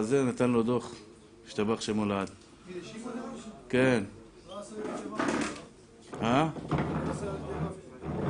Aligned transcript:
זה 0.00 0.24
נתן 0.24 0.50
לו 0.50 0.62
דוח, 0.62 0.94
השתבח 1.46 1.80
שמו 1.80 2.06
לעד. 2.06 2.30
כן. 3.68 4.04
אה? 6.22 6.48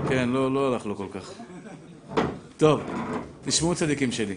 כן, 0.08 0.28
לא, 0.28 0.54
לא 0.54 0.72
הלך 0.72 0.86
לו 0.86 0.96
כל 0.96 1.06
כך. 1.12 1.32
טוב, 2.56 2.80
תשמעו 3.44 3.74
צדיקים 3.74 4.12
שלי. 4.12 4.34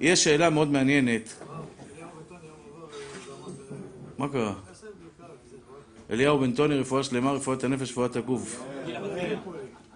יש 0.00 0.24
שאלה 0.24 0.50
מאוד 0.50 0.70
מעניינת. 0.70 1.44
מה 4.18 4.28
קרה? 4.28 4.54
אליהו 6.10 6.38
בן 6.38 6.52
טוני, 6.52 6.74
רפואה 6.74 7.02
שלמה, 7.02 7.32
רפואת 7.32 7.64
הנפש, 7.64 7.90
רפואת 7.90 8.16
הגוף. 8.16 8.62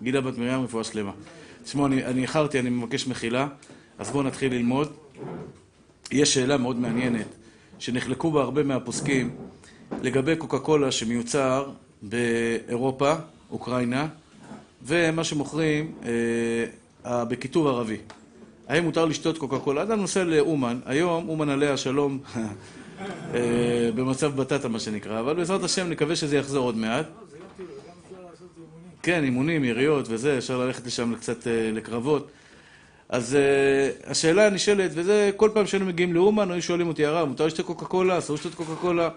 גילה 0.03 0.21
בת 0.21 0.39
מרים, 0.39 0.65
רפואה 0.65 0.85
שלמה. 0.85 1.13
תשמעו, 1.65 1.87
אני 1.87 2.23
איחרתי, 2.23 2.61
אני 2.61 2.71
מבקש 2.71 3.07
מחילה, 3.07 3.49
אז 3.99 4.11
בואו 4.11 4.23
נתחיל 4.23 4.53
ללמוד. 4.53 4.93
יש 6.13 6.35
שאלה 6.35 6.57
מאוד 6.57 6.77
מעניינת, 6.77 7.27
שנחלקו 7.79 8.31
בה 8.31 8.43
הרבה 8.43 8.63
מהפוסקים, 8.63 9.31
לגבי 10.03 10.37
קוקה 10.37 10.59
קולה 10.59 10.93
שמיוצר 10.93 11.71
באירופה, 12.03 13.15
אוקראינה, 13.51 14.09
ומה 14.87 15.25
שמוכרים 15.25 15.93
אה, 17.05 17.25
בכיתוב 17.25 17.67
ערבי. 17.67 17.97
האם 18.69 18.85
מותר 18.85 19.05
לשתות 19.05 19.39
קוקה 19.39 19.59
קולה? 19.59 19.83
אדם 19.83 20.01
נוסע 20.01 20.25
לאומן, 20.25 20.81
היום 20.87 21.29
אומן 21.29 21.49
עליה 21.49 21.77
שלום 21.77 22.19
אה, 23.35 23.91
במצב 23.95 24.37
בטטה 24.37 24.69
מה 24.69 24.81
שנקרא, 24.81 25.21
אבל 25.21 25.35
בעזרת 25.35 25.65
השם 25.65 25.89
נקווה 25.89 26.17
שזה 26.17 26.37
יחזור 26.37 26.65
עוד 26.65 26.77
מעט. 26.77 27.07
כן, 29.03 29.25
אימונים, 29.25 29.65
יריות 29.65 30.07
וזה, 30.09 30.39
אפשר 30.39 30.59
ללכת 30.59 30.87
לשם 30.87 31.15
קצת 31.15 31.47
אה, 31.47 31.71
לקרבות. 31.73 32.31
אז 33.13 33.37
uh, 33.37 34.11
השאלה 34.11 34.47
הנשאלת, 34.47 34.91
וזה 34.95 35.31
כל 35.37 35.51
פעם 35.55 35.67
שהיינו 35.67 35.87
מגיעים 35.87 36.13
לאומן, 36.13 36.51
היו 36.51 36.63
שואלים 36.63 36.89
אותי, 36.89 37.07
הרב, 37.07 37.29
מותר 37.29 37.47
לשתות 37.47 37.67
קוקה 37.67 37.85
קולה? 37.85 38.19
אסור 38.19 38.37
לשתות 38.37 38.55
קוקה 38.55 38.75
קולה? 38.81 39.09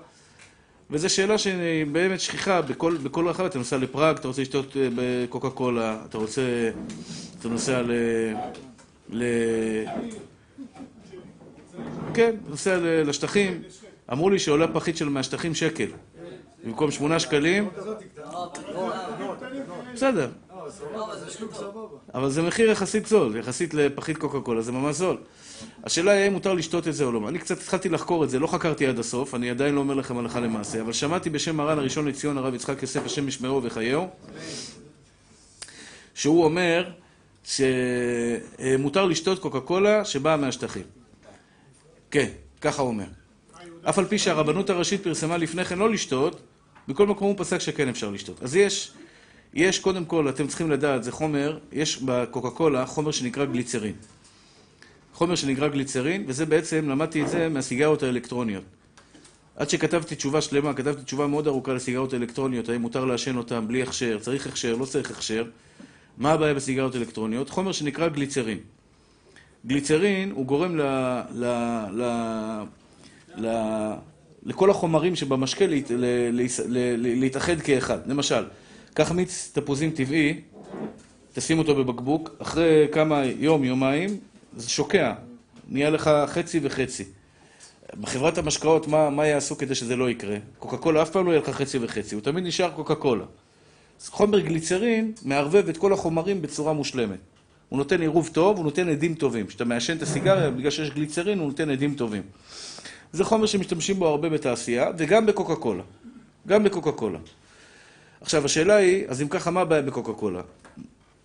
וזו 0.91 1.09
שאלה 1.09 1.37
שהיא 1.37 1.85
באמת 1.91 2.19
שכיחה 2.19 2.61
בכל, 2.61 2.97
בכל 3.03 3.27
רחב, 3.27 3.45
אתה 3.45 3.57
נוסע 3.57 3.77
לפראג, 3.77 4.17
אתה 4.17 4.27
רוצה 4.27 4.41
לשתות 4.41 4.77
אה, 4.77 4.87
בקוקה 4.95 5.49
קולה, 5.49 5.97
אתה 6.09 6.17
רוצה, 6.17 6.41
אתה 7.39 7.47
נוסע 7.49 7.81
ל... 7.81 7.91
ל... 9.09 9.23
כן, 12.13 12.35
נוסע 12.47 12.77
לשטחים, 13.05 13.61
אמרו 14.11 14.29
לי 14.29 14.39
שעולה 14.39 14.67
פחית 14.67 14.97
של 14.97 15.09
מהשטחים 15.09 15.55
שקל, 15.55 15.87
במקום 16.65 16.91
שמונה 16.91 17.19
שקלים, 17.19 17.69
בסדר. 19.93 20.29
אבל 22.13 22.29
זה 22.29 22.41
מחיר 22.41 22.69
יחסית 22.69 23.05
זול, 23.05 23.35
יחסית 23.35 23.73
לפחית 23.73 24.17
קוקה 24.17 24.39
קולה, 24.39 24.61
זה 24.61 24.71
ממש 24.71 24.95
זול. 24.95 25.17
השאלה 25.83 26.11
היא 26.11 26.23
האם 26.23 26.33
מותר 26.33 26.53
לשתות 26.53 26.87
את 26.87 26.93
זה 26.93 27.03
או 27.03 27.11
לא. 27.11 27.29
אני 27.29 27.39
קצת 27.39 27.57
התחלתי 27.57 27.89
לחקור 27.89 28.23
את 28.23 28.29
זה, 28.29 28.39
לא 28.39 28.47
חקרתי 28.47 28.87
עד 28.87 28.99
הסוף, 28.99 29.35
אני 29.35 29.49
עדיין 29.49 29.75
לא 29.75 29.79
אומר 29.79 29.93
לכם 29.93 30.17
הלכה 30.17 30.39
למעשה, 30.39 30.81
אבל 30.81 30.93
שמעתי 30.93 31.29
בשם 31.29 31.55
מרן 31.55 31.79
הראשון 31.79 32.07
לציון, 32.07 32.37
הרב 32.37 32.53
יצחק 32.53 32.81
יוסף, 32.81 33.05
השם 33.05 33.27
ישמרו 33.27 33.63
וחייהו, 33.63 34.07
שהוא 36.13 36.43
אומר 36.45 36.89
שמותר 37.43 39.05
לשתות 39.05 39.39
קוקה 39.39 39.59
קולה 39.59 40.05
שבאה 40.05 40.37
מהשטחים. 40.37 40.83
כן, 42.11 42.29
ככה 42.61 42.81
הוא 42.81 42.89
אומר. 42.89 43.05
אף 43.89 43.99
על 43.99 44.05
פי 44.05 44.19
שהרבנות 44.19 44.69
הראשית 44.69 45.03
פרסמה 45.03 45.37
לפני 45.37 45.65
כן 45.65 45.79
לא 45.79 45.89
לשתות, 45.89 46.41
בכל 46.87 47.07
מקום 47.07 47.27
הוא 47.27 47.35
פסק 47.37 47.57
שכן 47.57 47.89
אפשר 47.89 48.09
לשתות. 48.09 48.43
אז 48.43 48.55
יש, 48.55 48.91
יש 49.55 49.79
קודם 49.79 50.05
כל, 50.05 50.29
אתם 50.29 50.47
צריכים 50.47 50.71
לדעת, 50.71 51.03
זה 51.03 51.11
חומר, 51.11 51.57
יש 51.71 52.01
בקוקה 52.01 52.49
קולה 52.49 52.85
חומר 52.85 53.11
שנקרא 53.11 53.45
גליצרין. 53.45 53.93
חומר 55.13 55.35
שנקרא 55.35 55.67
גליצרין, 55.67 56.23
וזה 56.27 56.45
בעצם, 56.45 56.89
למדתי 56.89 57.23
את 57.23 57.27
זה 57.27 57.49
מהסיגריות 57.49 58.03
האלקטרוניות. 58.03 58.63
עד 59.55 59.69
שכתבתי 59.69 60.15
תשובה 60.15 60.41
שלמה, 60.41 60.73
כתבתי 60.73 61.03
תשובה 61.03 61.27
מאוד 61.27 61.47
ארוכה 61.47 61.73
לסיגריות 61.73 62.13
האלקטרוניות, 62.13 62.69
האם 62.69 62.81
מותר 62.81 63.05
לעשן 63.05 63.37
אותן 63.37 63.67
בלי 63.67 63.83
הכשר, 63.83 64.19
צריך 64.19 64.47
הכשר, 64.47 64.75
לא 64.75 64.85
צריך 64.85 65.11
הכשר. 65.11 65.45
מה 66.17 66.31
הבעיה 66.31 66.53
בסיגריות 66.53 66.95
אלקטרוניות? 66.95 67.49
חומר 67.49 67.71
שנקרא 67.71 68.07
גליצרין. 68.07 68.57
גליצרין 69.65 70.31
הוא 70.31 70.45
גורם 70.45 70.77
ל... 70.77 70.81
ל... 71.33 71.45
ל... 71.91 72.03
ל... 73.37 73.47
לכל 74.43 74.69
החומרים 74.69 75.15
שבמשקה. 75.15 75.65
להתאחד 76.97 77.61
כאחד. 77.61 77.97
למשל, 78.07 78.43
קח 78.95 79.11
מיץ 79.11 79.51
תפוזים 79.53 79.91
טבעי, 79.91 80.41
תשים 81.33 81.59
אותו 81.59 81.75
בבקבוק, 81.75 82.29
אחרי 82.39 82.87
כמה 82.91 83.25
יום, 83.25 83.63
יומיים, 83.63 84.17
זה 84.57 84.69
שוקע, 84.69 85.13
נהיה 85.67 85.89
לך 85.89 86.09
חצי 86.27 86.59
וחצי. 86.63 87.03
בחברת 88.01 88.37
המשקאות, 88.37 88.87
מה, 88.87 89.09
מה 89.09 89.25
יעשו 89.27 89.57
כדי 89.57 89.75
שזה 89.75 89.95
לא 89.95 90.09
יקרה? 90.09 90.37
קוקה 90.59 90.77
קולה 90.77 91.01
אף 91.01 91.09
פעם 91.09 91.25
לא 91.25 91.31
יהיה 91.31 91.41
לך 91.41 91.49
חצי 91.49 91.77
וחצי, 91.81 92.15
הוא 92.15 92.21
תמיד 92.21 92.43
נשאר 92.43 92.71
קוקה 92.71 92.95
קולה. 92.95 93.25
אז 94.01 94.09
חומר 94.09 94.39
גליצרין 94.39 95.11
מערבב 95.23 95.69
את 95.69 95.77
כל 95.77 95.93
החומרים 95.93 96.41
בצורה 96.41 96.73
מושלמת. 96.73 97.19
הוא 97.69 97.77
נותן 97.77 98.01
עירוב 98.01 98.29
טוב, 98.33 98.57
הוא 98.57 98.63
נותן 98.63 98.89
עדים 98.89 99.15
טובים. 99.15 99.47
כשאתה 99.47 99.65
מעשן 99.65 99.97
את 99.97 100.01
הסיגריה, 100.01 100.49
בגלל 100.49 100.71
שיש 100.71 100.89
גליצרין, 100.89 101.39
הוא 101.39 101.47
נותן 101.47 101.69
עדים 101.69 101.95
טובים. 101.95 102.21
זה 103.13 103.23
חומר 103.23 103.45
שמשתמשים 103.45 103.99
בו 103.99 104.07
הרבה 104.07 104.29
בתעשייה, 104.29 104.91
וגם 104.97 105.25
בקוקה 105.25 105.55
קולה. 105.55 105.83
גם 106.47 106.63
בקוקה 106.63 106.91
קולה. 106.91 107.19
עכשיו, 108.21 108.45
השאלה 108.45 108.75
היא, 108.75 109.05
אז 109.07 109.21
אם 109.21 109.27
ככה, 109.27 109.51
מה 109.51 109.61
הבעיה 109.61 109.81
בקוקה 109.81 110.13
קולה? 110.13 110.41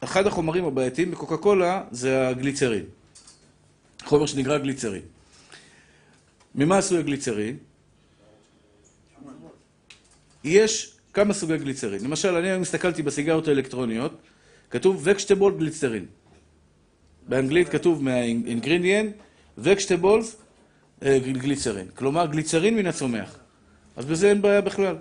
אחד 0.00 0.26
החומרים 0.26 0.64
הבעייתיים 0.64 1.10
בקוקה 1.10 1.36
קולה 1.36 1.82
זה 1.90 2.28
הגליצרין. 2.28 2.84
חומר 4.04 4.26
שנקרא 4.26 4.58
גליצרין. 4.58 5.02
ממה 6.54 6.78
עשוי 6.78 6.98
הגליצרין? 6.98 7.56
יש 10.44 10.96
כמה 11.12 11.34
סוגי 11.34 11.58
גליצרין. 11.58 12.04
למשל, 12.04 12.34
אני 12.34 12.48
היום 12.48 12.62
הסתכלתי 12.62 13.02
בסיגריות 13.02 13.48
האלקטרוניות, 13.48 14.12
כתוב 14.70 15.00
וקשטבול 15.04 15.58
גליצרין. 15.58 16.06
באנגלית 17.28 17.68
כתוב 17.68 18.04
מהאינגרידיאנט, 18.04 19.12
וקשטבולס 19.58 20.36
גליצרין. 21.32 21.86
כלומר, 21.94 22.26
גליצרין 22.26 22.76
מן 22.76 22.86
הצומח. 22.86 23.38
אז 23.96 24.04
בזה 24.04 24.28
אין 24.30 24.42
בעיה 24.42 24.60
בכלל. 24.60 24.96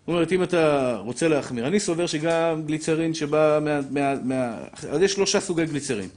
זאת 0.00 0.08
אומרת, 0.08 0.32
אם 0.32 0.42
אתה 0.42 0.96
רוצה 1.04 1.28
להחמיר, 1.28 1.66
אני 1.66 1.80
סובר 1.80 2.06
שגם 2.06 2.62
גליצרין 2.66 3.14
שבא 3.14 3.58
מה... 3.62 3.80
מה, 3.90 4.14
מה 4.24 4.56
אז 4.90 5.02
יש 5.02 5.12
שלושה 5.12 5.40
סוגי 5.40 5.66
גליצרין. 5.66 6.08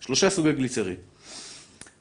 שלושה 0.00 0.30
סוגי 0.30 0.52
גליצרין. 0.52 0.96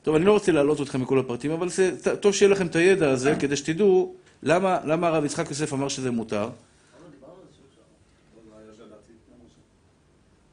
טוב, 0.03 0.15
אני 0.15 0.25
לא 0.25 0.31
רוצה 0.31 0.51
להעלות 0.51 0.81
אתכם 0.81 1.01
מכל 1.01 1.19
הפרטים, 1.19 1.51
אבל 1.51 1.69
זה 1.69 2.15
טוב 2.15 2.33
שיהיה 2.33 2.51
לכם 2.51 2.67
את 2.67 2.75
הידע 2.75 3.11
הזה, 3.11 3.35
כדי 3.39 3.55
שתדעו 3.55 4.15
למה, 4.43 4.77
למה 4.85 5.07
הרב 5.07 5.25
יצחק 5.25 5.49
יוסף 5.49 5.73
אמר 5.73 5.87
שזה 5.87 6.11
מותר. 6.11 6.49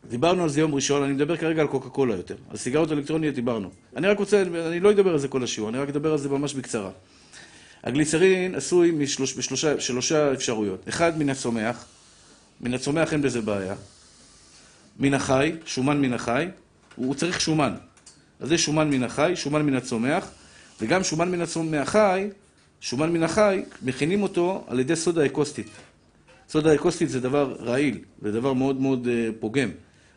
דיברנו 0.08 0.42
על 0.42 0.48
זה 0.48 0.60
יום 0.60 0.74
ראשון, 0.74 1.02
אני 1.02 1.12
מדבר 1.12 1.36
כרגע 1.36 1.62
על 1.62 1.68
קוקה 1.68 1.88
קולה 1.88 2.14
יותר. 2.16 2.36
על 2.50 2.56
סיגרות 2.56 2.92
אלקטרוניות 2.92 3.34
דיברנו. 3.34 3.70
אני 3.96 4.06
רק 4.06 4.18
רוצה, 4.18 4.42
אני 4.42 4.80
לא 4.80 4.90
אדבר 4.90 5.12
על 5.12 5.18
זה 5.18 5.28
כל 5.28 5.42
השיעור, 5.42 5.70
אני 5.70 5.78
רק 5.78 5.88
אדבר 5.88 6.12
על 6.12 6.18
זה 6.18 6.28
ממש 6.28 6.54
בקצרה. 6.54 6.90
הגליצרין 7.84 8.54
עשוי 8.54 8.92
משלושה 9.78 10.32
אפשרויות. 10.32 10.88
אחד, 10.88 11.18
מן 11.18 11.28
הצומח. 11.28 11.84
מן 12.60 12.74
הצומח 12.74 13.12
אין 13.12 13.22
בזה 13.22 13.40
בעיה. 13.40 13.74
מן 14.98 15.14
החי, 15.14 15.52
שומן 15.66 16.00
מן 16.00 16.12
החי, 16.12 16.48
הוא 16.96 17.14
צריך 17.14 17.40
שומן. 17.40 17.74
אז 18.40 18.48
זה 18.48 18.58
שומן 18.58 18.90
מן 18.90 19.02
החי, 19.02 19.32
שומן 19.34 19.62
מן 19.62 19.74
הצומח, 19.74 20.30
וגם 20.80 21.04
שומן 21.04 21.30
מן 21.30 21.40
החי, 21.80 22.28
שומן 22.80 23.12
מן 23.12 23.22
החי, 23.22 23.62
מכינים 23.82 24.22
אותו 24.22 24.64
על 24.66 24.80
ידי 24.80 24.96
סודה 24.96 25.26
אקוסטית. 25.26 25.66
סודה 26.48 26.74
אקוסטית 26.74 27.08
זה 27.08 27.20
דבר 27.20 27.56
רעיל, 27.60 27.98
זה 28.22 28.32
דבר 28.32 28.52
מאוד 28.52 28.80
מאוד 28.80 29.06
uh, 29.06 29.40
פוגם, 29.40 29.70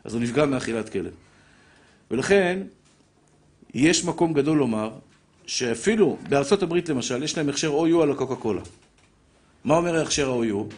אז 0.04 0.14
הוא 0.14 0.22
נפגע 0.22 0.44
מאכילת 0.44 0.88
כלב. 0.88 1.12
ולכן, 2.10 2.62
יש 3.74 4.04
מקום 4.04 4.32
גדול 4.32 4.58
לומר, 4.58 4.90
שאפילו 5.46 6.16
בארצות 6.28 6.62
הברית 6.62 6.88
למשל, 6.88 7.22
יש 7.22 7.36
להם 7.38 7.48
הכשר 7.48 7.80
OU 7.80 8.02
על 8.02 8.10
הקוקה 8.10 8.36
קולה. 8.36 8.62
מה 9.64 9.76
אומר 9.76 9.96
ההכשר 9.96 10.30
ה-OU? 10.30 10.74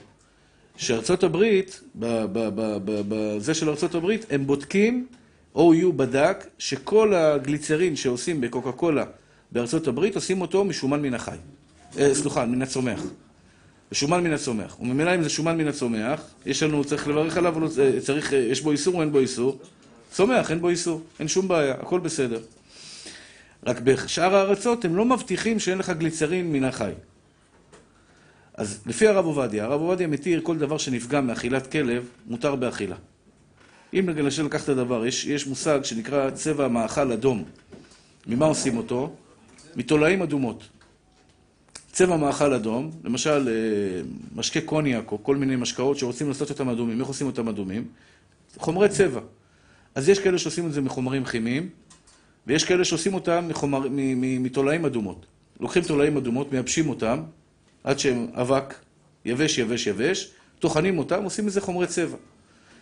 שארצות 0.76 1.22
הברית, 1.22 1.80
בזה 1.94 3.54
של 3.54 3.68
ארצות 3.68 3.94
הברית, 3.94 4.26
הם 4.30 4.46
בודקים 4.46 5.06
OU 5.56 5.92
בדק 5.96 6.46
שכל 6.58 7.14
הגליצרין 7.14 7.96
שעושים 7.96 8.40
בקוקה 8.40 8.72
קולה 8.72 9.04
בארצות 9.52 9.88
הברית 9.88 10.14
עושים 10.14 10.40
אותו 10.40 10.64
משומן 10.64 11.02
מן 11.02 11.14
החי. 11.14 11.36
אה, 11.98 12.14
סליחה, 12.14 12.46
מן 12.46 12.62
הצומח. 12.62 13.02
שומן 13.92 14.24
מן 14.24 14.32
הצומח. 14.32 14.76
וממילא 14.80 15.14
אם 15.14 15.22
זה 15.22 15.28
שומן 15.28 15.56
מן 15.56 15.68
הצומח, 15.68 16.22
יש 16.46 16.62
לנו, 16.62 16.84
צריך 16.84 17.08
לברך 17.08 17.36
עליו, 17.36 17.54
צריך, 18.00 18.32
יש 18.32 18.60
בו 18.60 18.70
איסור 18.70 18.94
או 18.94 19.00
אין 19.00 19.12
בו 19.12 19.18
איסור? 19.18 19.58
צומח, 20.12 20.50
אין 20.50 20.60
בו 20.60 20.68
איסור, 20.68 21.00
אין 21.20 21.28
שום 21.28 21.48
בעיה, 21.48 21.74
הכל 21.74 22.00
בסדר. 22.00 22.40
רק 23.68 23.80
בשאר 23.80 24.36
הארצות 24.36 24.84
הם 24.84 24.96
לא 24.96 25.04
מבטיחים 25.04 25.58
שאין 25.58 25.78
לך 25.78 25.90
גליצרין 25.90 26.52
מן 26.52 26.64
החי. 26.64 26.92
אז 28.54 28.80
לפי 28.86 29.08
הרב 29.08 29.24
עובדיה, 29.24 29.64
הרב 29.64 29.80
עובדיה 29.80 30.06
מתיר 30.06 30.40
כל 30.42 30.58
דבר 30.58 30.78
שנפגע 30.78 31.20
מאכילת 31.20 31.72
כלב, 31.72 32.08
מותר 32.26 32.54
באכילה. 32.54 32.96
אם 33.94 34.08
למשל 34.08 34.44
לקח 34.44 34.64
את 34.64 34.68
הדבר, 34.68 35.06
יש, 35.06 35.26
יש 35.26 35.46
מושג 35.46 35.84
שנקרא 35.84 36.30
צבע 36.30 36.68
מאכל 36.68 37.12
אדום. 37.12 37.44
ממה 38.26 38.46
עושים 38.46 38.76
אותו? 38.76 39.12
מתולעים 39.76 40.22
אדומות. 40.22 40.68
צבע 41.92 42.16
מאכל 42.16 42.54
אדום, 42.54 42.90
למשל 43.04 43.48
משקה 44.34 44.60
קוניאק 44.60 45.12
או 45.12 45.24
כל 45.24 45.36
מיני 45.36 45.56
משקאות 45.56 45.98
שרוצים 45.98 46.28
לעשות 46.28 46.50
אותם 46.50 46.68
אדומים, 46.68 47.00
איך 47.00 47.08
עושים 47.08 47.26
אותם 47.26 47.48
אדומים? 47.48 47.84
חומרי 48.56 48.88
צבע. 48.88 49.20
אז 49.94 50.08
יש 50.08 50.18
כאלה 50.18 50.38
שעושים 50.38 50.66
את 50.66 50.72
זה 50.72 50.80
מחומרים 50.80 51.24
כימיים, 51.24 51.68
ויש 52.48 52.64
כאלה 52.64 52.84
שעושים 52.84 53.14
אותם 53.14 53.48
מתולעים 54.16 54.84
אדומות. 54.84 55.26
לוקחים 55.60 55.82
תולעים 55.82 56.16
אדומות, 56.16 56.52
מייבשים 56.52 56.88
אותם, 56.88 57.22
עד 57.84 57.98
שהם 57.98 58.26
אבק, 58.34 58.74
יבש, 59.24 59.58
יבש, 59.58 59.86
יבש, 59.86 60.30
טוחנים 60.58 60.98
אותם, 60.98 61.24
עושים 61.24 61.46
מזה 61.46 61.60
חומרי 61.60 61.86
צבע. 61.86 62.16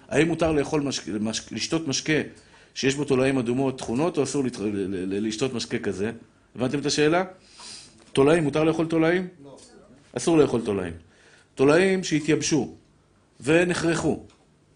האם 0.09 0.29
מותר 0.29 0.53
לאכול. 0.53 0.87
לשתות 1.51 1.89
משקה 1.89 2.13
שיש 2.75 2.95
בו 2.95 3.05
תולעים 3.05 3.39
אדומות 3.39 3.79
תכונות, 3.79 4.19
או 4.19 4.23
אסור 4.23 4.45
לת... 4.45 4.57
לשתות 5.07 5.55
משקה 5.55 5.79
כזה? 5.79 6.13
הבנתם 6.57 6.79
את 6.79 6.87
השאלה? 6.87 7.25
תולעים, 8.13 8.45
מותר 8.45 8.65
לאכול 8.65 8.87
תולעים? 8.87 9.29
לא. 9.45 9.57
אסור 10.17 10.39
לאכול 10.39 10.61
תולעים. 10.65 10.93
תולעים 11.55 12.05
שהתייבשו 12.05 12.75
ונחרחו, 13.41 14.23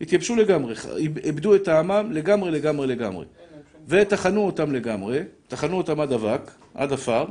התייבשו 0.00 0.37
לגמרי, 0.37 0.75
איבדו 1.25 1.54
את 1.54 1.64
טעמם 1.64 2.12
לגמרי, 2.12 2.50
לגמרי, 2.50 2.87
לגמרי. 2.87 3.25
וטחנו 3.88 4.47
אותם 4.47 4.73
לגמרי, 4.73 5.21
טחנו 5.49 5.77
אותם 5.77 6.00
עד 6.00 6.12
אבק, 6.12 6.50
עד 6.75 6.93
עפר, 6.93 7.25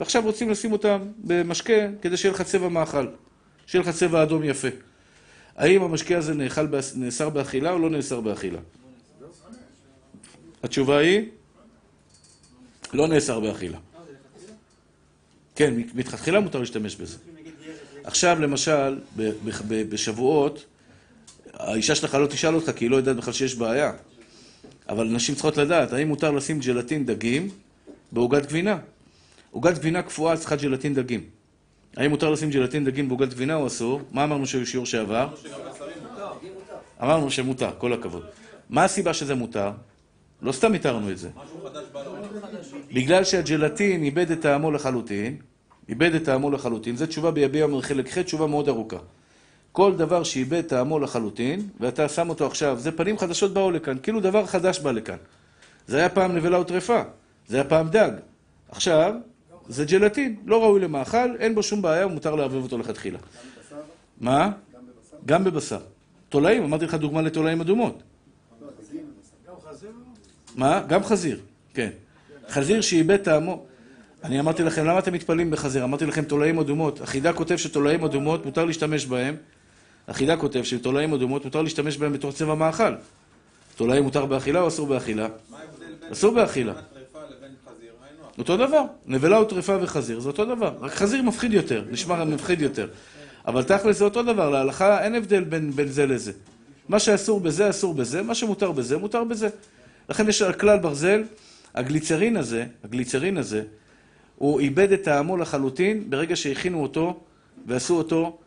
ועכשיו 0.00 0.22
רוצים 0.22 0.50
לשים 0.50 0.72
אותם 0.72 0.98
במשקה 1.18 1.86
כדי 2.02 2.16
שיהיה 2.16 2.34
לך 2.34 2.42
צבע 2.42 2.68
מאכל, 2.68 3.06
שיהיה 3.66 3.82
לך 3.82 3.90
צבע 3.90 4.22
אדום 4.22 4.44
יפה. 4.44 4.68
האם 5.56 5.82
המשקה 5.82 6.18
הזה 6.18 6.34
נאכל, 6.34 6.66
נאסר 6.96 7.28
באכילה 7.28 7.72
או 7.72 7.78
לא 7.78 7.90
נאסר 7.90 8.20
באכילה? 8.20 8.58
התשובה 10.62 10.98
היא, 10.98 11.28
לא 12.92 13.08
נאסר 13.08 13.40
באכילה. 13.40 13.78
כן, 15.56 15.74
מתחילה 15.94 16.40
מותר 16.40 16.60
להשתמש 16.60 16.96
בזה. 16.96 17.18
עכשיו, 18.04 18.40
למשל, 18.40 18.98
בשבועות, 19.68 20.64
האישה 21.52 21.94
שלך 21.94 22.14
לא 22.14 22.26
תשאל 22.26 22.54
אותך 22.54 22.70
כי 22.76 22.84
היא 22.84 22.90
לא 22.90 22.96
יודעת 22.96 23.16
בכלל 23.16 23.32
שיש 23.32 23.54
בעיה. 23.54 23.92
אבל 24.88 25.06
נשים 25.06 25.34
צריכות 25.34 25.56
לדעת, 25.56 25.92
האם 25.92 26.08
מותר 26.08 26.30
לשים 26.30 26.58
ג'לטין 26.60 27.06
דגים 27.06 27.48
בעוגת 28.12 28.46
גבינה? 28.46 28.78
עוגת 29.50 29.78
גבינה 29.78 30.02
קפואה 30.02 30.36
צריכה 30.36 30.56
ג'לטין 30.56 30.94
דגים. 30.94 31.20
האם 31.96 32.10
מותר 32.10 32.30
לשים 32.30 32.50
ג'לטין 32.50 32.84
דגים 32.84 33.08
בעוגת 33.08 33.28
גבינה 33.28 33.54
או 33.54 33.66
אסור? 33.66 34.00
מה 34.12 34.24
אמרנו 34.24 34.46
שהיו 34.46 34.66
שיעור 34.66 34.86
שעבר? 34.86 35.28
אמרנו 37.02 37.30
שמותר, 37.30 37.70
כל 37.78 37.92
הכבוד. 37.92 38.24
מה 38.70 38.84
הסיבה 38.84 39.14
שזה 39.14 39.34
מותר? 39.34 39.70
לא 40.42 40.52
סתם 40.52 40.74
התרנו 40.74 41.10
את 41.10 41.18
זה. 41.18 41.28
בגלל 42.92 43.24
שהג'לטין 43.24 44.02
איבד 44.02 44.30
את 44.30 44.40
טעמו 44.40 44.70
לחלוטין, 44.70 45.36
איבד 45.88 46.14
את 46.14 46.24
טעמו 46.24 46.50
לחלוטין, 46.50 46.96
זו 46.96 47.06
תשובה 47.06 47.30
ביביע 47.30 47.66
חלק 47.82 48.08
ח', 48.08 48.18
תשובה 48.18 48.46
מאוד 48.46 48.68
ארוכה. 48.68 48.98
כל 49.76 49.96
דבר 49.96 50.22
שאיבד 50.22 50.60
טעמו 50.60 50.98
לחלוטין, 50.98 51.68
ואתה 51.80 52.08
שם 52.08 52.28
אותו 52.28 52.46
עכשיו, 52.46 52.78
זה 52.78 52.92
פנים 52.92 53.18
חדשות 53.18 53.54
באו 53.54 53.70
לכאן, 53.70 53.96
כאילו 54.02 54.20
דבר 54.20 54.46
חדש 54.46 54.78
בא 54.78 54.92
לכאן. 54.92 55.16
זה 55.86 55.98
היה 55.98 56.08
פעם 56.08 56.36
נבלה 56.36 56.60
וטרפה, 56.60 57.02
זה 57.46 57.56
היה 57.56 57.64
פעם 57.64 57.88
דג. 57.88 58.10
עכשיו, 58.68 59.14
זה 59.68 59.84
ג'לטין, 59.84 60.36
לא 60.46 60.62
ראוי 60.62 60.80
למאכל, 60.80 61.36
אין 61.38 61.54
בו 61.54 61.62
שום 61.62 61.82
בעיה, 61.82 62.06
מותר 62.06 62.34
לערבב 62.34 62.62
אותו 62.62 62.78
לכתחילה. 62.78 63.18
מה? 64.20 64.50
גם 65.26 65.44
בבשר. 65.44 65.80
תולעים, 66.28 66.64
אמרתי 66.64 66.84
לך 66.84 66.94
דוגמה 66.94 67.22
לתולעים 67.22 67.60
אדומות. 67.60 68.02
מה? 70.54 70.82
גם 70.88 71.04
חזיר, 71.04 71.40
כן. 71.74 71.90
חזיר 72.48 72.80
שאיבד 72.80 73.16
טעמו. 73.16 73.64
אני 74.24 74.40
אמרתי 74.40 74.62
לכם, 74.62 74.84
למה 74.84 74.98
אתם 74.98 75.12
מתפלאים 75.12 75.50
בחזיר? 75.50 75.84
אמרתי 75.84 76.06
לכם 76.06 76.22
תולעים 76.22 76.58
אדומות. 76.58 77.00
החידה 77.00 77.32
כותב 77.32 77.56
שתולעים 77.56 78.04
אדומות, 78.04 78.44
מותר 78.44 78.64
להשתמש 78.64 79.06
בהם. 79.06 79.36
החידה 80.08 80.36
כותב 80.36 80.62
שתולעים 80.62 81.12
אדומות, 81.12 81.44
מותר 81.44 81.62
להשתמש 81.62 81.96
בהם 81.96 82.12
בתור 82.12 82.32
צבע 82.32 82.54
מאכל. 82.54 82.92
תולעים 83.76 84.04
מותר 84.04 84.26
באכילה 84.26 84.60
או 84.60 84.68
אסור 84.68 84.86
באכילה? 84.86 85.28
אסור 86.12 86.34
באכילה. 86.34 86.72
אותו 88.38 88.56
דבר, 88.56 88.82
נבלה 89.06 89.40
וטרפה 89.40 89.76
וחזיר, 89.82 90.20
זה 90.20 90.28
אותו 90.28 90.44
דבר. 90.44 90.74
רק 90.80 90.92
חזיר 90.92 91.22
מפחיד 91.22 91.52
יותר, 91.52 91.84
נשמע 91.90 92.24
מפחיד 92.24 92.60
יותר. 92.60 92.88
אבל 93.46 93.62
תכל'ס 93.62 93.98
זה 93.98 94.04
אותו 94.04 94.22
דבר, 94.22 94.50
להלכה 94.50 95.04
אין 95.04 95.14
הבדל 95.14 95.44
בין, 95.44 95.70
בין 95.70 95.88
זה 95.88 96.06
לזה. 96.06 96.32
מה 96.88 96.98
שאסור 96.98 97.40
בזה, 97.40 97.70
אסור 97.70 97.94
בזה, 97.94 98.22
מה 98.22 98.34
שמותר 98.34 98.72
בזה, 98.72 98.98
מותר 98.98 99.24
בזה. 99.24 99.48
לכן 100.08 100.28
יש 100.28 100.42
כלל 100.42 100.78
ברזל, 100.78 101.22
הגליצרין 101.74 102.36
הזה, 102.36 102.66
הגליצרין 102.84 103.36
הזה, 103.36 103.62
הוא 104.36 104.60
איבד 104.60 104.92
את 104.92 105.02
טעמו 105.02 105.36
לחלוטין 105.36 106.10
ברגע 106.10 106.36
שהכינו 106.36 106.82
אותו 106.82 107.20
ועשו 107.66 107.94
אותו 107.94 108.38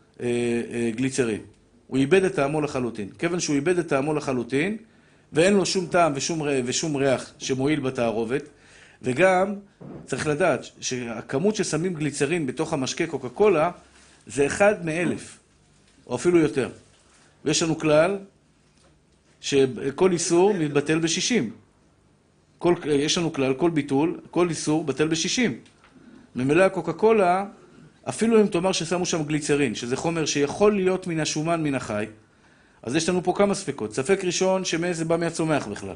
גליצרין. 0.95 1.41
הוא 1.87 1.97
איבד 1.97 2.23
את 2.23 2.35
טעמו 2.35 2.61
לחלוטין. 2.61 3.09
כיוון 3.19 3.39
שהוא 3.39 3.55
איבד 3.55 3.79
את 3.79 3.87
טעמו 3.87 4.13
לחלוטין, 4.13 4.77
ואין 5.33 5.53
לו 5.53 5.65
שום 5.65 5.85
טעם 5.85 6.11
ושום, 6.15 6.41
ושום 6.65 6.95
ריח 6.95 7.33
שמועיל 7.39 7.79
בתערובת, 7.79 8.43
וגם 9.01 9.55
צריך 10.05 10.27
לדעת 10.27 10.65
שהכמות 10.79 11.55
ששמים 11.55 11.93
גליצרין 11.93 12.47
בתוך 12.47 12.73
המשקה 12.73 13.07
קוקה 13.07 13.29
קולה 13.29 13.71
זה 14.27 14.45
אחד 14.45 14.85
מאלף, 14.85 15.37
או 16.07 16.15
אפילו 16.15 16.39
יותר. 16.39 16.69
ויש 17.45 17.63
לנו 17.63 17.79
כלל 17.79 18.17
שכל 19.41 20.11
איסור 20.11 20.53
מתבטל 20.53 20.99
בשישים. 20.99 21.51
כל, 22.57 22.75
יש 22.85 23.17
לנו 23.17 23.33
כלל, 23.33 23.53
כל 23.53 23.69
ביטול, 23.69 24.19
כל 24.31 24.49
איסור 24.49 24.83
בטל 24.83 25.07
בשישים. 25.07 25.59
ממילא 26.35 26.63
הקוקה 26.63 26.93
קולה, 26.93 27.45
אפילו 28.09 28.41
אם 28.41 28.47
תאמר 28.47 28.71
ששמו 28.71 29.05
שם 29.05 29.23
גליצרין, 29.23 29.75
שזה 29.75 29.95
חומר 29.95 30.25
שיכול 30.25 30.75
להיות 30.75 31.07
מן 31.07 31.19
השומן 31.19 31.63
מן 31.63 31.75
החי, 31.75 32.05
אז 32.83 32.95
יש 32.95 33.09
לנו 33.09 33.23
פה 33.23 33.33
כמה 33.35 33.53
ספקות. 33.53 33.93
ספק 33.93 34.19
ראשון, 34.23 34.65
שמאיזה 34.65 35.05
בא 35.05 35.17
מהצומח 35.17 35.67
בכלל. 35.67 35.95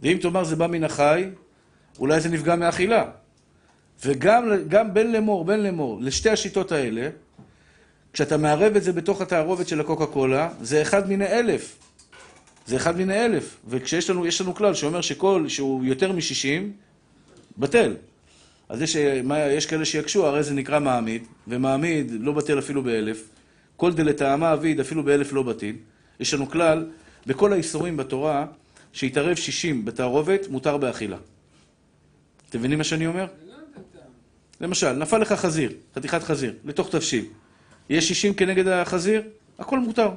ואם 0.00 0.18
תאמר 0.20 0.44
זה 0.44 0.56
בא 0.56 0.66
מן 0.66 0.84
החי, 0.84 1.24
אולי 1.98 2.20
זה 2.20 2.28
נפגע 2.28 2.56
מאכילה. 2.56 3.04
וגם 4.04 4.94
בין 4.94 5.12
לאמור, 5.12 5.44
בין 5.44 5.62
לאמור, 5.62 5.98
לשתי 6.00 6.30
השיטות 6.30 6.72
האלה, 6.72 7.08
כשאתה 8.12 8.36
מערב 8.36 8.76
את 8.76 8.82
זה 8.82 8.92
בתוך 8.92 9.20
התערובת 9.20 9.68
של 9.68 9.80
הקוקה 9.80 10.06
קולה, 10.06 10.48
זה 10.62 10.82
אחד 10.82 11.08
מיני 11.08 11.26
אלף. 11.26 11.78
זה 12.66 12.76
אחד 12.76 12.96
מיני 12.96 13.24
אלף. 13.24 13.56
וכשיש 13.68 14.10
לנו, 14.10 14.24
לנו 14.40 14.54
כלל 14.54 14.74
שאומר 14.74 15.00
שכל 15.00 15.48
שהוא 15.48 15.84
יותר 15.84 16.12
מ-60, 16.12 16.62
בטל. 17.58 17.96
אז 18.68 18.82
יש, 18.82 18.96
מה, 19.24 19.38
יש 19.38 19.66
כאלה 19.66 19.84
שיקשו, 19.84 20.26
הרי 20.26 20.42
זה 20.42 20.54
נקרא 20.54 20.78
מעמיד, 20.78 21.22
ומעמיד 21.48 22.12
לא 22.20 22.32
בטל 22.32 22.58
אפילו 22.58 22.82
באלף. 22.82 23.28
כל 23.76 23.92
דלתאמה 23.92 24.52
אביד 24.52 24.80
אפילו 24.80 25.02
באלף 25.02 25.32
לא 25.32 25.42
בטיל. 25.42 25.76
יש 26.20 26.34
לנו 26.34 26.50
כלל, 26.50 26.86
בכל 27.26 27.52
האיסורים 27.52 27.96
בתורה, 27.96 28.46
שיתערב 28.92 29.36
60 29.36 29.84
בתערובת, 29.84 30.48
מותר 30.48 30.76
באכילה. 30.76 31.16
אתם 32.50 32.58
מבינים 32.58 32.78
מה 32.78 32.84
שאני 32.84 33.06
אומר? 33.06 33.26
למשל, 34.60 34.92
נפל 34.92 35.18
לך 35.18 35.32
חזיר, 35.32 35.72
חתיכת 35.96 36.22
חזיר, 36.22 36.52
לתוך 36.64 36.90
תבשיל. 36.90 37.24
יש 37.90 38.08
60 38.08 38.34
כנגד 38.34 38.68
החזיר, 38.68 39.22
הכל 39.58 39.78
מותר. 39.78 40.10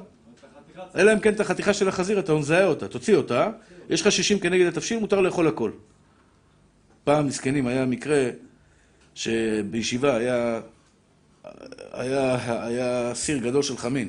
אלא 0.96 1.12
אם 1.12 1.20
כן 1.20 1.32
את 1.32 1.40
החתיכה 1.40 1.74
של 1.74 1.88
החזיר, 1.88 2.18
אתה 2.18 2.34
מזהה 2.34 2.64
אותה, 2.64 2.88
תוציא 2.88 3.16
אותה, 3.16 3.50
יש 3.90 4.00
לך 4.00 4.12
60 4.12 4.38
כנגד 4.38 4.66
התבשיל, 4.66 4.98
מותר 4.98 5.20
לאכול 5.20 5.48
הכל. 5.48 5.70
פעם, 7.08 7.26
מסכנים, 7.26 7.66
היה 7.66 7.86
מקרה 7.86 8.30
שבישיבה 9.14 10.16
היה, 10.16 10.60
היה, 11.92 12.38
היה 12.66 13.14
סיר 13.14 13.38
גדול 13.38 13.62
של 13.62 13.76
חמין, 13.76 14.08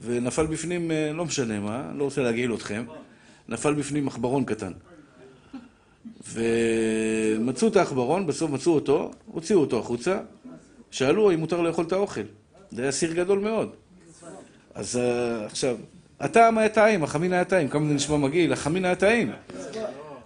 ונפל 0.00 0.46
בפנים, 0.46 0.90
אה, 0.90 1.12
לא 1.12 1.24
משנה 1.24 1.60
מה, 1.60 1.90
לא 1.94 2.04
רוצה 2.04 2.22
להגעיל 2.22 2.54
אתכם, 2.54 2.84
נפל 3.48 3.74
בפנים 3.74 4.06
מחברון 4.06 4.44
קטן. 4.44 4.72
ומצאו 6.32 7.68
את 7.68 7.76
העכברון, 7.76 8.26
בסוף 8.26 8.50
מצאו 8.50 8.74
אותו, 8.74 9.10
הוציאו 9.26 9.60
אותו 9.60 9.78
החוצה, 9.78 10.18
שאלו 10.90 11.30
אם 11.30 11.38
מותר 11.38 11.60
לאכול 11.60 11.84
את 11.84 11.92
האוכל. 11.92 12.20
זה 12.70 12.82
היה 12.82 12.92
סיר 12.92 13.12
גדול 13.12 13.38
מאוד. 13.38 13.70
אז 14.74 14.96
uh, 14.96 15.46
עכשיו, 15.46 15.76
הטעם 16.20 16.58
היה 16.58 16.68
טעים, 16.68 17.04
החמין 17.04 17.32
היה 17.32 17.44
טעים, 17.44 17.68
כמה 17.68 17.88
זה 17.88 17.94
נשמע 17.94 18.16
מגעיל, 18.16 18.52
החמין 18.52 18.84
היה 18.84 18.94
טעים. 18.94 19.32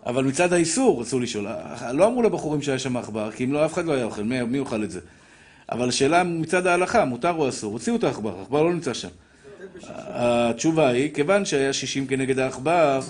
אבל 0.07 0.25
מצד 0.25 0.53
האיסור 0.53 1.01
רצו 1.01 1.21
לשאול, 1.21 1.47
לא 1.93 2.07
אמרו 2.07 2.23
לבחורים 2.23 2.63
שהיה 2.63 2.79
שם 2.79 2.97
עכבר, 2.97 3.31
כי 3.31 3.45
אם 3.45 3.53
לא, 3.53 3.67
אף 3.67 3.73
אחד 3.73 3.85
לא 3.85 3.93
היה 3.93 4.05
אוכל, 4.05 4.23
מי, 4.23 4.43
מי 4.43 4.59
יאכל 4.59 4.85
את 4.85 4.91
זה? 4.91 5.01
אבל 5.73 5.89
השאלה 5.89 6.23
מצד 6.23 6.67
ההלכה, 6.67 7.05
מותר 7.05 7.31
או 7.31 7.49
אסור, 7.49 7.73
הוציאו 7.73 7.97
את 7.97 8.05
העכבר, 8.05 8.39
העכבר 8.39 8.63
לא 8.63 8.73
נמצא 8.73 8.95
שם. 8.95 9.09
התשובה 9.89 10.89
היא, 10.89 11.15
כיוון 11.15 11.45
שהיה 11.45 11.73
60 11.73 12.07
כנגד 12.07 12.39
העכבר, 12.39 13.01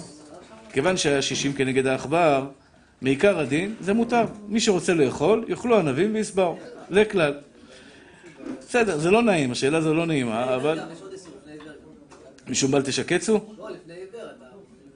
כיוון 0.72 0.96
שהיה 0.96 1.22
60 1.22 1.52
כנגד 1.52 1.86
העכבר, 1.86 2.46
מעיקר 3.02 3.38
הדין 3.38 3.74
זה 3.80 3.92
מותר. 3.92 4.24
מי 4.48 4.60
שרוצה 4.60 4.94
לאכול, 4.94 5.44
יאכלו 5.48 5.78
ענבים 5.78 6.14
ויסבעו. 6.14 6.58
זה 6.90 7.04
כלל. 7.04 7.34
בסדר, 8.60 8.98
זה 8.98 9.10
לא 9.10 9.22
נעים, 9.22 9.50
השאלה 9.50 9.78
הזו 9.78 9.94
לא 9.94 10.06
נעימה, 10.06 10.54
אבל... 10.54 10.80
משום 12.48 12.70
בל 12.70 12.82
תשקצו? 12.82 13.40
לא, 13.58 13.70
לפני. 13.70 14.01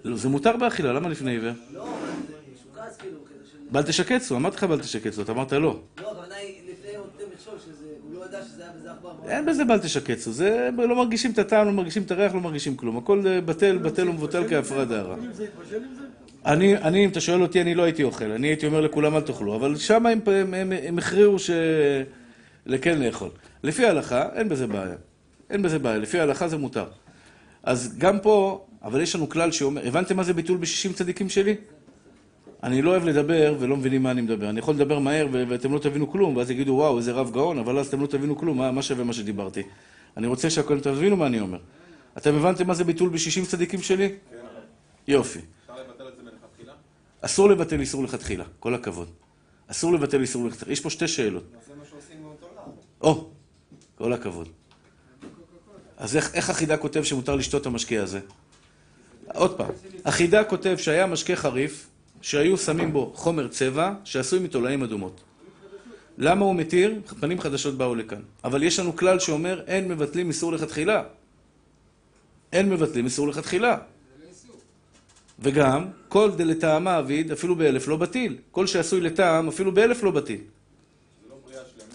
לא, 0.06 0.16
זה 0.16 0.28
מותר 0.28 0.56
באכילה, 0.56 0.92
למה 0.92 1.08
לפני 1.08 1.30
עיוור? 1.30 1.52
לא, 1.72 1.84
זה 2.28 2.34
משוקץ 2.54 2.96
כאילו, 2.96 3.18
כדי 3.24 3.70
בל 3.70 3.82
תשקצו, 3.82 4.36
אמרתי 4.36 4.56
לך 4.56 4.64
בל 4.64 4.80
תשקצו, 4.80 5.22
אתה 5.22 5.32
אמרת 5.32 5.52
לא. 5.52 5.60
לא, 5.60 5.80
הכוונה 5.96 6.34
היא 6.34 6.54
לפני 6.70 6.96
אותו 6.96 7.24
מכשול, 7.34 7.54
שהוא 7.58 8.14
לא 8.14 8.24
ידע 8.24 8.42
שזה 8.42 8.62
היה 8.62 8.72
בזה 8.80 8.90
עכבר. 8.92 9.12
אין 9.28 9.46
בזה 9.46 9.64
בל 9.64 9.78
תשקצו, 9.78 10.32
זה 10.32 10.68
לא 10.78 10.96
מרגישים 10.96 11.30
את 11.30 11.38
הטעם, 11.38 11.66
לא 11.66 11.72
מרגישים 11.72 12.02
את 12.02 12.10
הריח, 12.10 12.34
לא 12.34 12.40
מרגישים 12.40 12.76
כלום. 12.76 12.96
הכל 12.96 13.22
אה, 13.26 13.40
בטל, 13.40 13.78
בטל 13.78 14.08
ומבוטל 14.08 14.48
כהפרעה 14.48 14.84
דהרה. 14.84 15.16
אני, 16.46 16.76
אני, 16.76 17.04
אם 17.04 17.10
אתה 17.10 17.20
שואל 17.20 17.42
אותי, 17.42 17.60
אני 17.60 17.74
לא 17.74 17.82
הייתי 17.82 18.02
אוכל. 18.02 18.30
אני 18.30 18.46
הייתי 18.46 18.66
אומר 18.66 18.80
לכולם 18.80 19.16
אל 19.16 19.20
תאכלו, 19.20 19.56
אבל 19.56 19.76
שם 19.76 20.06
הם, 20.06 20.20
הם, 20.26 20.54
הם, 20.54 20.72
הם 20.72 20.98
הכריעו 20.98 21.38
ש... 21.38 21.50
לכן 22.66 22.98
לאכול. 22.98 23.30
לפי 23.62 23.86
ההלכה, 23.86 24.28
אין 24.34 24.48
בזה 24.48 24.66
בעיה. 24.66 24.96
אין 25.50 25.62
בזה 25.62 25.78
בעיה, 25.78 25.98
לפי 25.98 26.20
ההלכה 26.20 26.48
זה 26.48 26.56
מותר. 26.56 26.86
אז 27.62 27.98
גם 27.98 28.18
פה, 28.18 28.65
אבל 28.82 29.00
יש 29.00 29.14
לנו 29.14 29.28
כלל 29.28 29.52
שאומר, 29.52 29.86
הבנתם 29.86 30.16
מה 30.16 30.22
זה 30.22 30.32
ביטול 30.32 30.58
בשישים 30.58 30.92
צדיקים 30.92 31.28
שלי? 31.28 31.56
אני 32.62 32.82
לא 32.82 32.90
אוהב 32.90 33.04
לדבר 33.04 33.56
ולא 33.58 33.76
מבינים 33.76 34.02
מה 34.02 34.10
אני 34.10 34.20
מדבר. 34.20 34.50
אני 34.50 34.58
יכול 34.58 34.74
לדבר 34.74 34.98
מהר 34.98 35.26
ו- 35.32 35.44
ואתם 35.48 35.72
לא 35.72 35.78
תבינו 35.78 36.10
כלום, 36.10 36.36
ואז 36.36 36.50
יגידו, 36.50 36.72
וואו, 36.72 36.98
איזה 36.98 37.12
רב 37.12 37.30
גאון, 37.32 37.58
אבל 37.58 37.78
אז 37.78 37.86
אתם 37.86 38.00
לא 38.00 38.06
תבינו 38.06 38.38
כלום, 38.38 38.58
מה, 38.58 38.70
מה 38.70 38.82
שווה 38.82 39.04
מה 39.04 39.12
שדיברתי. 39.12 39.62
אני 40.16 40.26
רוצה 40.26 40.50
שאתם 40.50 40.80
תבינו 40.80 41.16
מה 41.16 41.26
אני 41.26 41.40
אומר. 41.40 41.58
אתם 42.18 42.34
הבנתם 42.34 42.66
מה 42.66 42.74
זה 42.74 42.84
ביטול 42.84 43.08
בשישים 43.08 43.44
צדיקים 43.44 43.82
שלי? 43.82 44.08
כן. 44.08 44.36
יופי. 45.08 45.38
אפשר 45.38 45.82
לבטל 45.82 46.08
את 46.08 46.16
זה 46.16 46.22
מלכתחילה? 46.22 46.72
אסור 47.20 47.48
לבטל 47.48 47.80
איסור 47.80 48.04
לכתחילה, 48.04 48.44
כל 48.60 48.74
הכבוד. 48.74 49.08
אסור 49.66 49.92
לבטל 49.92 50.20
איסור 50.20 50.46
לכתחילה. 50.46 50.72
יש 50.72 50.80
פה 50.80 50.90
שתי 50.90 51.08
שאלות. 51.08 51.44
זה 51.66 51.74
מה 51.78 51.84
שעושים 51.90 52.22
מאותו 52.22 52.46
לעם. 52.56 52.70
או, 53.00 53.28
כל 53.94 54.12
הכבוד. 54.12 54.48
אז 55.96 56.16
איך, 56.16 56.34
איך 56.34 56.50
החידה 56.50 56.76
כותב 56.76 57.02
שמותר 57.02 57.36
לשתות 57.36 57.62
את 57.62 57.66
המשקה 57.66 58.02
הזה? 58.02 58.20
עוד 59.34 59.56
פעם, 59.56 59.70
החידה 60.04 60.44
כותב 60.44 60.76
שהיה 60.78 61.06
משקה 61.06 61.36
חריף, 61.36 61.86
שהיו 62.20 62.58
שמים 62.58 62.92
בו 62.92 63.12
חומר 63.14 63.48
צבע 63.48 63.92
שעשוי 64.04 64.38
מתולעים 64.38 64.82
אדומות. 64.82 65.20
למה 66.18 66.44
הוא 66.44 66.54
מתיר? 66.54 67.00
פנים 67.20 67.40
חדשות 67.40 67.74
באו 67.74 67.94
לכאן. 67.94 68.20
אבל 68.44 68.62
יש 68.62 68.78
לנו 68.78 68.96
כלל 68.96 69.18
שאומר 69.18 69.62
אין 69.66 69.88
מבטלים 69.88 70.28
איסור 70.28 70.52
לכתחילה. 70.52 71.02
אין 72.52 72.70
מבטלים 72.70 73.04
איסור 73.04 73.28
לכתחילה. 73.28 73.78
וגם, 75.38 75.84
כל 76.08 76.30
דלטעמה 76.36 76.98
אביד, 76.98 77.32
אפילו 77.32 77.56
באלף 77.56 77.88
לא 77.88 77.96
בטיל. 77.96 78.36
כל 78.50 78.66
שעשוי 78.66 79.00
לטעם, 79.00 79.48
אפילו 79.48 79.72
באלף 79.72 80.02
לא 80.02 80.10
בטיל. 80.10 80.40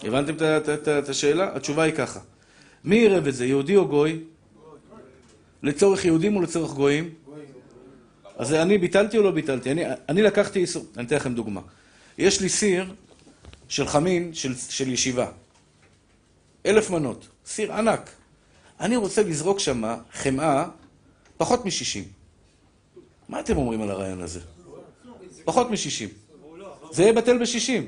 הבנתם 0.02 0.34
את 0.98 1.08
השאלה? 1.08 1.56
התשובה 1.56 1.82
היא 1.82 1.94
ככה. 1.94 2.20
מי 2.84 2.96
עירב 2.96 3.26
את 3.26 3.34
זה, 3.34 3.46
יהודי 3.46 3.76
או 3.76 3.88
גוי? 3.88 4.20
לצורך 5.62 6.04
יהודים 6.04 6.36
או 6.36 6.42
לצורך 6.42 6.72
גויים? 6.72 7.10
אז 8.42 8.52
אני 8.52 8.78
ביטלתי 8.78 9.18
או 9.18 9.22
לא 9.22 9.30
ביטלתי? 9.30 9.70
אני, 9.70 9.84
אני 10.08 10.22
לקחתי 10.22 10.58
איסור, 10.58 10.84
אני 10.96 11.06
אתן 11.06 11.16
לכם 11.16 11.34
דוגמה. 11.34 11.60
יש 12.18 12.40
לי 12.40 12.48
סיר 12.48 12.94
של 13.68 13.88
חמין 13.88 14.34
של, 14.34 14.54
של 14.56 14.88
ישיבה. 14.88 15.30
אלף 16.66 16.90
מנות, 16.90 17.28
סיר 17.46 17.72
ענק. 17.72 18.10
אני 18.80 18.96
רוצה 18.96 19.22
לזרוק 19.22 19.58
שם 19.58 19.82
חמאה 20.12 20.64
פחות 21.36 21.64
מ-60. 21.64 22.04
מה 23.28 23.40
אתם 23.40 23.56
אומרים 23.56 23.82
על 23.82 23.90
הרעיון 23.90 24.22
הזה? 24.22 24.40
פחות 25.44 25.70
מ-60. 25.70 26.08
זה 26.92 27.02
יהיה 27.02 27.12
בטל 27.12 27.38
ב-60, 27.38 27.82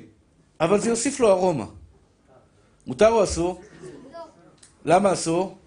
אבל 0.60 0.80
זה 0.80 0.88
יוסיף 0.88 1.20
לו 1.20 1.30
ארומה. 1.30 1.66
מותר 2.86 3.08
או 3.08 3.24
אסור? 3.24 3.62
למה 4.84 5.12
אסור? 5.12 5.58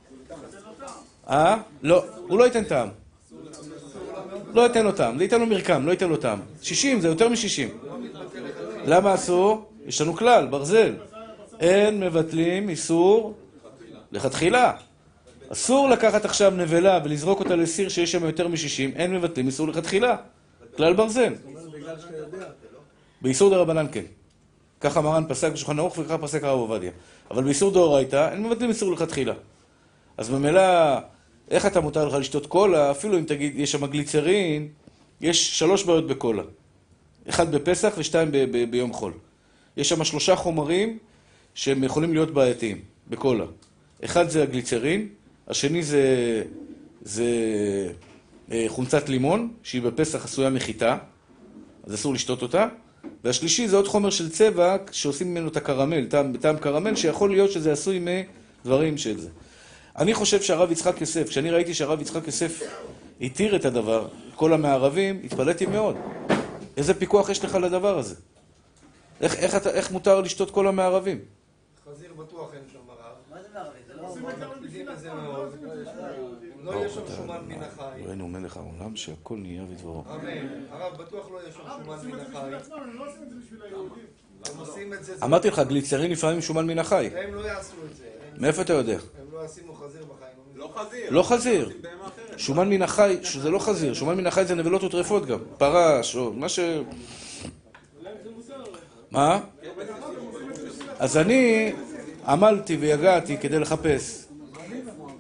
אה? 1.30 1.58
לא, 1.82 2.06
הוא 2.28 2.40
לא 2.40 2.44
ייתן 2.44 2.64
טעם. 2.64 2.90
לא 4.54 4.62
ייתן 4.62 4.86
לו 4.86 4.92
טעם, 4.92 5.18
זה 5.18 5.24
ייתן 5.24 5.40
לו 5.40 5.46
מרקם, 5.46 5.86
לא 5.86 5.92
ייתן 5.92 6.10
לו 6.10 6.18
טעם. 6.18 6.40
60 6.62 7.02
זה 7.02 7.08
יותר 7.08 7.30
מ-60. 7.30 7.88
למה 8.86 9.16
אסור? 9.16 9.72
יש 9.86 10.02
לנו 10.02 10.14
כלל, 10.14 10.48
ברזל. 10.48 10.94
אין 11.60 12.00
מבטלים 12.00 12.70
איסור 12.70 13.34
לכתחילה. 14.12 14.74
אסור 15.50 15.90
לקחת 15.90 16.26
עכשיו 16.26 16.54
נבלה 16.58 17.00
ולזרוק 17.04 17.40
אותה 17.40 17.56
לסיר 17.56 17.90
שיש 17.90 18.12
שם 18.12 18.26
יותר 18.26 18.48
מ-60, 18.48 18.96
אין 18.96 19.16
מבטלים 19.16 19.48
איסור 19.48 19.68
לכתחילה. 19.68 20.16
כלל 20.78 20.94
ברזל. 20.94 21.34
באיסור 23.22 23.50
דה 23.50 23.58
רבנן 23.58 23.86
כן. 23.92 24.04
ככה 24.82 25.02
מרן 25.02 25.24
פסק 25.28 25.52
בשולחן 25.52 25.80
ערוך 25.80 25.98
וככה 25.98 26.18
פסק 26.18 26.44
הרב 26.44 26.60
עובדיה. 26.60 26.92
אבל 27.32 27.44
באיסור 27.44 27.72
דאורייתא 27.72 28.30
אין 28.32 28.44
מבטלים 28.44 28.70
איסור 28.70 28.92
לכתחילה. 28.92 29.34
אז 30.18 30.30
ממילא, 30.30 30.62
איך 31.52 31.66
אתה 31.66 31.82
מותר 31.82 32.08
לך 32.08 32.14
לשתות 32.14 32.46
קולה, 32.46 32.92
אפילו 32.92 33.18
אם 33.18 33.24
תגיד, 33.24 33.60
יש 33.60 33.72
שם 33.72 33.86
גליצרין, 33.86 34.68
יש 35.22 35.60
שלוש 35.60 35.84
בעיות 35.84 36.08
בקולה. 36.08 36.44
אחד 37.30 37.56
בפסח 37.56 37.94
ושתיים 37.98 38.32
ב- 38.32 38.38
ב- 38.52 38.72
ביום 38.72 38.94
חול. 38.94 39.14
יש 39.78 39.90
שם 39.90 40.04
שלושה 40.04 40.36
חומרים 40.36 40.98
שהם 41.54 41.84
יכולים 41.84 42.14
להיות 42.14 42.32
בעייתיים 42.34 42.82
בקולה. 43.10 43.46
אחד 44.06 44.30
זה 44.30 44.44
הגליצרין, 44.44 45.08
השני 45.48 45.84
זה, 45.84 46.44
זה 47.02 47.26
אה, 48.52 48.66
חומצת 48.68 49.10
לימון, 49.10 49.54
שהיא 49.64 49.82
בפסח 49.82 50.26
עשויה 50.26 50.50
מחיטה, 50.50 50.98
אז 51.84 51.94
אסור 51.94 52.14
לשתות 52.14 52.42
אותה. 52.42 52.68
והשלישי 53.24 53.68
זה 53.68 53.76
עוד 53.76 53.88
חומר 53.88 54.10
של 54.10 54.30
צבע 54.30 54.78
שעושים 54.92 55.32
ממנו 55.32 55.48
את 55.48 55.58
הקרמל, 55.58 56.06
טעם, 56.06 56.38
טעם 56.38 56.58
קרמל, 56.58 56.96
שיכול 56.96 57.30
להיות 57.30 57.52
שזה 57.52 57.72
עשוי 57.72 58.00
מדברים 58.66 58.98
של 58.98 59.20
זה. 59.20 59.30
אני 59.98 60.14
חושב 60.14 60.42
שהרב 60.42 60.72
יצחק 60.72 61.02
יוסף, 61.02 61.30
כשאני 61.30 61.52
ראיתי 61.52 61.74
שהרב 61.74 62.02
יצחק 62.02 62.28
יוסף 62.28 62.62
התיר 63.22 63.56
את 63.56 63.66
הדבר, 63.66 64.08
כל 64.36 64.54
המערבים, 64.54 65.22
התפלאתי 65.24 65.66
מאוד. 65.66 65.96
איזה 66.78 66.94
פיקוח 66.94 67.30
יש 67.30 67.46
לך 67.46 67.56
לדבר 67.56 67.98
הזה? 67.98 68.16
איך, 69.22 69.36
איך, 69.36 69.56
אתה, 69.56 69.70
איך 69.70 69.92
מותר 69.92 70.22
לשתות 70.22 70.52
כל 70.52 70.68
המערבים? 70.68 71.20
חזיר 71.86 72.14
בטוח 72.14 72.54
אין 72.54 72.62
שם 72.74 72.80
הרב. 72.88 73.16
מה 73.32 73.42
זה 73.42 73.48
מערבית? 73.54 73.82
זה 74.98 75.10
לא... 75.10 75.46
לא 76.64 76.72
יהיה 76.72 76.90
שם 76.90 77.02
שומן 77.16 77.40
מן 77.48 77.64
החי. 77.64 78.02
אלוהינו 78.02 78.28
מלך 78.28 78.58
העולם 78.58 78.96
שהכל 78.96 79.38
נהיה 79.38 79.64
בדברו. 79.64 80.04
אמן. 80.12 80.48
הרב 80.72 81.02
בטוח 81.02 81.30
לא 81.32 81.38
יהיה 81.38 81.52
שם 81.52 81.60
שומן 81.84 81.98
מן 82.04 82.20
החי. 82.20 82.38
הם 82.38 82.98
לא 82.98 83.08
עושים 83.10 83.24
את 83.24 83.30
זה 83.30 83.36
בשביל 83.46 83.62
היהודים. 83.62 84.06
הם 84.46 84.60
עושים 84.60 84.94
את 84.94 85.04
זה. 85.04 85.16
אמרתי 85.24 85.48
לך, 85.48 85.60
גליצרין 85.60 86.12
לפעמים 86.12 86.42
שומן 86.42 86.68
מן 86.68 86.80
החי. 86.80 87.10
הם 87.16 87.34
לא 87.34 87.42
יעשו 87.42 87.76
את 87.92 87.96
זה. 87.96 88.04
מאיפה 88.38 88.62
אתה 88.62 88.74
יודע? 88.74 88.98
לא 89.38 89.46
ישימו 89.46 89.74
חזיר 89.74 90.06
בחיים. 90.06 90.34
לא 90.56 90.72
חזיר. 90.76 91.10
לא 91.10 91.24
חזיר. 91.24 91.72
שומן 92.38 92.70
מן 92.70 92.82
החי, 92.82 93.18
שזה 93.24 93.50
לא 93.50 93.60
חזיר, 93.60 93.94
שומן 93.94 94.18
מן 94.18 94.28
החי 94.28 94.46
זה 94.46 94.56
נבלות 94.56 94.84
וטרפות 94.84 95.26
גם. 95.26 95.40
פרש, 95.58 96.16
או 96.16 96.34
מה 96.34 96.50
ש... 96.50 96.60
מה? 99.12 99.40
אז 101.00 101.18
אני 101.18 101.74
עמלתי 102.28 102.76
ויגעתי 102.76 103.38
כדי 103.38 103.60
לחפש. 103.60 104.26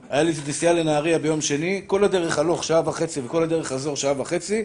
היה 0.10 0.24
לי 0.24 0.32
נסיעה 0.48 0.74
לנהריה 0.74 1.20
ביום 1.20 1.42
שני, 1.42 1.84
כל 1.88 2.04
הדרך 2.04 2.40
הלוך 2.40 2.64
שעה 2.64 2.82
וחצי 2.86 3.22
וכל 3.26 3.44
הדרך 3.44 3.68
חזור 3.68 3.96
שעה 3.96 4.22
וחצי. 4.22 4.64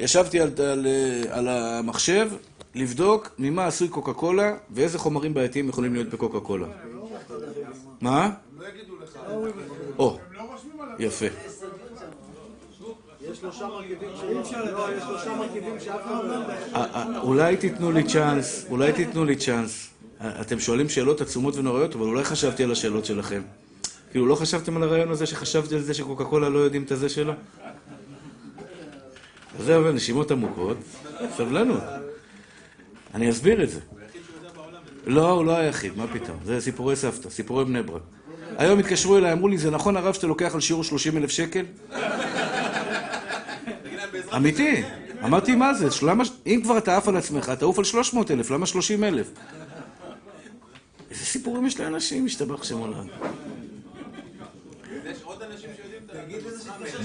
ישבתי 0.00 0.40
על, 0.40 0.50
על, 0.58 0.86
על 1.30 1.48
המחשב 1.48 2.30
לבדוק 2.74 3.30
ממה 3.38 3.66
עשוי 3.66 3.88
קוקה 3.88 4.12
קולה 4.12 4.56
ואיזה 4.70 4.98
חומרים 4.98 5.34
בעייתיים 5.34 5.68
יכולים 5.68 5.94
להיות 5.94 6.08
בקוקה 6.08 6.40
קולה. 6.40 6.66
מה? 8.04 8.30
לא 8.58 8.66
יגידו 8.68 8.94
לך. 9.02 9.18
או, 9.98 10.18
יפה. 10.98 11.26
יש 13.20 13.38
שלושה 13.38 13.68
מרכיבים 13.68 14.08
מרכיבים 15.38 15.80
שאף 15.80 16.00
אחד 16.04 16.24
לא. 16.24 16.34
אה, 16.74 16.84
אה, 16.94 17.20
אולי 17.20 17.56
תיתנו 17.56 17.92
לי 17.92 18.04
צ'אנס, 18.04 18.66
אולי 18.70 18.92
תיתנו 18.92 19.24
לי 19.24 19.36
צ'אנס. 19.36 19.90
אה, 20.20 20.40
אתם 20.40 20.60
שואלים 20.60 20.88
שאלות 20.88 21.20
עצומות 21.20 21.56
ונוראיות, 21.56 21.94
אבל 21.94 22.04
אולי 22.04 22.24
חשבתי 22.24 22.64
על 22.64 22.72
השאלות 22.72 23.04
שלכם. 23.04 23.42
כאילו, 24.10 24.26
לא 24.26 24.34
חשבתם 24.34 24.76
על 24.76 24.82
הרעיון 24.82 25.10
הזה 25.10 25.26
שחשבתי 25.26 25.74
על 25.74 25.80
זה 25.80 25.94
שקוקה 25.94 26.24
קולה 26.24 26.48
לא 26.48 26.58
יודעים 26.58 26.82
את 26.82 26.90
הזה 26.90 27.08
שלו? 27.08 27.32
אז 29.58 29.64
זהו, 29.64 29.92
נשימות 29.92 30.30
עמוקות, 30.30 30.76
סבלנות. 31.36 31.82
אני 33.14 33.30
אסביר 33.30 33.62
את 33.62 33.70
זה. 33.70 33.80
לא, 35.06 35.30
הוא 35.30 35.44
לא 35.44 35.56
היחיד, 35.56 35.96
מה 35.96 36.06
פתאום? 36.06 36.38
זה 36.44 36.60
סיפורי 36.60 36.96
סבתא, 36.96 37.30
סיפורי 37.30 37.64
בני 37.64 37.82
ברק. 37.82 38.02
היום 38.58 38.78
התקשרו 38.78 39.16
אליי, 39.16 39.32
אמרו 39.32 39.48
לי, 39.48 39.58
זה 39.58 39.70
נכון 39.70 39.96
הרב 39.96 40.14
שאתה 40.14 40.26
לוקח 40.26 40.54
על 40.54 40.60
שיעור 40.60 40.84
30 40.84 41.16
אלף 41.16 41.30
שקל? 41.30 41.64
אמיתי. 44.36 44.82
אמרתי, 45.24 45.54
מה 45.54 45.74
זה? 45.74 45.88
למה, 46.02 46.24
אם 46.46 46.60
כבר 46.64 46.78
אתה 46.78 46.96
עף 46.96 47.08
על 47.08 47.16
עצמך, 47.16 47.50
תעוף 47.50 47.78
על 47.78 47.84
300 47.84 48.30
אלף, 48.30 48.50
למה 48.50 48.66
30 48.66 49.04
אלף? 49.04 49.30
איזה 51.10 51.24
סיפורים 51.24 51.66
יש 51.66 51.80
לאנשים, 51.80 52.24
משתבח 52.24 52.64
שם 52.64 52.78
עולם. 52.78 53.06
יש 55.06 55.18
עוד 55.22 55.42
אנשים 55.42 55.70
שיודעים 55.76 56.02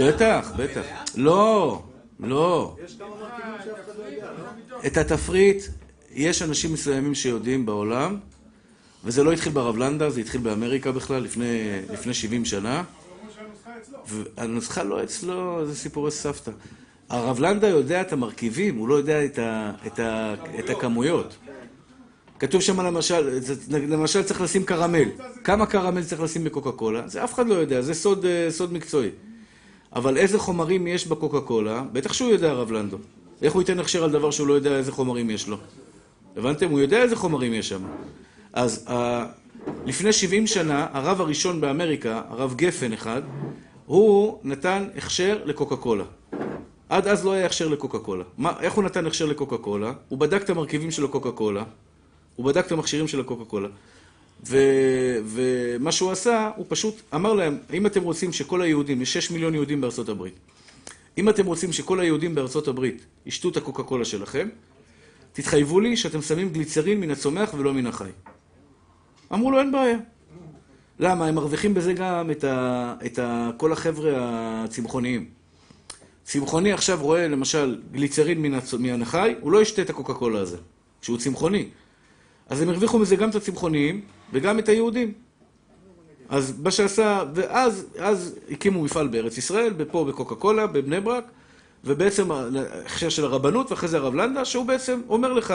את 0.10 0.22
ה... 0.22 0.40
בטח, 0.42 0.52
בטח. 0.58 0.82
לא, 1.16 1.82
לא. 2.20 2.76
את 4.88 4.98
התפריט, 4.98 5.64
יש 6.14 6.42
אנשים 6.42 6.74
מסוימים 6.74 7.16
שיודעים 7.16 7.66
בעולם, 7.66 8.18
וזה 9.04 9.24
לא 9.24 9.32
התחיל 9.32 9.52
ברב 9.52 9.78
לנדה, 9.78 10.10
זה 10.10 10.22
התחיל 10.22 10.42
באמריקה 10.42 10.92
בכלל, 10.92 11.24
לפני, 11.24 11.82
לפני 11.92 12.14
70 12.14 12.46
שנה. 12.46 12.84
והנוסחה 14.08 14.84
לא 14.84 15.04
אצלו, 15.04 15.66
זה 15.66 15.76
סיפורי 15.76 16.12
סבתא. 16.12 16.52
הרב 17.10 17.40
לנדה 17.40 17.68
יודע 17.68 18.02
את 18.02 18.14
המרכיבים, 18.14 18.78
הוא 18.78 18.88
לא 18.88 18.96
יודע 18.96 19.26
את, 19.26 19.40
ה, 19.40 19.72
את, 19.88 20.00
ה, 20.00 20.34
את 20.60 20.70
הכמויות. 20.70 21.38
כתוב 22.40 22.62
שם 22.62 22.82
למשל, 22.82 23.40
למשל 23.70 24.24
צריך 24.24 24.42
לשים 24.42 24.64
קרמל. 24.64 25.10
כמה 25.44 25.66
קרמל 25.66 26.04
צריך 26.04 26.22
לשים 26.22 26.44
בקוקה 26.44 26.72
קולה? 26.72 27.08
זה 27.08 27.24
אף 27.24 27.34
אחד 27.34 27.48
לא 27.48 27.54
יודע, 27.54 27.82
זה 27.82 27.94
סוד, 27.94 28.26
סוד 28.50 28.74
מקצועי. 28.74 29.10
אבל 29.96 30.18
איזה 30.18 30.40
חומרים 30.40 30.88
יש 30.88 31.08
בקוקה 31.08 31.42
קולה? 31.42 31.84
בטח 31.92 32.14
שהוא 32.14 32.30
יודע, 32.30 32.50
הרב 32.50 32.72
לנדו. 32.72 32.98
איך 33.42 33.54
הוא 33.54 33.62
ייתן 33.62 33.80
הכשר 33.80 34.04
על 34.04 34.12
דבר 34.12 34.32
שהוא 34.32 34.48
לא 34.48 34.54
יודע 34.54 34.78
איזה 34.78 34.92
חומרים 34.92 35.30
יש 35.30 35.48
לו? 35.48 35.58
הבנתם? 36.40 36.70
הוא 36.70 36.80
יודע 36.80 37.02
איזה 37.02 37.16
חומרים 37.16 37.54
יש 37.54 37.70
שם. 37.70 37.82
אז 38.54 38.90
ה... 38.90 39.26
לפני 39.86 40.14
70 40.14 40.48
שנה, 40.48 40.88
הרב 40.92 41.22
הראשון 41.22 41.62
באמריקה, 41.62 42.22
הרב 42.30 42.54
גפן 42.56 42.94
אחד, 42.94 43.22
הוא 43.86 44.40
נתן 44.44 44.88
הכשר 44.98 45.40
לקוקה 45.46 45.76
קולה. 45.76 46.04
עד 46.90 47.08
אז 47.08 47.26
לא 47.26 47.32
היה 47.32 47.46
הכשר 47.46 47.68
לקוקה 47.68 48.00
קולה. 48.00 48.24
מה, 48.38 48.54
איך 48.60 48.74
הוא 48.74 48.84
נתן 48.84 49.08
הכשר 49.08 49.26
לקוקה 49.26 49.58
קולה? 49.58 49.94
הוא 50.10 50.20
בדק 50.20 50.44
את 50.44 50.50
המרכיבים 50.50 50.92
של 50.92 51.06
הקוקה 51.06 51.32
קולה, 51.32 51.64
הוא 52.36 52.46
בדק 52.46 52.66
את 52.66 52.72
המכשירים 52.72 53.08
של 53.08 53.20
הקוקה 53.20 53.46
קולה, 53.46 53.68
ו... 54.48 54.58
ומה 55.26 55.92
שהוא 55.92 56.12
עשה, 56.12 56.50
הוא 56.56 56.66
פשוט 56.70 57.02
אמר 57.16 57.34
להם, 57.34 57.58
אם 57.74 57.86
אתם 57.86 58.04
רוצים 58.04 58.34
שכל 58.34 58.62
היהודים, 58.62 59.02
יש 59.02 59.14
6 59.14 59.32
מיליון 59.32 59.54
יהודים 59.54 59.82
בארצות 59.82 60.10
הברית, 60.10 60.34
אם 61.18 61.30
אתם 61.30 61.46
רוצים 61.46 61.74
שכל 61.74 62.00
היהודים 62.00 62.36
בארצות 62.36 62.68
הברית 62.68 63.06
ישתו 63.26 63.50
את 63.50 63.58
הקוקה 63.58 63.84
קולה 63.84 64.06
שלכם, 64.06 64.50
תתחייבו 65.42 65.80
לי 65.80 65.98
שאתם 65.98 66.22
שמים 66.22 66.50
גליצרין 66.50 67.00
מן 67.00 67.12
הצומח 67.12 67.54
ולא 67.54 67.74
מן 67.74 67.88
החי. 67.88 68.10
אמרו 69.34 69.52
לו, 69.52 69.60
אין 69.60 69.72
בעיה. 69.72 69.98
למה? 71.00 71.28
הם 71.28 71.36
מרוויחים 71.36 71.74
בזה 71.74 71.94
גם 71.94 72.32
את, 72.32 72.44
ה... 72.44 72.96
את 73.06 73.20
ה... 73.20 73.50
כל 73.58 73.72
החבר'ה 73.72 74.12
הצמחוניים. 74.64 75.26
צמחוני 76.24 76.74
עכשיו 76.74 77.00
רואה 77.02 77.28
למשל 77.28 77.82
גליצרין 77.92 78.42
מן, 78.42 78.54
הצ... 78.54 78.74
מן 78.74 79.02
החי, 79.02 79.36
הוא 79.40 79.52
לא 79.52 79.62
ישתה 79.62 79.82
את 79.82 79.90
הקוקה 79.90 80.14
קולה 80.14 80.40
הזה, 80.40 80.58
שהוא 81.02 81.18
צמחוני. 81.18 81.66
אז 82.50 82.62
הם 82.62 82.70
הרוויחו 82.70 83.00
מזה 83.00 83.16
גם 83.16 83.30
את 83.30 83.36
הצמחוניים 83.36 84.02
וגם 84.34 84.60
את 84.60 84.70
היהודים. 84.70 85.14
אז 86.30 86.60
מה 86.62 86.72
שעשה, 86.72 87.24
ואז 87.34 87.86
אז 87.98 88.36
הקימו 88.52 88.84
מפעל 88.84 89.08
בארץ 89.08 89.38
ישראל, 89.38 89.74
פה 89.92 90.06
בקוקה 90.06 90.36
קולה, 90.36 90.68
בבני 90.68 91.00
ברק, 91.00 91.24
ובעצם 91.84 92.32
ההכשר 92.32 93.10
של 93.10 93.26
הרבנות, 93.26 93.72
ואחרי 93.72 93.90
זה 93.90 93.98
הרב 93.98 94.16
לנדה, 94.16 94.46
שהוא 94.46 94.66
בעצם 94.66 95.02
אומר 95.10 95.34
לך, 95.34 95.54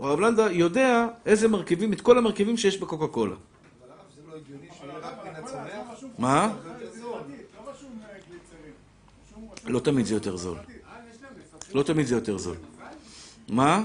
הרב 0.00 0.20
לנדה 0.20 0.52
יודע 0.52 1.06
איזה 1.26 1.48
מרכיבים, 1.48 1.92
את 1.92 2.00
כל 2.00 2.18
המרכיבים 2.18 2.56
שיש 2.56 2.78
בקוקה 2.78 3.06
קולה. 3.06 3.34
לא 3.34 4.34
הצומח? 5.38 6.18
מה? 6.18 6.52
לא 6.64 7.20
אה, 9.66 9.70
לא 9.70 9.80
תמיד 9.80 10.06
זה 10.06 10.14
יותר 10.14 10.36
זול. 10.36 10.58
לא 11.74 11.82
תמיד 11.82 12.06
זה 12.06 12.14
יותר 12.14 12.38
זול. 12.38 12.56
מה? 13.48 13.84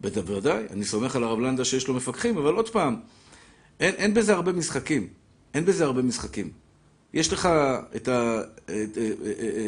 בטח 0.00 0.20
בוודאי, 0.20 0.64
אני 0.70 0.84
סומך 0.84 1.16
על 1.16 1.24
הרב 1.24 1.40
לנדה 1.40 1.64
שיש 1.64 1.88
לו 1.88 1.94
מפקחים, 1.94 2.38
אבל 2.38 2.54
עוד 2.54 2.68
פעם, 2.68 2.96
אין, 3.80 3.94
אין 3.94 4.14
בזה 4.14 4.34
הרבה 4.34 4.52
משחקים. 4.52 5.08
אין 5.54 5.64
בזה 5.64 5.84
הרבה 5.84 6.02
משחקים. 6.02 6.50
יש 7.16 7.32
לך 7.32 7.48
את 7.96 8.08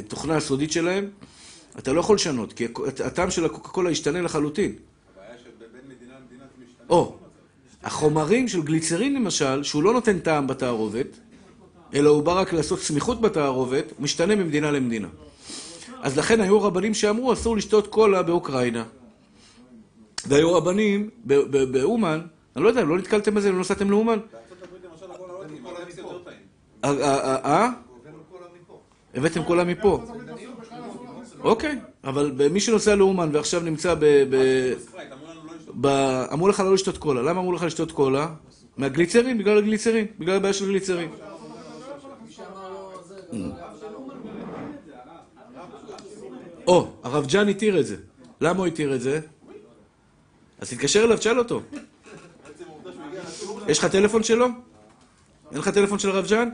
התוכנה 0.05 0.37
הסודית 0.37 0.73
שלהם, 0.73 1.11
אתה 1.78 1.93
לא 1.93 2.00
יכול 2.00 2.14
לשנות, 2.17 2.52
כי 2.52 2.67
הטעם 3.05 3.31
של 3.31 3.45
הקוקה 3.45 3.69
קולה 3.69 3.90
ישתנה 3.90 4.21
לחלוטין. 4.21 4.73
הבעיה 4.73 5.38
שבין 5.38 5.81
מדינה 5.88 6.14
למדינה 6.21 6.45
זה 6.59 6.64
משתנה. 6.64 6.87
או, 6.90 7.17
החומרים 7.83 8.49
של 8.49 8.62
גליצרין 8.62 9.14
למשל, 9.14 9.62
שהוא 9.62 9.83
לא 9.83 9.93
נותן 9.93 10.19
טעם 10.19 10.47
בתערובת, 10.47 11.07
אלא 11.95 12.11
הוא 12.11 12.23
בא 12.23 12.33
רק 12.33 12.52
לעשות 12.52 12.81
סמיכות 12.81 13.21
בתערובת, 13.21 13.85
משתנה 13.99 14.35
ממדינה 14.35 14.71
למדינה. 14.71 15.09
אז 16.02 16.19
לכן 16.19 16.40
היו 16.40 16.62
רבנים 16.62 16.95
שאמרו, 16.95 17.33
אסור 17.33 17.57
לשתות 17.57 17.87
קולה 17.87 18.23
באוקראינה. 18.23 18.85
והיו 20.26 20.55
רבנים 20.55 21.11
באומן, 21.71 22.21
אני 22.57 22.64
לא 22.64 22.69
יודע, 22.69 22.85
לא 22.85 22.99
נתקלתם 22.99 23.35
בזה, 23.35 23.52
לא 23.52 23.61
נסעתם 23.61 23.90
לאומן? 23.90 24.19
בארצות 24.33 24.62
הברית 24.62 24.83
למשל 24.92 25.11
הכל 25.14 25.25
לא 25.29 25.44
טעים, 25.49 25.66
אבל 25.66 25.92
זה 25.92 26.01
יותר 26.01 26.18
טעים. 26.18 26.38
אה, 26.85 26.91
אה, 26.91 27.37
אה? 27.45 27.71
מפה. 28.61 28.81
הבאתם 29.14 29.45
קולה 29.45 29.64
מפה. 29.64 30.05
אוקיי, 31.41 31.79
אבל 32.05 32.33
מי 32.53 32.61
שנוסע 32.61 32.95
לאומן 32.95 33.31
ועכשיו 33.33 33.61
נמצא 33.61 33.95
ב... 33.99 34.05
אמרו 36.33 36.47
לא 36.47 36.53
לך 36.53 36.61
לא 36.61 36.75
לשתות 36.75 36.99
קולה. 36.99 37.23
למה 37.23 37.41
אמרו 37.41 37.53
לך 37.53 37.62
לשתות 37.62 37.93
קולה? 37.93 38.29
מהגליצרין, 38.77 39.38
בגלל 39.38 39.59
הגליצרין, 39.59 40.07
בגלל 40.19 40.37
הבעיה 40.37 40.53
של 40.53 40.67
גליצרין. 40.67 41.11
לא 43.33 43.49
או, 46.67 46.88
הרב 47.03 47.27
ג'אן 47.27 47.49
התיר 47.49 47.81
את 47.81 47.87
זה. 47.87 47.97
למה 48.41 48.59
הוא 48.59 48.67
התיר 48.67 48.95
את 48.95 49.01
זה? 49.01 49.21
אז 50.61 50.71
תתקשר 50.71 51.05
אליו, 51.05 51.19
תשאל 51.19 51.38
אותו. 51.38 51.62
יש 53.69 53.79
לך 53.79 53.85
טלפון 53.85 54.23
שלו? 54.23 54.47
אין 55.51 55.59
לך 55.59 55.69
טלפון 55.69 55.99
של 55.99 56.11
הרב 56.11 56.27
ג'אן? 56.27 56.49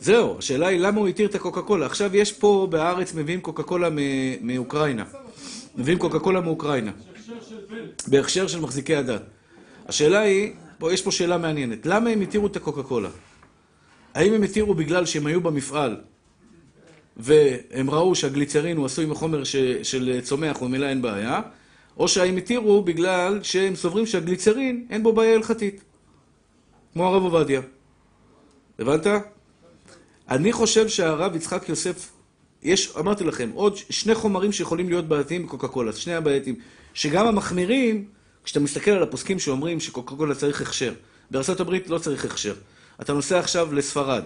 זהו, 0.00 0.38
השאלה 0.38 0.66
היא 0.66 0.80
למה 0.80 1.00
הוא 1.00 1.08
התיר 1.08 1.28
את 1.28 1.34
הקוקה 1.34 1.62
קולה. 1.62 1.86
עכשיו 1.86 2.16
יש 2.16 2.32
פה 2.32 2.66
בארץ 2.70 3.14
מביאים 3.14 3.40
קוקה 3.40 3.62
קולה 3.62 3.88
מאוקראינה. 4.40 5.04
מביאים 5.76 5.98
קוקה 5.98 6.18
קולה 6.18 6.40
מאוקראינה. 6.40 6.92
בהכשר 8.08 8.46
של 8.46 8.60
מחזיקי 8.60 8.96
הדת. 8.96 9.22
השאלה 9.88 10.20
היא, 10.20 10.52
פה, 10.78 10.92
יש 10.92 11.02
פה 11.02 11.10
שאלה 11.10 11.38
מעניינת. 11.38 11.86
למה 11.86 12.10
הם 12.10 12.20
התירו 12.20 12.46
את 12.46 12.56
הקוקה 12.56 12.82
קולה? 12.82 13.08
האם 14.14 14.32
הם 14.32 14.42
התירו 14.42 14.74
בגלל 14.74 15.06
שהם 15.06 15.26
היו 15.26 15.40
במפעל 15.40 15.96
והם 17.16 17.90
ראו 17.90 18.14
שהגליצרין 18.14 18.76
הוא 18.76 18.86
עשוי 18.86 19.06
מחומר 19.06 19.44
ש, 19.44 19.56
של 19.82 20.20
צומח 20.22 20.62
וממילא 20.62 20.86
אין 20.86 21.02
בעיה, 21.02 21.40
או 21.96 22.08
שהאם 22.08 22.36
התירו 22.36 22.82
בגלל 22.82 23.38
שהם 23.42 23.76
סוברים 23.76 24.06
שהגליצרין 24.06 24.86
אין 24.90 25.02
בו 25.02 25.12
בעיה 25.12 25.34
הלכתית, 25.34 25.84
כמו 26.92 27.06
הרב 27.06 27.22
עובדיה. 27.22 27.60
הבנת? 28.78 29.06
אני 30.30 30.52
חושב 30.52 30.88
שהרב 30.88 31.36
יצחק 31.36 31.68
יוסף, 31.68 32.12
יש, 32.62 32.96
אמרתי 32.96 33.24
לכם, 33.24 33.50
עוד 33.54 33.76
שני 33.76 34.14
חומרים 34.14 34.52
שיכולים 34.52 34.88
להיות 34.88 35.08
בעייתיים 35.08 35.46
בקוקה 35.46 35.68
קולה, 35.68 35.92
שני 35.92 36.14
הבעייתיים, 36.14 36.56
שגם 36.94 37.26
המחמירים, 37.26 38.04
כשאתה 38.44 38.60
מסתכל 38.60 38.90
על 38.90 39.02
הפוסקים 39.02 39.38
שאומרים 39.38 39.80
שקוקה 39.80 40.16
קולה 40.16 40.34
צריך 40.34 40.60
הכשר, 40.60 40.92
הברית 41.60 41.90
לא 41.90 41.98
צריך 41.98 42.24
הכשר. 42.24 42.54
אתה 43.00 43.12
נוסע 43.12 43.38
עכשיו 43.38 43.74
לספרד, 43.74 44.24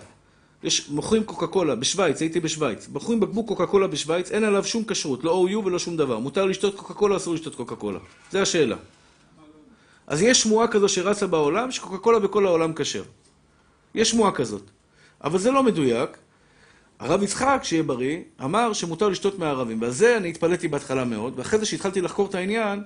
יש, 0.63 0.89
מוכרים 0.89 1.25
קוקה 1.25 1.47
קולה 1.47 1.75
בשוויץ, 1.75 2.21
הייתי 2.21 2.41
בשוויץ, 2.41 2.89
מוכרים 2.89 3.21
בקבוק 3.21 3.49
קוקה 3.49 3.67
קולה 3.67 3.87
בשוויץ, 3.87 4.31
אין 4.31 4.45
עליו 4.45 4.65
שום 4.65 4.85
כשרות, 4.85 5.25
לא 5.25 5.47
OU 5.47 5.57
ולא 5.57 5.79
שום 5.79 5.97
דבר. 5.97 6.19
מותר 6.19 6.47
לשתות 6.47 6.75
קוקה 6.75 6.95
קולה, 6.95 7.17
אסור 7.17 7.35
לשתות 7.35 7.55
קוקה 7.55 7.77
קולה. 7.77 7.99
זה 8.31 8.43
השאלה. 8.43 8.77
אז 10.07 10.23
יש 10.23 10.43
שמועה 10.43 10.69
כזו 10.69 10.89
שרצה 10.89 11.27
בעולם, 11.27 11.71
שקוקה 11.71 11.99
קולה 11.99 12.19
בכל 12.19 12.47
העולם 12.47 12.73
כשר. 12.75 13.03
יש 13.95 14.11
שמועה 14.11 14.33
כזאת. 14.33 14.71
אבל 15.25 15.39
זה 15.39 15.51
לא 15.51 15.63
מדויק. 15.63 16.11
הרב 17.01 17.23
יצחק, 17.23 17.61
שיהיה 17.63 17.83
בריא, 17.83 18.19
אמר 18.45 18.73
שמותר 18.73 19.09
לשתות 19.09 19.39
מהערבים. 19.39 19.83
ועל 19.83 19.91
זה 19.91 20.17
אני 20.17 20.29
התפלאתי 20.29 20.69
בהתחלה 20.69 21.05
מאוד, 21.05 21.33
ואחרי 21.37 21.59
זה 21.59 21.67
שהתחלתי 21.67 22.01
לחקור 22.01 22.27
את 22.27 22.35
העניין, 22.35 22.83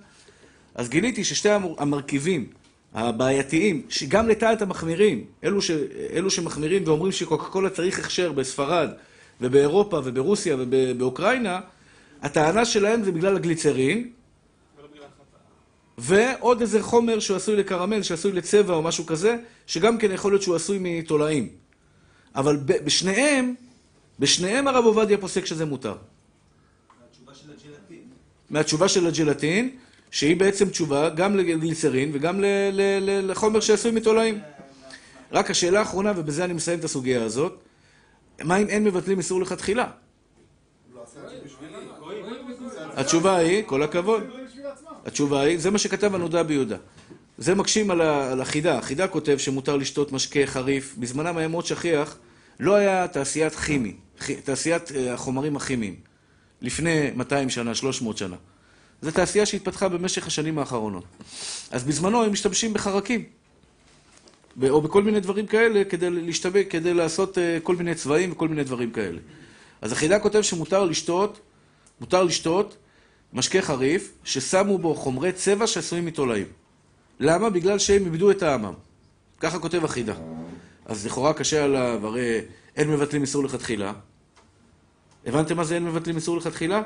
אז 0.74 0.88
גיליתי 0.88 1.24
ששתי 1.24 1.50
המר- 1.50 1.74
המרכיבים 1.78 2.46
הבעייתיים, 2.94 3.82
שגם 3.88 4.28
לטעת 4.28 4.62
המחמירים, 4.62 5.24
אלו, 5.44 5.62
ש, 5.62 5.70
אלו 6.12 6.30
שמחמירים 6.30 6.82
ואומרים 6.86 7.12
שקוקה 7.12 7.44
קולה 7.46 7.70
צריך 7.70 7.98
הכשר 7.98 8.32
בספרד 8.32 8.90
ובאירופה 9.40 10.00
וברוסיה 10.04 10.56
ובאוקראינה, 10.58 11.60
הטענה 12.22 12.64
שלהם 12.64 13.02
זה 13.04 13.12
בגלל 13.12 13.36
הגליצרין, 13.36 14.10
ועוד 15.98 16.60
איזה 16.60 16.82
חומר 16.82 17.18
שהוא 17.20 17.36
עשוי 17.36 17.56
לקרמל, 17.56 18.02
שעשוי 18.02 18.32
לצבע 18.32 18.74
או 18.74 18.82
משהו 18.82 19.06
כזה, 19.06 19.36
שגם 19.66 19.98
כן 19.98 20.12
יכול 20.12 20.32
להיות 20.32 20.42
שהוא 20.42 20.56
עשוי 20.56 20.78
מתולעים. 20.80 21.48
אבל 22.38 22.56
בשניהם, 22.56 23.54
בשניהם 24.18 24.68
הרב 24.68 24.84
עובדיה 24.84 25.18
פוסק 25.18 25.46
שזה 25.46 25.64
מותר. 25.64 25.96
מהתשובה 28.50 28.88
של 28.88 29.06
הג'לטין, 29.06 29.76
שהיא 30.10 30.36
בעצם 30.36 30.68
תשובה 30.68 31.08
גם 31.08 31.36
לגליצרין 31.36 32.10
וגם 32.14 32.40
ל- 32.40 32.44
ל- 32.72 32.98
ל- 33.00 33.30
לחומר 33.30 33.60
שעשוי 33.60 33.90
מתולעים. 33.90 34.40
רק 35.32 35.50
השאלה 35.50 35.78
האחרונה, 35.78 36.12
ובזה 36.16 36.44
אני 36.44 36.52
מסיים 36.52 36.78
את 36.78 36.84
הסוגיה 36.84 37.24
הזאת, 37.24 37.58
מה 38.44 38.56
אם 38.56 38.68
אין 38.68 38.84
מבטלים 38.84 39.18
איסור 39.18 39.40
לכתחילה? 39.40 39.90
התשובה 42.96 43.36
היא, 43.36 43.62
כל 43.66 43.82
הכבוד, 43.82 44.22
התשובה 45.06 45.40
היא, 45.40 45.58
זה 45.58 45.70
מה 45.70 45.78
שכתב 45.78 46.14
הנודע 46.14 46.42
ביהודה. 46.42 46.76
זה 47.38 47.54
מקשים 47.54 47.90
על 47.90 48.40
החידה. 48.40 48.78
החידה 48.78 49.08
כותב 49.08 49.38
שמותר 49.38 49.76
לשתות 49.76 50.12
משקה 50.12 50.40
חריף. 50.46 50.94
בזמנם 50.98 51.36
היה 51.36 51.48
מאוד 51.48 51.66
שכיח, 51.66 52.18
לא 52.60 52.74
היה 52.74 53.08
תעשיית 53.08 53.54
כימי, 53.54 53.94
כי- 54.26 54.34
תעשיית 54.36 54.92
אה, 54.92 55.14
החומרים 55.14 55.56
הכימיים. 55.56 55.94
לפני 56.62 57.10
200 57.16 57.50
שנה, 57.50 57.74
300 57.74 58.16
שנה. 58.18 58.36
זו 59.02 59.10
תעשייה 59.10 59.46
שהתפתחה 59.46 59.88
במשך 59.88 60.26
השנים 60.26 60.58
האחרונות. 60.58 61.04
אז 61.70 61.84
בזמנו 61.84 62.22
הם 62.24 62.32
משתמשים 62.32 62.72
בחרקים. 62.74 63.24
או 64.70 64.80
בכל 64.80 65.02
מיני 65.02 65.20
דברים 65.20 65.46
כאלה, 65.46 65.84
כדי 65.84 66.10
להשתבק, 66.10 66.66
כדי 66.70 66.94
לעשות 66.94 67.38
אה, 67.38 67.58
כל 67.62 67.76
מיני 67.76 67.94
צבעים 67.94 68.32
וכל 68.32 68.48
מיני 68.48 68.64
דברים 68.64 68.90
כאלה. 68.90 69.18
אז 69.82 69.92
החידה 69.92 70.18
כותב 70.18 70.42
שמותר 70.42 70.84
לשתות, 70.84 71.40
מותר 72.00 72.22
לשתות 72.24 72.76
משקה 73.32 73.62
חריף, 73.62 74.12
ששמו 74.24 74.78
בו 74.78 74.94
חומרי 74.94 75.32
צבע 75.32 75.66
שעשויים 75.66 76.06
מתולעים. 76.06 76.46
למה? 77.20 77.50
בגלל 77.50 77.78
שהם 77.78 78.04
איבדו 78.04 78.30
את 78.30 78.38
טעמם. 78.38 78.72
ככה 79.40 79.58
כותב 79.58 79.84
החידה. 79.84 80.14
אז 80.88 81.06
לכאורה 81.06 81.32
קשה 81.32 81.64
עליו, 81.64 82.00
הרי 82.06 82.40
אין 82.76 82.90
מבטלים 82.90 83.22
איסור 83.22 83.44
לכתחילה. 83.44 83.92
הבנתם 85.26 85.56
מה 85.56 85.64
זה 85.64 85.74
אין 85.74 85.84
מבטלים 85.84 86.16
איסור 86.16 86.36
לכתחילה? 86.36 86.82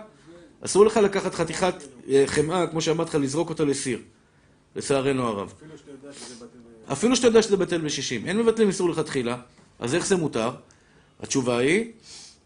אסור 0.61 0.87
לך 0.87 0.97
לקחת 0.97 1.35
חתיכת 1.35 1.75
אה, 2.09 2.25
חמאה, 2.27 2.67
כמו 2.67 2.81
שאמרתי 2.81 3.11
לך, 3.11 3.15
לזרוק 3.15 3.49
אותה 3.49 3.65
לסיר. 3.65 3.99
לצערנו 4.77 5.27
הרב. 5.27 5.53
אפילו 6.93 7.17
שאתה 7.17 7.29
יודע 7.29 7.43
שזה 7.43 7.57
בטל 7.57 7.81
בשישים. 7.81 8.27
אין 8.27 8.39
מבטלים 8.39 8.69
איסור 8.69 8.91
לכתחילה, 8.91 9.37
אז 9.79 9.95
איך 9.95 10.07
זה 10.07 10.17
מותר? 10.17 10.51
התשובה 11.21 11.59
היא, 11.59 11.93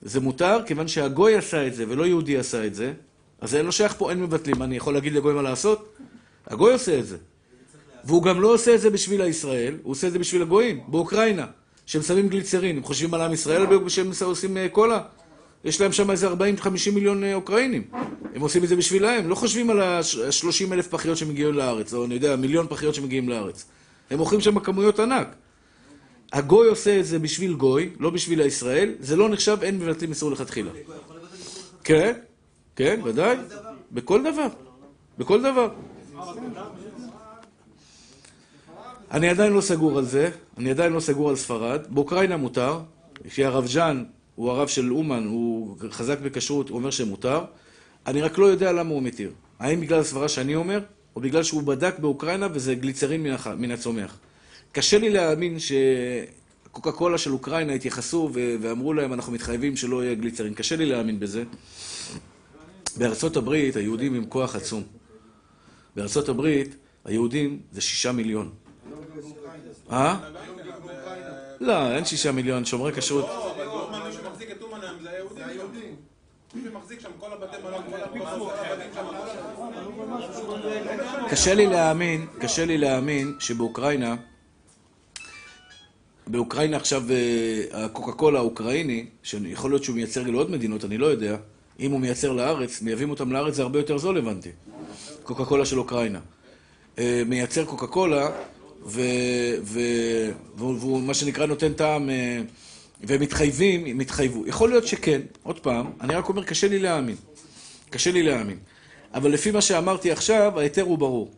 זה 0.02 0.20
מותר 0.20 0.58
כיוון 0.66 0.88
שהגוי 0.88 1.36
עשה 1.36 1.66
את 1.66 1.74
זה 1.74 1.84
ולא 1.88 2.06
יהודי 2.06 2.38
עשה 2.38 2.66
את 2.66 2.74
זה, 2.74 2.92
אז 3.40 3.54
אין 3.54 3.66
לו 3.66 3.72
שייך 3.72 3.94
פה, 3.98 4.10
אין 4.10 4.22
מבטלים. 4.22 4.62
אני 4.62 4.76
יכול 4.76 4.94
להגיד 4.94 5.12
לגוי 5.12 5.34
מה 5.34 5.42
לעשות? 5.42 5.94
הגוי 6.46 6.72
עושה 6.72 6.98
את 6.98 7.06
זה. 7.06 7.16
והוא 8.06 8.22
גם 8.22 8.40
לא 8.40 8.54
עושה 8.54 8.74
את 8.74 8.80
זה 8.80 8.90
בשביל 8.90 9.22
הישראל, 9.22 9.74
הוא 9.82 9.90
עושה 9.92 10.06
את 10.06 10.12
זה 10.12 10.18
בשביל 10.18 10.42
הגויים, 10.42 10.80
באוקראינה, 10.88 11.46
שהם 11.86 12.02
שמים 12.02 12.28
גליצרין. 12.28 12.76
הם 12.76 12.82
חושבים 12.82 13.14
על 13.14 13.20
עם 13.20 13.32
ישראל 13.32 13.66
שהם 13.88 14.10
עושים 14.24 14.56
אה, 14.56 14.68
קולה? 14.68 15.00
יש 15.64 15.80
להם 15.80 15.92
שם 15.92 16.10
איזה 16.10 16.28
40-50 16.28 16.32
מיליון 16.94 17.24
אה, 17.24 17.34
אוקראינים. 17.34 17.84
הם 18.34 18.40
עושים 18.40 18.64
את 18.64 18.68
זה 18.68 18.76
בשבילם, 18.76 19.28
לא 19.28 19.34
חושבים 19.34 19.70
על 19.70 19.80
ה-30 19.80 20.72
אלף 20.72 20.88
פחיות 20.88 21.16
שמגיעות 21.16 21.54
לארץ, 21.54 21.94
או 21.94 22.04
אני 22.04 22.14
יודע, 22.14 22.36
מיליון 22.36 22.66
פחיות 22.68 22.94
שמגיעים 22.94 23.28
לארץ. 23.28 23.64
הם 24.10 24.18
מוכרים 24.18 24.40
שם 24.40 24.58
כמויות 24.58 25.00
ענק. 25.00 25.34
הגוי 26.32 26.68
עושה 26.68 27.00
את 27.00 27.06
זה 27.06 27.18
בשביל 27.18 27.54
גוי, 27.54 27.90
לא 28.00 28.10
בשביל 28.10 28.40
הישראל, 28.40 28.94
זה 29.00 29.16
לא 29.16 29.28
נחשב, 29.28 29.58
אין 29.62 29.78
מבטלים 29.78 30.10
איסור 30.10 30.30
לכתחילה. 30.30 30.70
כן, 31.84 32.12
כן, 32.76 33.00
ודאי. 33.04 33.36
בכל 33.92 34.22
דבר. 34.22 34.48
בכל 35.18 35.42
דבר. 35.42 35.68
אני 39.10 39.28
עדיין 39.28 39.52
לא 39.52 39.60
סגור 39.60 39.98
על 39.98 40.04
זה, 40.04 40.30
אני 40.58 40.70
עדיין 40.70 40.92
לא 40.92 41.00
סגור 41.00 41.30
על 41.30 41.36
ספרד. 41.36 41.80
באוקראינה 41.88 42.36
מותר, 42.36 42.80
שהרב 43.28 43.66
ז'אן 43.66 44.04
הוא 44.34 44.50
הרב 44.50 44.68
של 44.68 44.92
אומן, 44.92 45.24
הוא 45.24 45.76
חזק 45.90 46.18
בכשרות, 46.20 46.68
הוא 46.68 46.78
אומר 46.78 46.90
שמותר. 46.90 47.44
אני 48.06 48.22
רק 48.22 48.38
לא 48.38 48.46
יודע 48.46 48.72
למה 48.72 48.90
הוא 48.90 49.02
מתיר. 49.02 49.30
האם 49.58 49.80
בגלל 49.80 50.00
הסברה 50.00 50.28
שאני 50.28 50.54
אומר, 50.54 50.80
או 51.16 51.20
בגלל 51.20 51.42
שהוא 51.42 51.62
בדק 51.62 51.98
באוקראינה 51.98 52.48
וזה 52.52 52.74
גליצרין 52.74 53.22
מן, 53.22 53.30
הח... 53.30 53.46
מן 53.46 53.70
הצומח. 53.70 54.18
קשה 54.72 54.98
לי 54.98 55.10
להאמין 55.10 55.56
שקוקה 55.58 56.92
קולה 56.92 57.18
של 57.18 57.32
אוקראינה 57.32 57.72
התייחסו 57.72 58.30
ו... 58.34 58.54
ואמרו 58.60 58.92
להם 58.92 59.12
אנחנו 59.12 59.32
מתחייבים 59.32 59.76
שלא 59.76 60.04
יהיה 60.04 60.14
גליצרין. 60.14 60.54
קשה 60.54 60.76
לי 60.76 60.86
להאמין 60.86 61.20
בזה. 61.20 61.44
בארצות 62.96 63.36
הברית 63.36 63.76
היהודים 63.76 64.14
עם 64.14 64.26
כוח 64.26 64.56
עצום. 64.56 64.82
בארצות 65.96 66.28
הברית 66.28 66.76
היהודים 67.04 67.58
זה 67.72 67.80
שישה 67.80 68.12
מיליון. 68.12 68.65
אה? 69.92 70.16
לא, 71.60 71.92
אין 71.92 72.04
שישה 72.04 72.32
מיליון, 72.32 72.64
שומרי 72.64 72.92
כשרות. 72.92 73.24
לא, 73.24 73.52
אבל 73.52 73.64
באומן 73.64 74.02
מי 74.06 74.12
שמחזיק 74.12 74.50
את 74.50 74.62
אומן 74.62 74.80
היום 74.80 74.98
זה 75.34 75.46
היהודים. 75.46 75.96
מי 76.54 76.62
שמחזיק 76.70 77.00
שם 77.00 77.08
כל 77.18 77.32
הבתי 77.32 77.56
מלון, 77.64 77.82
כל 77.90 77.96
הבתים 77.96 78.22
שם. 78.22 78.40
קשה 81.30 81.54
לי 81.54 81.66
להאמין, 81.66 82.26
קשה 82.40 82.64
לי 82.64 82.78
להאמין 82.78 83.34
שבאוקראינה, 83.38 84.16
באוקראינה 86.26 86.76
עכשיו 86.76 87.02
אה, 87.10 87.84
הקוקה 87.84 88.12
קולה 88.12 88.38
האוקראיני, 88.38 89.06
שיכול 89.22 89.70
להיות 89.70 89.84
שהוא 89.84 89.96
מייצר 89.96 90.22
לעוד 90.22 90.50
מדינות, 90.50 90.84
אני 90.84 90.98
לא 90.98 91.06
יודע, 91.06 91.36
אם 91.80 91.90
הוא 91.90 92.00
מייצר 92.00 92.32
לארץ, 92.32 92.82
מייבאים 92.82 93.10
אותם 93.10 93.32
לארץ 93.32 93.54
זה 93.54 93.62
הרבה 93.62 93.78
יותר 93.78 93.98
זול, 93.98 94.18
הבנתי. 94.18 94.50
קוקה 95.22 95.44
קולה 95.44 95.66
של 95.66 95.78
אוקראינה. 95.78 96.20
אה, 96.98 97.22
מייצר 97.26 97.64
קוקה 97.64 97.86
קולה, 97.86 98.30
והוא 98.86 100.80
מה 101.02 101.14
שנקרא 101.14 101.46
נותן 101.46 101.72
טעם, 101.72 102.10
אה, 102.10 102.40
והם 103.04 103.20
מתחייבים, 103.20 103.84
הם 103.86 104.00
התחייבו. 104.00 104.46
יכול 104.46 104.70
להיות 104.70 104.86
שכן, 104.86 105.20
עוד 105.42 105.60
פעם, 105.60 105.86
אני 106.00 106.14
רק 106.14 106.28
אומר, 106.28 106.44
קשה 106.44 106.68
לי 106.68 106.78
להאמין. 106.78 107.16
קשה 107.90 108.10
לי 108.12 108.22
להאמין. 108.22 108.58
אבל 109.14 109.30
לפי 109.30 109.50
מה 109.50 109.60
שאמרתי 109.60 110.10
עכשיו, 110.10 110.58
ההיתר 110.60 110.82
הוא 110.82 110.98
ברור. 110.98 111.30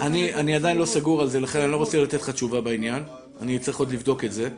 אני, 0.00 0.34
אני 0.34 0.54
עדיין 0.54 0.78
לא 0.78 0.86
סגור 0.86 1.20
על 1.20 1.28
זה, 1.28 1.40
לכן 1.40 1.60
אני 1.60 1.72
לא 1.72 1.76
רוצה 1.76 2.02
לתת 2.02 2.14
לך 2.14 2.30
תשובה 2.30 2.60
בעניין. 2.60 3.02
אני 3.40 3.58
צריך 3.58 3.78
עוד 3.78 3.92
לבדוק 3.92 4.24
את 4.24 4.32
זה. 4.32 4.48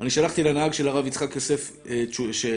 אני 0.00 0.10
שלחתי 0.10 0.42
לנהג 0.42 0.72
של 0.72 0.88
הרב 0.88 1.06
יצחק 1.06 1.34
יוסף 1.34 1.70
אה, 1.90 2.04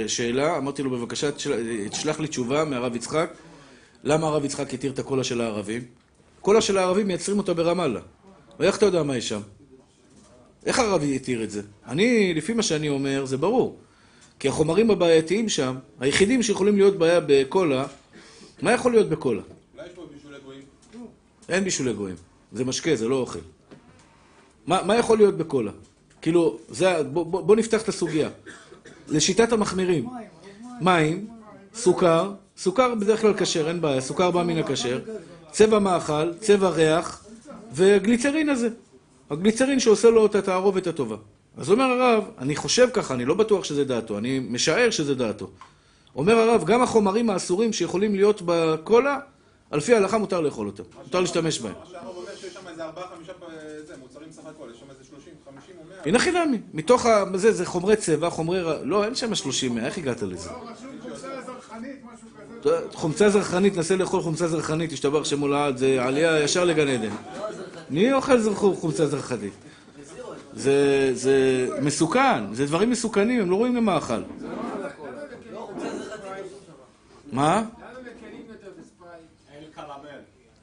שאלה, 0.08 0.58
אמרתי 0.58 0.84
לו 0.84 0.90
בבקשה, 0.90 1.32
תשל- 1.32 1.54
אה, 1.54 1.90
תשלח 1.90 2.20
לי 2.20 2.28
תשובה 2.28 2.66
מהרב 2.66 2.96
יצחק, 2.96 3.30
למה 4.06 4.28
הרב 4.28 4.46
יצחק 4.46 4.74
התיר 4.74 4.92
את 4.92 5.00
הקולה 5.00 5.24
של 5.24 5.42
הערבים? 5.42 5.84
קולה 6.42 6.62
של 6.62 6.78
הערבים 6.78 7.08
מייצרים 7.08 7.38
אותה 7.38 7.54
ברמאללה. 7.54 8.00
ואיך 8.60 8.78
אתה 8.78 8.86
יודע 8.86 9.04
מה 9.04 9.18
יש 9.18 9.30
שם? 9.30 9.42
איך 10.66 10.80
הרב 10.80 11.02
התיר 11.16 11.44
את 11.44 11.52
זה? 11.52 11.62
אני, 11.88 12.34
לפי 12.34 12.54
מה 12.54 12.64
שאני 12.64 12.90
אומר, 12.90 13.26
זה 13.26 13.38
ברור. 13.38 13.78
כי 14.40 14.48
החומרים 14.48 14.92
הבעייתיים 14.92 15.50
שם, 15.50 15.76
היחידים 16.00 16.44
שיכולים 16.44 16.76
להיות 16.76 16.98
בעיה 16.98 17.20
בקולה, 17.28 17.86
מה 18.62 18.72
יכול 18.72 18.92
להיות 18.92 19.10
בקולה? 19.10 19.42
אולי 19.74 19.88
יש 19.88 19.94
פה 19.96 20.06
בישולי 20.14 20.38
גויים? 20.46 20.62
אין 21.50 21.64
בישולי 21.64 21.94
גויים. 21.94 22.16
זה 22.52 22.66
משקה, 22.66 22.96
זה 22.96 23.08
לא 23.08 23.16
אוכל. 23.16 23.40
מה, 24.68 24.84
מה 24.84 24.96
יכול 24.96 25.18
להיות 25.18 25.38
בקולה? 25.38 25.72
כאילו, 26.22 26.58
זה, 26.70 27.04
בוא, 27.04 27.26
בוא, 27.26 27.42
בוא 27.42 27.56
נפתח 27.56 27.82
את 27.82 27.90
הסוגיה. 27.90 28.30
לשיטת 29.08 29.52
המחמירים, 29.52 30.10
מים, 30.82 31.28
סוכר, 31.74 32.34
סוכר 32.58 32.96
בדרך 32.96 33.22
כלל 33.22 33.34
כשר, 33.38 33.68
אין 33.68 33.82
בעיה, 33.82 34.02
סוכר 34.02 34.32
בא 34.32 34.44
מן 34.44 34.58
הכשר, 34.58 35.00
צבע 35.52 35.80
מאכל, 35.80 36.34
צבע 36.34 36.70
ריח, 36.70 37.26
והגליצרין 37.72 38.50
הזה. 38.50 38.70
הגליצרין 39.30 39.80
שעושה 39.80 40.10
לו 40.10 40.26
את 40.26 40.36
התערובת 40.36 40.88
הטובה. 40.88 41.16
אז 41.58 41.70
אומר 41.70 41.84
הרב, 41.84 42.24
אני 42.38 42.56
חושב 42.56 42.88
ככה, 42.94 43.14
אני 43.14 43.26
לא 43.26 43.34
בטוח 43.34 43.64
שזה 43.64 43.86
דעתו, 43.86 44.18
אני 44.18 44.40
משער 44.40 44.90
שזה 44.90 45.16
דעתו. 45.16 45.50
אומר 46.16 46.36
הרב, 46.36 46.64
גם 46.66 46.82
החומרים 46.82 47.30
האסורים 47.30 47.74
שיכולים 47.74 48.16
להיות 48.16 48.42
בקולה, 48.46 49.20
על 49.72 49.80
פי 49.80 49.94
ההלכה 49.94 50.18
מותר 50.18 50.42
לאכול 50.42 50.68
אותם, 50.68 50.84
מותר 51.04 51.20
להשתמש 51.20 51.60
בהם. 51.60 51.74
מה 51.74 51.86
שהרב 51.92 52.16
אומר 52.16 52.36
שיש 52.36 52.54
שם 52.54 52.68
איזה 52.68 52.84
ארבעה, 52.86 53.08
חמישה 53.16 53.34
זה, 53.88 53.94
מוצרים 54.02 54.32
סך 54.32 54.46
הכל, 54.46 54.68
יש 54.74 54.80
שם 54.80 54.86
איזה 54.90 55.04
שלושים, 55.04 55.34
חמישים 55.46 55.76
או 55.78 55.84
מאה. 55.90 55.98
הנה 56.06 56.20
חינמי, 56.20 56.58
מתוך 56.74 57.06
ה... 57.06 57.24
זה, 57.36 57.52
זה 57.52 57.66
חומרי 57.66 57.96
צבע, 57.96 58.30
חומרי... 58.30 58.62
לא, 58.84 59.06
אין 59.06 59.16
שם 59.16 59.36
30 59.36 59.78
איך 59.78 59.98
הגעת 59.98 60.22
לזה? 60.22 60.50
רשום 60.50 60.90
חולצה 61.02 61.42
זרחנית, 61.46 62.00
משהו 62.04 62.28
כזה. 62.38 62.55
חומצה 62.94 63.30
זרחנית, 63.30 63.78
נסה 63.78 63.96
לאכול 63.96 64.22
חומצה 64.22 64.48
זרחנית, 64.48 64.92
ישתבח 64.92 65.24
שמו 65.24 65.48
לעד, 65.48 65.78
זה 65.78 66.04
עלייה 66.04 66.44
ישר 66.44 66.66
לגן 66.66 66.88
עדן. 66.88 67.16
מי 67.90 68.14
אוכל 68.14 68.54
חומצה 68.54 69.08
זרחנית? 69.08 69.54
זה, 70.54 71.70
מסוכן, 71.82 72.54
זה 72.54 72.66
דברים 72.66 72.90
מסוכנים, 72.90 73.42
הם 73.42 73.52
לא 73.52 73.56
רואים 73.56 73.76
למאכל. 73.76 74.22
מה? 77.32 77.64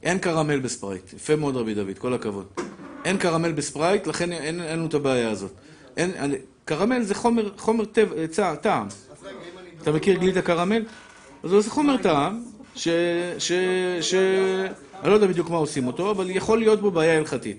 אין 0.03 0.19
קרמל 0.19 0.59
בספרייט. 0.59 1.13
יפה 1.13 1.35
מאוד 1.35 1.55
רבי 1.55 1.73
דוד, 1.73 1.97
כל 1.97 2.13
הכבוד. 2.13 2.45
אין 3.05 3.17
קרמל 3.17 3.51
בספרייט, 3.51 4.07
לכן 4.07 4.31
אין, 4.31 4.59
לנו 4.59 4.85
את 4.85 4.93
הבעיה 4.93 5.31
הזאת. 5.31 5.51
קרמל 6.65 7.03
זה 7.03 7.15
חומר, 7.15 7.85
טעם. 8.61 8.87
אתה 9.81 9.91
מכיר 9.91 10.17
גלידה 10.17 10.41
קרמל? 10.41 10.83
אז 11.43 11.49
זה 11.49 11.69
חומר 11.69 11.97
טעם, 11.97 12.43
ש... 12.75 12.87
ש... 13.37 13.51
ש... 14.01 14.13
אני 15.01 15.09
לא 15.09 15.13
יודע 15.13 15.27
בדיוק 15.27 15.49
מה 15.49 15.57
עושים 15.57 15.87
אותו, 15.87 16.11
אבל 16.11 16.29
יכול 16.29 16.59
להיות 16.59 16.81
בו 16.81 16.91
בעיה 16.91 17.17
הלכתית. 17.17 17.57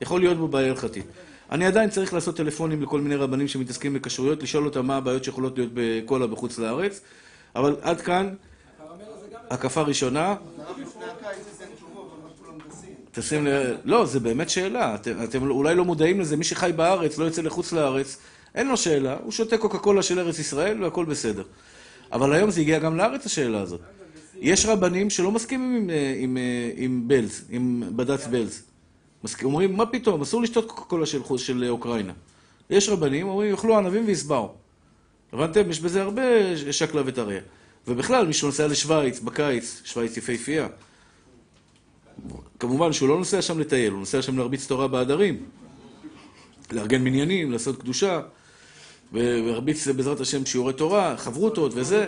יכול 0.00 0.20
להיות 0.20 0.38
בו 0.38 0.48
בעיה 0.48 0.68
הלכתית. 0.68 1.04
אני 1.50 1.66
עדיין 1.66 1.90
צריך 1.90 2.14
לעשות 2.14 2.36
טלפונים 2.36 2.82
לכל 2.82 3.00
מיני 3.00 3.16
רבנים 3.16 3.48
שמתעסקים 3.48 3.94
בכשרויות, 3.94 4.42
לשאול 4.42 4.64
אותם 4.64 4.86
מה 4.86 4.96
הבעיות 4.96 5.24
שיכולות 5.24 5.58
להיות 5.58 5.70
בקולה 5.74 6.26
בחוץ 6.26 6.58
לארץ, 6.58 7.00
אבל 7.56 7.76
עד 7.82 8.00
כאן, 8.00 8.34
הקפה 9.50 9.82
ראשונה. 9.82 10.34
תשים 13.12 13.46
ל... 13.46 13.74
לא, 13.84 14.06
זה 14.06 14.20
באמת 14.20 14.50
שאלה. 14.50 14.96
אתם 15.24 15.50
אולי 15.50 15.74
לא 15.74 15.84
מודעים 15.84 16.20
לזה, 16.20 16.36
מי 16.36 16.44
שחי 16.44 16.70
בארץ, 16.76 17.18
לא 17.18 17.24
יוצא 17.24 17.42
לחוץ 17.42 17.72
לארץ, 17.72 18.16
אין 18.54 18.68
לו 18.68 18.76
שאלה, 18.76 19.16
הוא 19.24 19.32
שותה 19.32 19.58
קוקה 19.58 19.78
קולה 19.78 20.02
של 20.02 20.18
ארץ 20.18 20.38
ישראל 20.38 20.84
והכל 20.84 21.04
בסדר. 21.04 21.42
אבל 22.12 22.32
היום 22.32 22.50
זה 22.50 22.60
הגיע 22.60 22.78
גם 22.78 22.96
לארץ, 22.96 23.26
השאלה 23.26 23.60
הזאת. 23.60 23.80
יש 24.40 24.66
רבנים 24.66 25.10
שלא 25.10 25.30
מסכימים 25.30 25.76
עם, 25.76 25.90
אה, 25.90 26.14
עם, 26.18 26.36
אה, 26.36 26.70
עם 26.76 27.08
בלז, 27.08 27.44
עם 27.50 27.82
בד"ץ 27.96 28.26
בלז. 28.26 28.62
אומרים, 29.42 29.76
מה 29.76 29.86
פתאום, 29.86 30.22
אסור 30.22 30.42
לשתות 30.42 30.70
קוקה 30.70 30.82
קולה 30.82 31.06
של, 31.06 31.20
של 31.36 31.64
אוקראינה. 31.68 32.12
יש 32.70 32.88
רבנים, 32.88 33.28
אומרים, 33.28 33.50
יאכלו 33.50 33.78
ענבים 33.78 34.06
ויסבעו. 34.06 34.54
הבנתם? 35.32 35.70
יש 35.70 35.80
בזה 35.80 36.02
הרבה 36.02 36.22
שקלא 36.72 37.02
וטריא. 37.06 37.40
ובכלל, 37.88 38.26
מי 38.26 38.32
שנוסע 38.32 38.66
לשוויץ 38.66 39.20
בקיץ, 39.20 39.82
שוויץ 39.84 40.16
יפהפייה, 40.16 40.68
כמובן 42.58 42.92
שהוא 42.92 43.08
לא 43.08 43.18
נוסע 43.18 43.42
שם 43.42 43.58
לטייל, 43.58 43.92
הוא 43.92 44.00
נוסע 44.00 44.22
שם 44.22 44.38
להרביץ 44.38 44.66
תורה 44.66 44.88
בעדרים. 44.88 45.42
לארגן 46.72 47.04
מניינים, 47.04 47.52
לעשות 47.52 47.80
קדושה, 47.80 48.20
ו- 49.12 49.38
ולהרביץ 49.44 49.88
בעזרת 49.88 50.20
השם 50.20 50.46
שיעורי 50.46 50.72
תורה, 50.72 51.14
חברותות 51.16 51.72
וזה. 51.74 52.06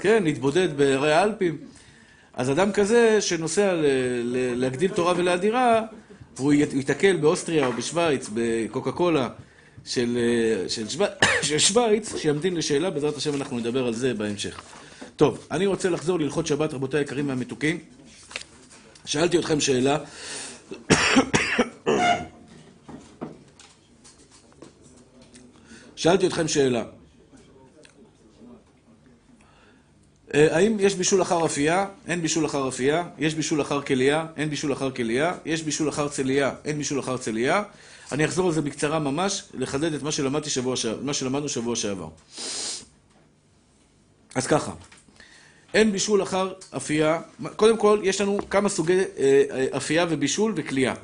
כן, 0.00 0.22
להתבודד 0.24 0.76
בהרי 0.76 1.12
האלפים. 1.12 1.58
אז 2.34 2.50
אדם 2.50 2.72
כזה 2.72 3.20
שנוסע 3.20 3.74
להגדיל 4.56 4.90
תורה 4.90 5.14
ולאדירה, 5.16 5.82
והוא 6.36 6.52
ית- 6.52 6.70
הוא 6.72 6.78
ייתקל 6.78 7.16
באוסטריה 7.16 7.66
או 7.66 7.72
בשוויץ, 7.72 8.30
בקוקה 8.34 8.92
קולה 8.92 9.28
של, 9.84 10.18
של. 10.68 10.84
של 11.42 11.58
שוויץ, 11.58 12.16
שימתין 12.16 12.56
לשאלה, 12.56 12.90
בעזרת 12.90 13.16
השם 13.16 13.34
אנחנו 13.34 13.58
נדבר 13.58 13.86
על 13.86 13.94
זה 13.94 14.14
בהמשך. 14.14 14.62
טוב, 15.16 15.46
אני 15.50 15.66
רוצה 15.66 15.90
לחזור 15.90 16.18
להלכות 16.18 16.46
שבת, 16.46 16.74
רבותיי 16.74 17.00
היקרים 17.00 17.28
והמתוקים. 17.28 17.78
שאלתי 19.04 19.38
אתכם 19.38 19.60
שאלה. 19.60 19.98
שאלתי 25.96 26.26
אתכם 26.26 26.48
שאלה. 26.48 26.84
אה, 30.34 30.56
האם 30.56 30.76
יש 30.80 30.94
בישול 30.94 31.22
אחר 31.22 31.46
אפייה? 31.46 31.86
אין 32.06 32.22
בישול 32.22 32.46
אחר 32.46 32.68
אפייה. 32.68 33.04
יש 33.18 33.34
בישול 33.34 33.60
אחר 33.60 33.82
כליה? 33.82 34.26
אין 34.36 34.50
בישול 34.50 34.72
אחר 34.72 34.90
כליה. 34.90 35.34
יש 35.44 35.62
בישול 35.62 35.88
אחר 35.88 36.08
צליה? 36.08 36.54
אין 36.64 36.78
בישול 36.78 37.00
אחר 37.00 37.16
צליה. 37.16 37.62
אני 38.12 38.24
אחזור 38.24 38.46
על 38.46 38.52
זה 38.52 38.62
בקצרה 38.62 38.98
ממש, 38.98 39.42
לחדד 39.54 39.94
את 39.94 40.02
מה, 40.02 40.12
שלמדתי 40.12 40.50
שבוע, 40.50 40.76
ש... 40.76 40.86
מה 40.86 41.14
שלמדנו 41.14 41.48
שבוע 41.48 41.76
שעבר. 41.76 42.08
אז 44.34 44.46
ככה, 44.46 44.72
אין 45.74 45.92
בישול 45.92 46.22
אחר 46.22 46.52
אפייה. 46.76 47.20
קודם 47.56 47.76
כל, 47.76 48.00
יש 48.02 48.20
לנו 48.20 48.38
כמה 48.50 48.68
סוגי 48.68 48.98
אה, 48.98 49.42
אה, 49.50 49.76
אפייה 49.76 50.06
ובישול 50.08 50.52
וכלייה. 50.56 50.94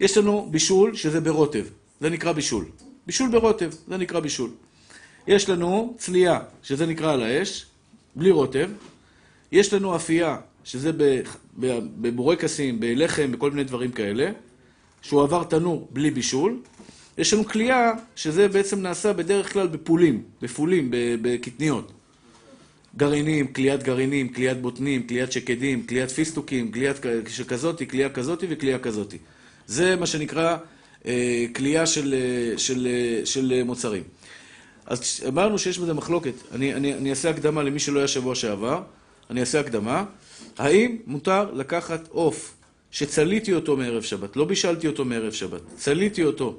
יש 0.00 0.18
לנו 0.18 0.48
בישול, 0.50 0.94
שזה 0.96 1.20
ברוטב, 1.20 1.64
זה 2.00 2.10
נקרא 2.10 2.32
בישול. 2.32 2.64
בישול 3.06 3.30
ברוטב, 3.30 3.70
זה 3.88 3.96
נקרא 3.96 4.20
בישול. 4.20 4.50
יש 5.26 5.48
לנו 5.48 5.94
צלייה, 5.98 6.40
שזה 6.62 6.86
נקרא 6.86 7.12
על 7.12 7.22
האש, 7.22 7.66
בלי 8.16 8.30
רוטב. 8.30 8.70
יש 9.52 9.72
לנו 9.72 9.96
אפייה, 9.96 10.36
שזה 10.64 10.90
בבורקסים, 12.00 12.80
בלחם, 12.80 13.32
בכל 13.32 13.50
מיני 13.50 13.64
דברים 13.64 13.92
כאלה, 13.92 14.30
שהוא 15.02 15.22
עבר 15.22 15.44
תנור 15.44 15.88
בלי 15.92 16.10
בישול. 16.10 16.58
יש 17.18 17.34
לנו 17.34 17.44
כלייה, 17.44 17.92
שזה 18.16 18.48
בעצם 18.48 18.82
נעשה 18.82 19.12
בדרך 19.12 19.52
כלל 19.52 19.66
בפולים, 19.66 20.22
בפולים, 20.42 20.88
בקטניות. 21.22 21.92
גרעינים, 22.96 23.46
כליית 23.46 23.82
גרעינים, 23.82 24.28
כליית 24.28 24.60
בוטנים, 24.60 25.06
כליית 25.06 25.32
שקדים, 25.32 25.86
כליית 25.86 26.10
פיסטוקים, 26.10 26.72
כליית 26.72 26.96
שכזאתי, 27.28 27.86
כלייה 27.86 28.10
כזאתי 28.10 28.46
וכלייה 28.50 28.78
כזאתי. 28.78 29.18
זה 29.66 29.96
מה 29.96 30.06
שנקרא 30.06 30.56
אה, 31.06 31.44
כלייה 31.54 31.86
של, 31.86 32.14
אה, 32.14 32.58
של, 32.58 32.86
אה, 32.86 33.26
של 33.26 33.52
אה, 33.56 33.64
מוצרים. 33.64 34.02
אז 34.86 35.24
אמרנו 35.28 35.58
שיש 35.58 35.78
בזה 35.78 35.94
מחלוקת. 35.94 36.34
אני, 36.52 36.74
אני, 36.74 36.94
אני 36.94 37.10
אעשה 37.10 37.30
הקדמה 37.30 37.62
למי 37.62 37.78
שלא 37.78 37.98
היה 37.98 38.08
שבוע 38.08 38.34
שעבר. 38.34 38.82
אני 39.30 39.40
אעשה 39.40 39.60
הקדמה. 39.60 40.04
האם 40.58 40.96
מותר 41.06 41.52
לקחת 41.52 42.08
עוף 42.08 42.54
שצליתי 42.90 43.54
אותו 43.54 43.76
מערב 43.76 44.02
שבת, 44.02 44.36
לא 44.36 44.44
בישלתי 44.44 44.86
אותו 44.86 45.04
מערב 45.04 45.32
שבת, 45.32 45.60
צליתי 45.76 46.24
אותו 46.24 46.58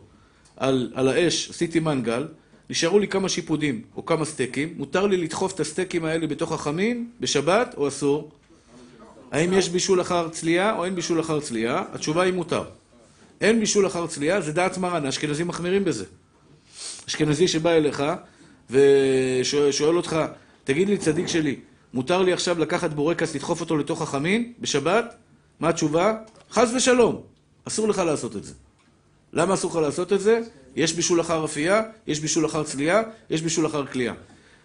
על, 0.58 0.92
על 0.94 1.08
האש, 1.08 1.50
עשיתי 1.50 1.80
מנגל, 1.80 2.28
נשארו 2.70 3.00
לי 3.00 3.08
כמה 3.08 3.30
שיפודים 3.30 3.82
או 3.96 4.06
כמה 4.06 4.26
סטייקים, 4.26 4.74
מותר 4.78 5.08
לי 5.08 5.18
לדחוף 5.18 5.54
את 5.54 5.60
הסטייקים 5.60 6.06
האלה 6.06 6.28
בתוך 6.28 6.52
החמין 6.52 7.10
בשבת 7.20 7.74
או 7.78 7.88
אסור? 7.88 8.32
האם 9.32 9.54
יש 9.54 9.70
בישול 9.70 10.02
אחר 10.02 10.30
צלייה 10.30 10.76
או 10.76 10.86
אין 10.86 10.96
בישול 10.96 11.20
אחר 11.20 11.40
צלייה? 11.40 11.84
התשובה 11.94 12.24
היא 12.24 12.34
מותר. 12.34 12.64
אין 13.42 13.60
בישול 13.60 13.88
אחר 13.88 14.08
צלייה, 14.08 14.42
זה 14.42 14.52
דעת 14.52 14.78
מרן, 14.78 15.06
האשכנזים 15.06 15.48
מחמירים 15.48 15.84
בזה. 15.84 16.06
אשכנזי 17.08 17.48
שבא 17.48 17.72
אליך 17.72 18.04
ושואל 18.70 19.98
אותך, 19.98 20.18
תגיד 20.64 20.90
לי, 20.90 20.98
צדיק 20.98 21.28
שלי, 21.28 21.60
מותר 21.94 22.22
לי 22.22 22.34
עכשיו 22.34 22.60
לקחת 22.60 22.94
בורקס, 22.94 23.36
לדחוף 23.36 23.62
אותו 23.62 23.78
לתוך 23.78 24.02
החמין 24.02 24.54
בשבת? 24.60 25.16
מה 25.60 25.70
התשובה? 25.70 26.14
חס 26.52 26.72
ושלום, 26.76 27.22
אסור 27.68 27.88
לך 27.88 27.98
לעשות 27.98 28.36
את 28.36 28.44
זה. 28.44 28.54
למה 29.34 29.54
אסור 29.54 29.72
לך 29.72 29.78
לעשות 29.78 30.14
את 30.14 30.22
זה? 30.22 30.40
יש 30.76 30.94
בישול 30.94 31.22
אחר 31.22 31.46
אפייה, 31.46 31.82
יש 32.08 32.20
בישול 32.20 32.46
אחר 32.46 32.64
צלייה, 32.64 33.02
יש 33.30 33.42
בישול 33.42 33.66
אחר 33.66 33.86
כלייה. 33.86 34.14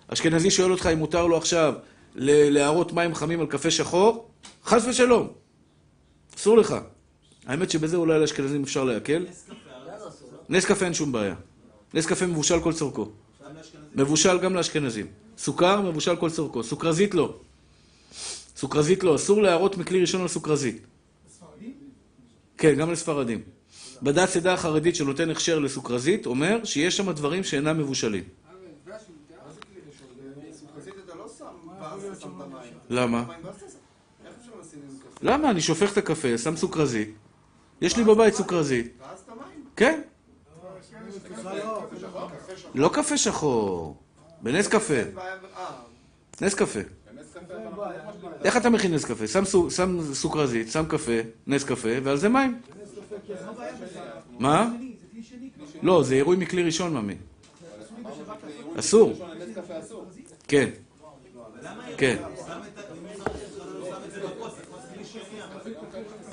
אשכנזי 0.09 0.51
שואל 0.51 0.73
אותך 0.73 0.87
אם 0.93 0.99
מותר 0.99 1.27
לו 1.27 1.37
עכשיו 1.37 1.75
להראות 2.15 2.93
מים 2.93 3.15
חמים 3.15 3.41
על 3.41 3.47
קפה 3.47 3.71
שחור, 3.71 4.31
חס 4.65 4.85
ושלום, 4.89 5.29
אסור 6.37 6.59
לך. 6.59 6.75
האמת 7.47 7.71
שבזה 7.71 7.97
אולי 7.97 8.21
לאשכנזים 8.21 8.63
אפשר 8.63 8.85
להקל. 8.85 9.27
נס 10.49 10.65
קפה 10.65 10.85
אין 10.85 10.95
שום 10.95 11.13
בעיה. 11.13 11.35
נס 11.95 12.07
קפה 12.07 12.27
מבושל 12.27 12.61
כל 12.61 12.73
צורכו. 12.73 13.11
מבושל 13.95 14.39
גם 14.39 14.55
לאשכנזים. 14.55 15.07
סוכר, 15.39 15.81
מבושל 15.81 16.17
כל 16.17 16.31
צורכו. 16.31 16.63
סוכרזית 16.63 17.15
לא. 17.15 17.35
סוכרזית 18.57 19.03
לא. 19.05 19.17
אסור 19.17 19.43
להראות 19.43 19.79
מכלי 19.79 20.01
ראשון 20.01 20.21
על 20.21 20.29
סוכרזית. 20.29 20.83
כן, 22.59 22.75
גם 22.75 22.93
לספרדים. 22.93 23.43
בדת 24.03 24.29
סדה 24.29 24.55
החרדית 24.55 24.97
שנותן 24.97 25.31
הכשר 25.31 25.59
לסוכרזית, 25.59 26.27
אומר 26.27 26.65
שיש 26.65 26.97
שם 26.97 27.11
דברים 27.11 27.45
שאינם 27.45 27.79
מבושלים. 27.79 28.25
למה? 32.91 33.25
למה? 35.23 35.51
אני 35.51 35.61
שופך 35.61 35.93
את 35.93 35.99
הקפה, 35.99 36.39
שם 36.39 36.57
סוכרזית. 36.57 37.15
יש 37.81 37.97
לי 37.97 38.05
בבית 38.05 38.35
סוכרזית. 38.35 38.93
כן. 39.77 40.01
לא 42.75 42.91
קפה 42.93 43.17
שחור. 43.17 43.97
בנס 44.43 44.69
קפה. 44.69 44.95
נס 46.41 46.55
קפה. 46.55 46.81
איך 48.45 48.57
אתה 48.57 48.71
מכין 48.71 48.95
נס 48.95 49.05
קפה? 49.05 49.27
שם 49.71 50.15
סוכרזית, 50.15 50.69
שם 50.71 50.85
קפה, 50.89 51.13
נס 51.47 51.65
קפה, 51.65 51.89
ועל 52.03 52.17
זה 52.17 52.29
מים. 52.29 52.61
מה? 54.39 54.71
לא, 55.83 56.03
זה 56.03 56.15
עירוי 56.15 56.37
מכלי 56.37 56.63
ראשון, 56.63 56.95
ממי. 56.95 57.15
אסור. 58.79 59.13
כן. 60.49 60.71
כן. 61.97 62.17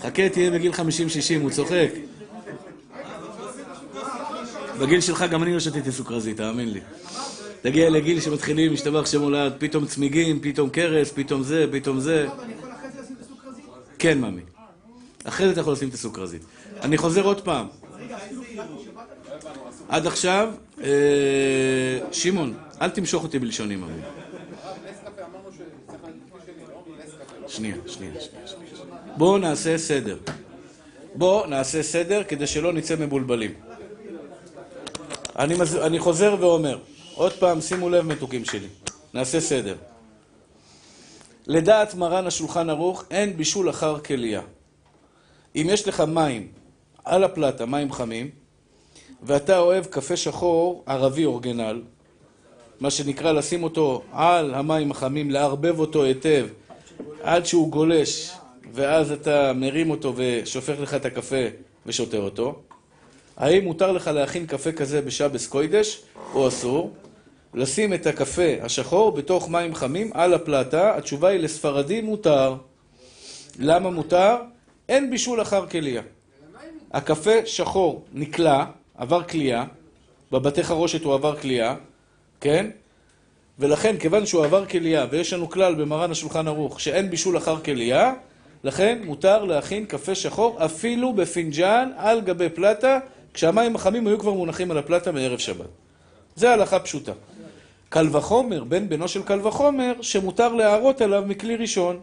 חכה, 0.01 0.29
תהיה 0.29 0.51
בגיל 0.51 0.71
50-60, 0.71 0.77
הוא 1.41 1.51
צוחק. 1.51 1.89
בגיל 4.79 5.01
שלך 5.01 5.25
גם 5.31 5.43
אני 5.43 5.53
לא 5.53 5.60
שתיתי 5.60 5.91
סוכרזית, 5.91 6.38
תאמין 6.38 6.69
לי. 6.73 6.79
תגיע 7.62 7.89
לגיל 7.89 8.21
שמתחילים 8.21 8.71
להשתבח 8.71 9.05
שם 9.05 9.21
הולד, 9.21 9.53
פתאום 9.57 9.86
צמיגים, 9.86 10.39
פתאום 10.41 10.69
קרס, 10.69 11.12
פתאום 11.12 11.43
זה, 11.43 11.65
פתאום 11.71 11.99
זה. 11.99 12.27
כן, 13.99 14.21
ממי. 14.21 14.41
אחרי 15.23 15.45
זה 15.45 15.51
אתה 15.51 15.62
יכול 15.62 15.73
לשים 15.73 15.89
את 15.89 15.93
הסוכרזית. 15.93 16.41
אני 16.81 16.97
חוזר 16.97 17.25
עוד 17.25 17.41
פעם. 17.41 17.67
עד 19.89 20.07
עכשיו, 20.07 20.53
אה, 20.83 21.99
שמעון, 22.12 22.53
אל 22.81 22.89
תמשוך 22.89 23.23
אותי 23.23 23.39
בלשוני, 23.39 23.75
ממי. 23.75 24.01
שנייה, 27.47 27.75
שנייה, 27.88 28.13
שנייה. 28.21 28.66
בואו 29.17 29.38
נעשה 29.38 29.77
סדר. 29.77 30.17
בואו 31.15 31.45
נעשה 31.45 31.84
סדר 31.84 32.23
כדי 32.23 32.47
שלא 32.47 32.73
נצא 32.73 32.95
מבולבלים. 32.99 33.53
אני, 35.39 35.56
מז... 35.56 35.75
אני 35.75 35.99
חוזר 35.99 36.36
ואומר, 36.39 36.80
עוד 37.13 37.34
פעם, 37.34 37.62
שימו 37.62 37.89
לב 37.89 38.06
מתוקים 38.06 38.45
שלי, 38.45 38.67
נעשה 39.13 39.39
סדר. 39.39 39.75
לדעת 41.47 41.95
מרן 41.95 42.27
השולחן 42.27 42.69
ערוך, 42.69 43.03
אין 43.12 43.38
בישול 43.38 43.69
אחר 43.69 43.99
כליה. 43.99 44.41
אם 45.56 45.67
יש 45.69 45.88
לך 45.88 45.99
מים 45.99 46.47
על 47.06 47.23
הפלטה, 47.23 47.65
מים 47.65 47.91
חמים, 47.91 48.30
ואתה 49.23 49.60
אוהב 49.60 49.86
קפה 49.86 50.17
שחור 50.17 50.84
ערבי 50.86 51.25
אורגנל, 51.25 51.82
מה 52.80 52.91
שנקרא 52.91 53.32
לשים 53.32 53.63
אותו 53.63 54.01
על 54.12 54.53
המים 54.53 54.91
החמים, 54.91 55.32
לערבב 55.32 55.80
אותו 55.80 56.03
היטב 56.03 56.47
עד 57.23 57.45
שהוא 57.45 57.71
גולש, 57.71 58.32
ואז 58.73 59.12
אתה 59.12 59.53
מרים 59.53 59.89
אותו 59.89 60.13
ושופך 60.15 60.80
לך 60.80 60.93
את 60.93 61.06
הקפה 61.06 61.45
ושותה 61.86 62.17
אותו. 62.17 62.62
האם 63.38 63.63
מותר 63.63 63.91
לך 63.91 64.08
להכין 64.08 64.45
קפה 64.45 64.71
כזה 64.71 65.01
בשבס 65.01 65.47
קוידש, 65.47 66.01
או 66.34 66.47
אסור? 66.47 66.93
לשים 67.53 67.93
את 67.93 68.08
הקפה 68.08 68.53
השחור 68.62 69.12
בתוך 69.12 69.49
מים 69.49 69.75
חמים 69.75 70.12
על 70.13 70.34
הפלטה, 70.34 70.97
התשובה 70.97 71.30
היא 71.30 71.39
לספרדים 71.39 72.06
מותר. 72.06 72.56
למה 73.60 73.89
מותר? 73.89 74.36
אין 74.89 75.10
בישול 75.10 75.41
אחר 75.41 75.67
כליה. 75.67 76.01
הקפה 76.91 77.45
שחור 77.45 78.03
נקלע, 78.13 78.65
עבר 78.97 79.23
כלייה, 79.23 79.65
בבתי 80.32 80.63
חרושת 80.63 81.03
הוא 81.03 81.13
עבר 81.13 81.36
כלייה, 81.36 81.75
כן? 82.41 82.69
ולכן, 83.60 83.97
כיוון 83.97 84.25
שהוא 84.25 84.45
עבר 84.45 84.65
כלייה, 84.65 85.06
ויש 85.10 85.34
לנו 85.34 85.49
כלל 85.49 85.75
במרן 85.75 86.12
השולחן 86.12 86.47
ערוך, 86.47 86.82
שאין 86.82 87.10
בישול 87.10 87.38
אחר 87.38 87.62
כלייה, 87.62 88.13
לכן 88.63 89.02
מותר 89.06 89.43
להכין 89.43 89.86
קפה 89.86 90.15
שחור 90.15 90.65
אפילו 90.65 91.13
בפינג'אן 91.13 91.91
על 91.98 92.22
גבי 92.22 92.50
פלטה, 92.50 93.00
כשהמים 93.34 93.76
החמים 93.76 94.08
היו 94.08 94.20
כבר 94.20 94.34
מונחים 94.34 94.72
על 94.72 94.78
הפלטה 94.78 95.12
מערב 95.12 95.39
שבת. 95.39 95.67
זה 96.36 96.54
הלכה 96.54 96.80
פשוטה. 96.80 97.12
קל 97.89 98.15
וחומר, 98.15 98.63
בן 98.63 98.89
בנו 98.89 99.08
של 99.08 99.24
קל 99.24 99.48
וחומר, 99.48 99.93
שמותר 100.02 100.54
להערות 100.54 101.02
עליו 101.02 101.24
מכלי 101.28 101.56
ראשון. 101.56 102.00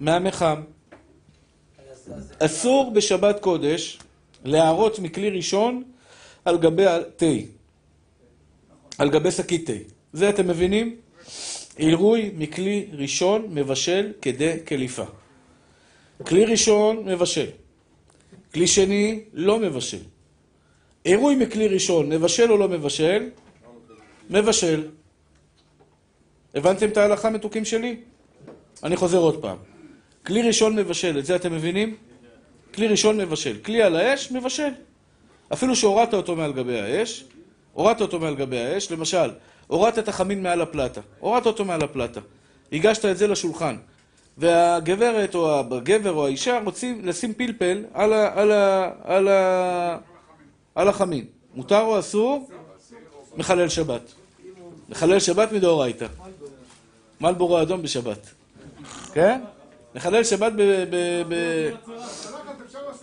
מהמחם. 0.00 0.62
אסור 2.38 2.92
בשבת 2.94 3.40
קודש 3.40 3.98
להערות 4.44 4.98
מכלי 4.98 5.30
ראשון 5.30 5.82
על 6.44 6.58
גבי 6.58 6.84
תה. 7.16 7.26
על 8.98 9.10
גבי 9.10 9.30
שקית 9.30 9.66
תה. 9.66 9.72
זה 10.12 10.28
אתם 10.28 10.48
מבינים? 10.48 10.96
עירוי 11.80 12.30
מכלי 12.36 12.86
ראשון 12.92 13.46
מבשל 13.50 14.12
כדי 14.22 14.56
קליפה. 14.64 15.04
כלי 16.26 16.44
ראשון 16.44 17.04
מבשל. 17.04 17.46
כלי 18.54 18.66
שני 18.66 19.20
לא 19.32 19.58
מבשל. 19.58 20.02
עירוי 21.04 21.34
מכלי 21.34 21.68
ראשון, 21.68 22.08
מבשל 22.08 22.52
או 22.52 22.56
לא 22.56 22.68
מבשל? 22.68 23.28
מבשל. 24.30 24.88
הבנתם 26.54 26.88
את 26.88 26.96
ההלכה 26.96 27.30
מתוקים 27.30 27.64
שלי? 27.64 27.96
אני 28.84 28.96
חוזר 28.96 29.18
עוד 29.18 29.42
פעם. 29.42 29.56
כלי 30.26 30.42
ראשון 30.42 30.76
מבשל, 30.76 31.18
את 31.18 31.26
זה 31.26 31.36
אתם 31.36 31.52
מבינים? 31.52 31.96
כלי 32.74 32.88
ראשון 32.88 33.16
מבשל. 33.16 33.56
כלי 33.64 33.82
על 33.82 33.96
האש, 33.96 34.32
מבשל. 34.32 34.70
אפילו 35.52 35.76
שהורדת 35.76 36.14
אותו 36.14 36.36
מעל 36.36 36.52
גבי 36.52 36.80
האש, 36.80 37.24
הורדת 37.72 38.00
אותו 38.00 38.20
מעל 38.20 38.36
גבי 38.36 38.58
האש, 38.58 38.92
למשל, 38.92 39.30
הורדת 39.70 39.98
את 39.98 40.08
החמין 40.08 40.42
מעל 40.42 40.60
הפלטה, 40.60 41.00
הורדת 41.18 41.46
אותו 41.46 41.64
מעל 41.64 41.82
הפלטה, 41.82 42.20
הגשת 42.72 43.04
את 43.04 43.18
זה 43.18 43.26
לשולחן, 43.26 43.76
והגברת 44.38 45.34
או 45.34 45.60
הגבר 45.60 46.12
או 46.12 46.26
האישה 46.26 46.60
רוצים 46.64 47.00
לשים 47.04 47.34
פלפל 47.34 47.84
על, 47.94 48.12
ה, 48.12 48.40
על, 48.40 48.52
ה, 48.52 48.90
על, 49.04 49.28
ה, 49.28 49.98
על 50.74 50.88
החמין. 50.88 51.24
מותר 51.54 51.80
או 51.80 51.98
אסור? 51.98 52.50
מחלל 53.36 53.68
שבת. 53.68 54.12
מחלל 54.88 55.18
שבת 55.18 55.52
מדאורייתא. 55.52 56.06
מלבורו 57.20 57.62
אדום 57.62 57.82
בשבת. 57.82 58.30
כן? 59.12 59.40
מחלל 59.94 60.24
שבת 60.24 60.52
ב... 60.52 60.62
ב, 60.90 60.96
ב... 61.28 61.34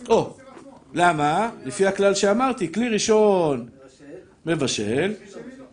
או, 0.08 0.36
למה? 0.94 1.50
לפי 1.64 1.86
הכלל 1.86 2.14
שאמרתי, 2.14 2.72
כלי 2.72 2.88
ראשון 2.88 3.68
מבשל, 4.46 5.14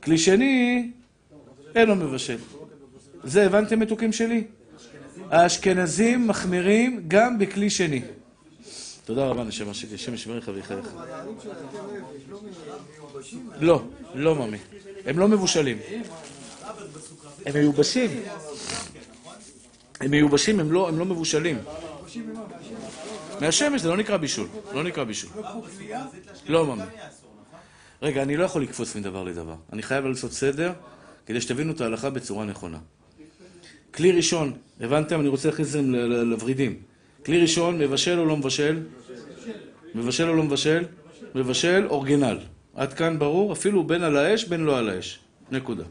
כלי 0.05 0.17
שני 0.17 0.91
אינו 1.75 1.95
מבשל. 1.95 2.37
זה 3.23 3.45
הבנתם 3.45 3.79
מתוקים 3.79 4.13
שלי? 4.13 4.43
האשכנזים 5.31 6.27
מחמירים 6.27 7.03
גם 7.07 7.39
בכלי 7.39 7.69
שני. 7.69 8.01
תודה 9.05 9.25
רבה 9.25 9.43
נשמה 9.43 9.73
שלי, 9.73 9.95
השם 9.95 10.13
ישמריך 10.13 10.51
ויחייך. 10.53 10.87
לא, 13.59 13.83
לא 14.15 14.35
ממי. 14.35 14.57
הם 15.05 15.19
לא 15.19 15.27
מבושלים. 15.27 15.77
הם 17.45 17.53
מיובשים. 17.53 18.09
הם 19.99 20.11
מיובשים, 20.11 20.59
הם 20.59 20.71
לא, 20.71 20.89
הם 20.89 20.99
לא 20.99 21.05
מבושלים. 21.05 21.57
מהשמש 23.41 23.81
זה 23.81 23.89
לא 23.89 23.97
נקרא 23.97 24.17
בישול, 24.17 24.47
לא 24.73 24.83
נקרא 24.83 25.03
בישול. 25.03 25.29
לא 26.47 26.65
ממי. 26.65 26.83
רגע, 28.05 28.23
אני 28.23 28.37
לא 28.37 28.43
יכול 28.43 28.61
לקפוץ 28.61 28.95
מדבר 28.95 29.23
לדבר. 29.23 29.55
אני 29.73 29.83
חייב 29.83 30.05
לעשות 30.05 30.31
סדר 30.31 30.73
כדי 31.25 31.41
שתבינו 31.41 31.73
את 31.73 31.81
ההלכה 31.81 32.09
בצורה 32.09 32.45
נכונה. 32.45 32.77
כלי 33.93 34.11
ראשון, 34.11 34.53
הבנתם? 34.81 35.19
אני 35.19 35.27
רוצה 35.27 35.49
להכניס 35.49 35.67
את 35.67 35.71
זה 35.71 35.81
לוורידים. 36.23 36.79
כלי 37.25 37.41
ראשון, 37.41 37.77
מבשל 37.77 38.19
או 38.19 38.25
לא 38.25 38.37
מבשל? 38.37 38.83
מבשל 39.95 40.29
או 40.29 40.35
לא 40.35 40.43
מבשל? 40.43 40.83
מבשל, 41.35 41.85
אורגינל. 41.89 42.37
עד 42.75 42.93
כאן 42.93 43.19
ברור? 43.19 43.53
אפילו 43.53 43.83
בין 43.83 44.03
על 44.03 44.17
האש, 44.17 44.43
בין 44.45 44.61
לא 44.61 44.77
על 44.77 44.89
האש. 44.89 45.19
נקודה. 45.51 45.83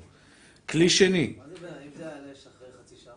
כלי 0.68 0.88
שני, 0.88 1.33
מה 1.38 1.44
זה 1.48 1.55
בין, 1.61 1.70
אם 1.85 1.90
זה 1.96 2.05
על 2.05 2.12
אש 2.33 2.46
אחרי 2.46 2.68
חצי 2.83 2.94
שעה? 3.05 3.14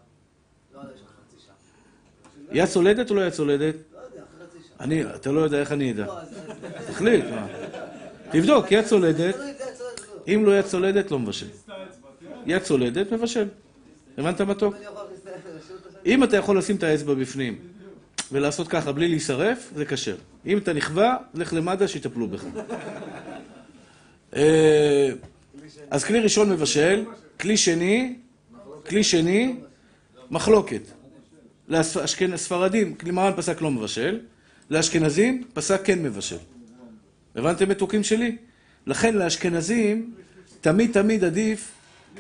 לא 0.76 0.82
על 0.82 0.88
אש 0.88 1.02
אחרי 1.02 1.06
חצי 1.28 1.46
שעה. 1.46 2.58
יד 2.58 2.66
צולדת 2.66 3.10
או 3.10 3.16
לא 3.16 3.22
יד 3.22 3.34
צולדת? 3.34 3.76
לא 3.94 4.00
יודע, 4.00 4.22
אחרי 4.24 4.48
חצי 4.48 4.58
שעה. 4.68 4.86
אני, 4.86 5.06
אתה 5.16 5.32
לא 5.32 5.40
יודע 5.40 5.60
איך 5.60 5.72
אני 5.72 5.92
אדע. 5.92 6.06
לא, 6.06 6.14
תחליט, 6.88 7.26
מה. 7.26 7.48
תבדוק, 8.32 8.72
יד 8.72 8.86
צולדת. 8.86 9.36
אם 10.28 10.44
לא 10.46 10.60
יד 10.60 10.66
צולדת, 10.66 11.12
לא 11.12 11.20
מבשל. 11.20 11.48
יד 12.46 12.62
צולדת, 12.62 13.12
מבשל. 13.12 13.48
הבנת 14.18 14.42
מתוק? 14.42 14.76
אם 16.06 16.24
אתה 16.24 16.38
יכול 16.38 16.58
לשים 16.58 16.76
את 16.76 16.84
האצבע 16.84 17.14
בפנים 17.14 17.58
ולעשות 18.32 18.68
ככה 18.68 18.92
בלי 18.92 19.08
להישרף, 19.08 19.72
זה 19.76 19.86
כשר. 19.86 20.16
אם 20.46 20.58
אתה 20.58 20.74
נכווה, 20.74 21.18
לך 21.34 21.54
למד"א 21.54 21.88
שיטפלו 21.88 22.28
בך. 22.28 22.44
אה, 24.36 25.10
אז 25.92 26.04
כלי 26.04 26.20
ראשון 26.20 26.50
מבשל, 26.50 27.06
כלי 27.40 27.58
שני, 27.58 28.16
כלי 28.90 29.04
שני, 29.04 29.56
מחלוקת. 30.32 30.82
לספרדים, 31.70 32.96
מרן 33.06 33.34
פסק 33.36 33.62
לא 33.62 33.72
מבשל, 33.72 34.20
לאשכנזים 34.70 35.44
פסק 35.54 35.82
כן 35.84 36.04
מבשל. 36.04 36.38
הבנתם 37.38 37.70
מתוקים 37.70 38.04
שלי? 38.04 38.36
לכן 38.88 39.16
לאשכנזים 39.16 40.14
תמיד 40.62 40.92
תמיד 40.92 41.24
עדיף 41.24 41.72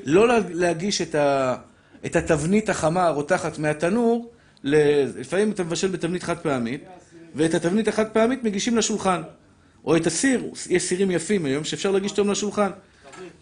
לא 0.05 0.27
לה- 0.27 0.39
להגיש 0.49 1.01
את, 1.01 1.15
ה, 1.15 1.55
את 2.05 2.15
התבנית 2.15 2.69
החמה 2.69 3.03
הרותחת 3.07 3.57
מהתנור, 3.59 4.31
ל- 4.63 5.03
לפעמים 5.19 5.51
אתה 5.51 5.63
מבשל 5.63 5.87
בתבנית 5.87 6.23
חד 6.23 6.37
פעמית, 6.37 6.83
ואת 7.35 7.53
התבנית 7.53 7.87
החד 7.87 8.05
פעמית 8.09 8.43
מגישים 8.43 8.77
לשולחן. 8.77 9.21
או 9.85 9.97
את 9.97 10.07
הסיר, 10.07 10.43
יש 10.69 10.83
סירים 10.83 11.11
יפים 11.11 11.45
היום 11.45 11.63
שאפשר 11.63 11.91
להגיש 11.91 12.11
אותם 12.11 12.31
לשולחן. 12.31 12.69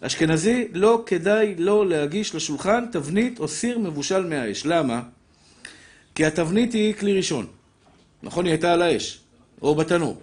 אשכנזי, 0.00 0.68
לא 0.72 1.02
כדאי 1.06 1.54
לא 1.58 1.88
להגיש 1.88 2.34
לשולחן 2.34 2.84
תבנית 2.92 3.38
או 3.40 3.48
סיר 3.48 3.78
מבושל 3.78 4.24
מהאש. 4.26 4.66
למה? 4.66 5.02
כי 6.14 6.24
התבנית 6.26 6.72
היא 6.72 6.94
כלי 6.94 7.16
ראשון. 7.16 7.46
נכון? 8.22 8.44
היא 8.44 8.52
הייתה 8.52 8.72
על 8.72 8.82
האש, 8.82 9.20
או 9.62 9.74
בתנור. 9.74 10.20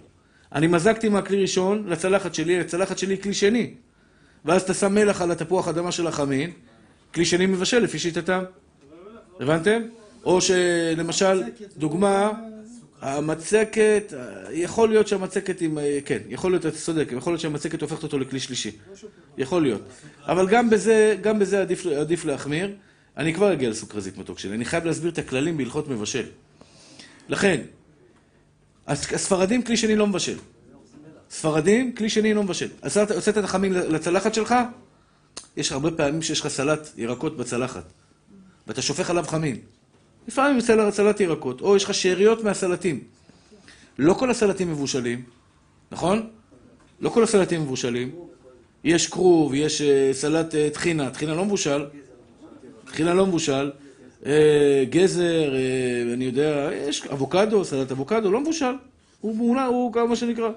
אני 0.54 0.66
מזגתי 0.66 1.08
מהכלי 1.08 1.42
ראשון 1.42 1.84
לצלחת 1.88 2.34
שלי, 2.34 2.60
לצלחת 2.60 2.98
שלי 2.98 3.18
כלי 3.18 3.34
שני. 3.34 3.74
ואז 4.44 4.62
אתה 4.62 4.74
שם 4.74 4.94
מלח 4.94 5.22
על 5.22 5.30
התפוח 5.30 5.68
אדמה 5.68 5.92
של 5.92 6.06
החמין, 6.06 6.50
כלי 7.14 7.24
שני 7.24 7.46
מבשל 7.46 7.78
לפי 7.78 7.98
שיטתם. 7.98 8.44
הבנתם? 9.40 9.82
או 10.24 10.40
שלמשל, 10.40 11.42
דוגמה, 11.76 12.30
המצקת, 13.00 14.12
יכול 14.52 14.88
להיות 14.88 15.08
שהמצקת 15.08 15.60
עם, 15.60 15.78
כן, 16.04 16.18
יכול 16.28 16.52
להיות, 16.52 16.66
אתה 16.66 16.76
צודק, 16.76 17.08
יכול 17.16 17.32
להיות 17.32 17.40
שהמצקת 17.40 17.82
הופכת 17.82 18.02
אותו 18.02 18.18
לכלי 18.18 18.40
שלישי. 18.40 18.70
יכול 19.38 19.62
להיות. 19.62 19.82
אבל 20.22 20.48
גם 20.48 20.70
בזה, 20.70 21.16
גם 21.20 21.38
בזה 21.38 21.60
עדיף, 21.60 21.86
עדיף 21.86 22.24
להחמיר. 22.24 22.72
אני 23.16 23.34
כבר 23.34 23.52
אגיע 23.52 23.70
לסוכרזית 23.70 24.18
מתוק 24.18 24.38
שלי. 24.38 24.54
אני 24.54 24.64
חייב 24.64 24.84
להסביר 24.84 25.10
את 25.10 25.18
הכללים 25.18 25.56
בהלכות 25.56 25.88
מבשל. 25.88 26.24
לכן, 27.28 27.60
הספרדים 28.86 29.62
כלי 29.62 29.76
שני 29.76 29.96
לא 29.96 30.06
מבשל. 30.06 30.38
ספרדים 31.30 31.92
כלי 31.92 32.10
שני 32.10 32.34
לא 32.34 32.42
מבשל. 32.42 32.68
אז 32.82 32.98
אתה 32.98 33.14
הוצאת 33.14 33.38
את 33.38 33.44
החמין 33.44 33.72
לצלחת 33.72 34.34
שלך, 34.34 34.54
יש 35.56 35.72
הרבה 35.72 35.90
פעמים 35.90 36.22
שיש 36.22 36.40
לך 36.40 36.48
סלט 36.48 36.88
ירקות 36.96 37.36
בצלחת, 37.36 37.84
ואתה 38.66 38.82
שופך 38.82 39.10
עליו 39.10 39.24
חמין. 39.26 39.56
לפעמים 40.28 40.56
יוצא 40.56 40.90
סלט 40.90 41.20
ירקות, 41.20 41.60
או 41.60 41.76
יש 41.76 41.84
לך 41.84 41.94
שאריות 41.94 42.44
מהסלטים. 42.44 43.00
לא 43.98 44.14
כל 44.14 44.30
הסלטים 44.30 44.70
מבושלים, 44.70 45.22
נכון? 45.92 46.28
לא 47.00 47.08
כל 47.08 47.22
הסלטים 47.22 47.62
מבושלים. 47.62 48.10
יש 48.84 49.06
כרוב, 49.06 49.54
יש 49.54 49.80
אה, 49.80 50.10
סלט 50.12 50.54
אה, 50.54 50.68
טחינה, 50.72 51.10
טחינה 51.10 51.34
לא 51.34 51.44
מבושל. 51.44 51.86
טחינה 52.84 53.14
לא 53.14 53.26
מבושל. 53.26 53.70
אה, 54.26 54.84
גזר, 54.90 55.54
אה, 55.54 56.12
אני 56.12 56.24
יודע, 56.24 56.70
יש 56.72 57.06
אבוקדו, 57.06 57.64
סלט 57.64 57.90
אבוקדו, 57.90 58.30
לא 58.30 58.40
מבושל. 58.40 58.74
הוא 59.20 59.36
מעונה, 59.36 59.66
הוא 59.66 59.92
כמה 59.92 60.16
שנקרא. 60.16 60.50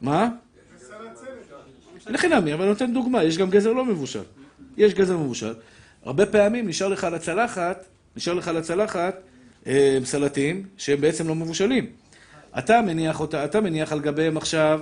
מה? 0.00 0.28
לחינמי, 2.06 2.54
אבל 2.54 2.62
אני 2.62 2.70
נותן 2.70 2.92
דוגמה, 2.92 3.24
יש 3.24 3.38
גם 3.38 3.50
גזר 3.50 3.72
לא 3.72 3.84
מבושל. 3.84 4.22
יש 4.76 4.94
גזר 4.94 5.16
מבושל. 5.16 5.54
הרבה 6.04 6.26
פעמים 6.26 6.68
נשאר 6.68 6.88
לך 6.88 7.04
על 7.04 7.14
הצלחת, 7.14 7.84
נשאר 8.16 8.34
לך 8.34 8.48
על 8.48 8.56
הצלחת 8.56 9.20
אה, 9.66 9.98
סלטים 10.04 10.66
שהם 10.76 11.00
בעצם 11.00 11.28
לא 11.28 11.34
מבושלים. 11.34 11.86
אתה 12.58 12.82
מניח 12.82 13.20
אותה, 13.20 13.44
אתה 13.44 13.60
מניח 13.60 13.92
על 13.92 14.00
גביהם 14.00 14.36
עכשיו, 14.36 14.80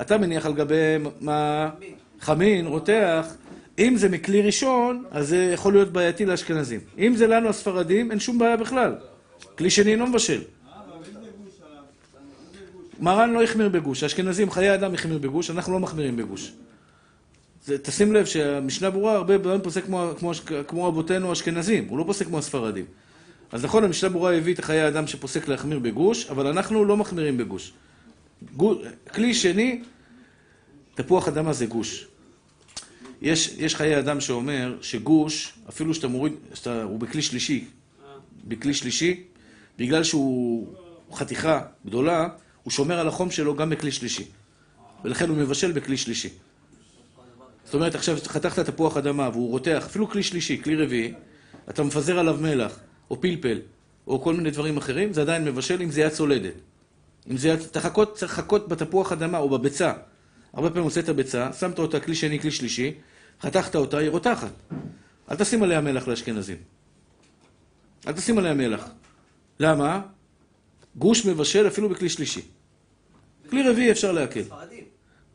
אתה 0.00 0.18
מניח 0.18 0.46
על 0.46 0.52
גביהם 0.52 1.06
מה? 1.20 1.70
חמין, 2.20 2.66
רותח. 2.66 3.34
אם 3.78 3.96
זה 3.96 4.08
מכלי 4.08 4.42
ראשון, 4.42 5.04
אז 5.10 5.28
זה 5.28 5.50
יכול 5.54 5.72
להיות 5.72 5.92
בעייתי 5.92 6.26
לאשכנזים. 6.26 6.80
אם 6.98 7.16
זה 7.16 7.26
לנו 7.26 7.48
הספרדים, 7.48 8.10
אין 8.10 8.20
שום 8.20 8.38
בעיה 8.38 8.56
בכלל. 8.56 8.94
כלי 9.58 9.70
שני 9.70 9.96
לא 9.96 10.06
מבשל. 10.06 10.40
מרן 13.00 13.30
לא 13.30 13.42
החמיר 13.42 13.68
בגוש, 13.68 14.02
האשכנזים, 14.02 14.50
חיי 14.50 14.74
אדם 14.74 14.94
החמיר 14.94 15.18
בגוש, 15.18 15.50
אנחנו 15.50 15.72
לא 15.72 15.80
מחמירים 15.80 16.16
בגוש. 16.16 16.52
זה, 17.64 17.78
תשים 17.78 18.12
לב 18.12 18.24
שהמשנה 18.24 18.90
ברורה, 18.90 19.16
הרבה 19.16 19.38
פעמים 19.38 19.60
פוסק 19.60 19.84
כמו, 19.84 20.10
כמו, 20.18 20.32
כמו 20.68 20.88
אבותינו 20.88 21.28
האשכנזים, 21.30 21.86
הוא 21.88 21.98
לא 21.98 22.04
פוסק 22.04 22.26
כמו 22.26 22.38
הספרדים. 22.38 22.84
אז 23.52 23.64
נכון, 23.64 23.84
המשנה 23.84 24.08
ברורה 24.08 24.34
הביא 24.34 24.54
את 24.54 24.60
חיי 24.60 24.80
האדם 24.80 25.06
שפוסק 25.06 25.48
להחמיר 25.48 25.78
בגוש, 25.78 26.26
אבל 26.30 26.46
אנחנו 26.46 26.84
לא 26.84 26.96
מחמירים 26.96 27.36
בגוש. 27.36 27.72
גו, 28.56 28.74
כלי 29.14 29.34
שני, 29.34 29.82
תפוח 30.94 31.28
אדמה 31.28 31.52
זה 31.52 31.66
גוש. 31.66 32.06
יש, 33.24 33.54
יש 33.58 33.74
חיי 33.74 33.98
אדם 33.98 34.20
שאומר 34.20 34.76
שגוש, 34.82 35.52
אפילו 35.68 35.94
שאתה 35.94 36.08
מוריד, 36.08 36.32
שאתה, 36.54 36.82
הוא 36.82 37.00
בכלי 37.00 37.22
שלישי, 37.22 37.64
בכלי 38.44 38.74
שלישי, 38.74 39.22
בגלל 39.78 40.04
שהוא 40.04 40.74
חתיכה 41.12 41.60
גדולה, 41.86 42.28
הוא 42.62 42.70
שומר 42.70 42.98
על 42.98 43.08
החום 43.08 43.30
שלו 43.30 43.56
גם 43.56 43.70
בכלי 43.70 43.92
שלישי. 43.92 44.24
ולכן 45.04 45.28
הוא 45.28 45.36
מבשל 45.36 45.72
בכלי 45.72 45.96
שלישי. 45.96 46.28
זאת 47.64 47.74
אומרת, 47.74 47.94
עכשיו 47.94 48.18
חתכת 48.26 48.66
תפוח 48.66 48.96
אדמה 48.96 49.28
והוא 49.32 49.50
רותח, 49.50 49.82
אפילו 49.86 50.10
כלי 50.10 50.22
שלישי, 50.22 50.62
כלי 50.62 50.76
רביעי, 50.76 51.12
אתה 51.70 51.82
מפזר 51.82 52.18
עליו 52.18 52.36
מלח, 52.40 52.78
או 53.10 53.20
פלפל, 53.20 53.60
או 54.06 54.22
כל 54.22 54.34
מיני 54.34 54.50
דברים 54.50 54.76
אחרים, 54.76 55.12
זה 55.12 55.20
עדיין 55.20 55.44
מבשל 55.44 55.82
אם 55.82 55.90
זה 55.90 56.00
יד 56.00 56.12
צולדת. 56.12 56.54
אם 57.30 57.36
זה 57.36 57.48
יד... 57.48 57.60
אתה 57.60 57.80
חכות, 57.80 58.14
צריך 58.16 58.38
לחכות 58.38 58.68
בתפוח 58.68 59.12
אדמה 59.12 59.38
או 59.38 59.48
בביצה. 59.48 59.92
הרבה 60.52 60.68
פעמים 60.68 60.84
הוצאת 60.84 61.08
ביצה, 61.08 61.52
שמת 61.52 61.78
אותה 61.78 62.00
כלי 62.00 62.14
שני, 62.14 62.40
כלי 62.40 62.50
שלישי, 62.50 62.92
חתכת 63.42 63.76
אותה, 63.76 63.98
היא 63.98 64.10
רותחת. 64.10 64.50
אל 65.30 65.36
תשים 65.36 65.62
עליה 65.62 65.80
מלח 65.80 66.08
לאשכנזים. 66.08 66.56
אל 68.06 68.12
תשים 68.12 68.38
עליה 68.38 68.54
מלח. 68.54 68.88
למה? 69.60 70.00
גוש 70.96 71.26
מבשל 71.26 71.66
אפילו 71.66 71.88
בכלי 71.88 72.08
שלישי. 72.08 72.42
כלי 73.50 73.68
רביעי 73.68 73.90
אפשר 73.90 74.12
להקל. 74.12 74.42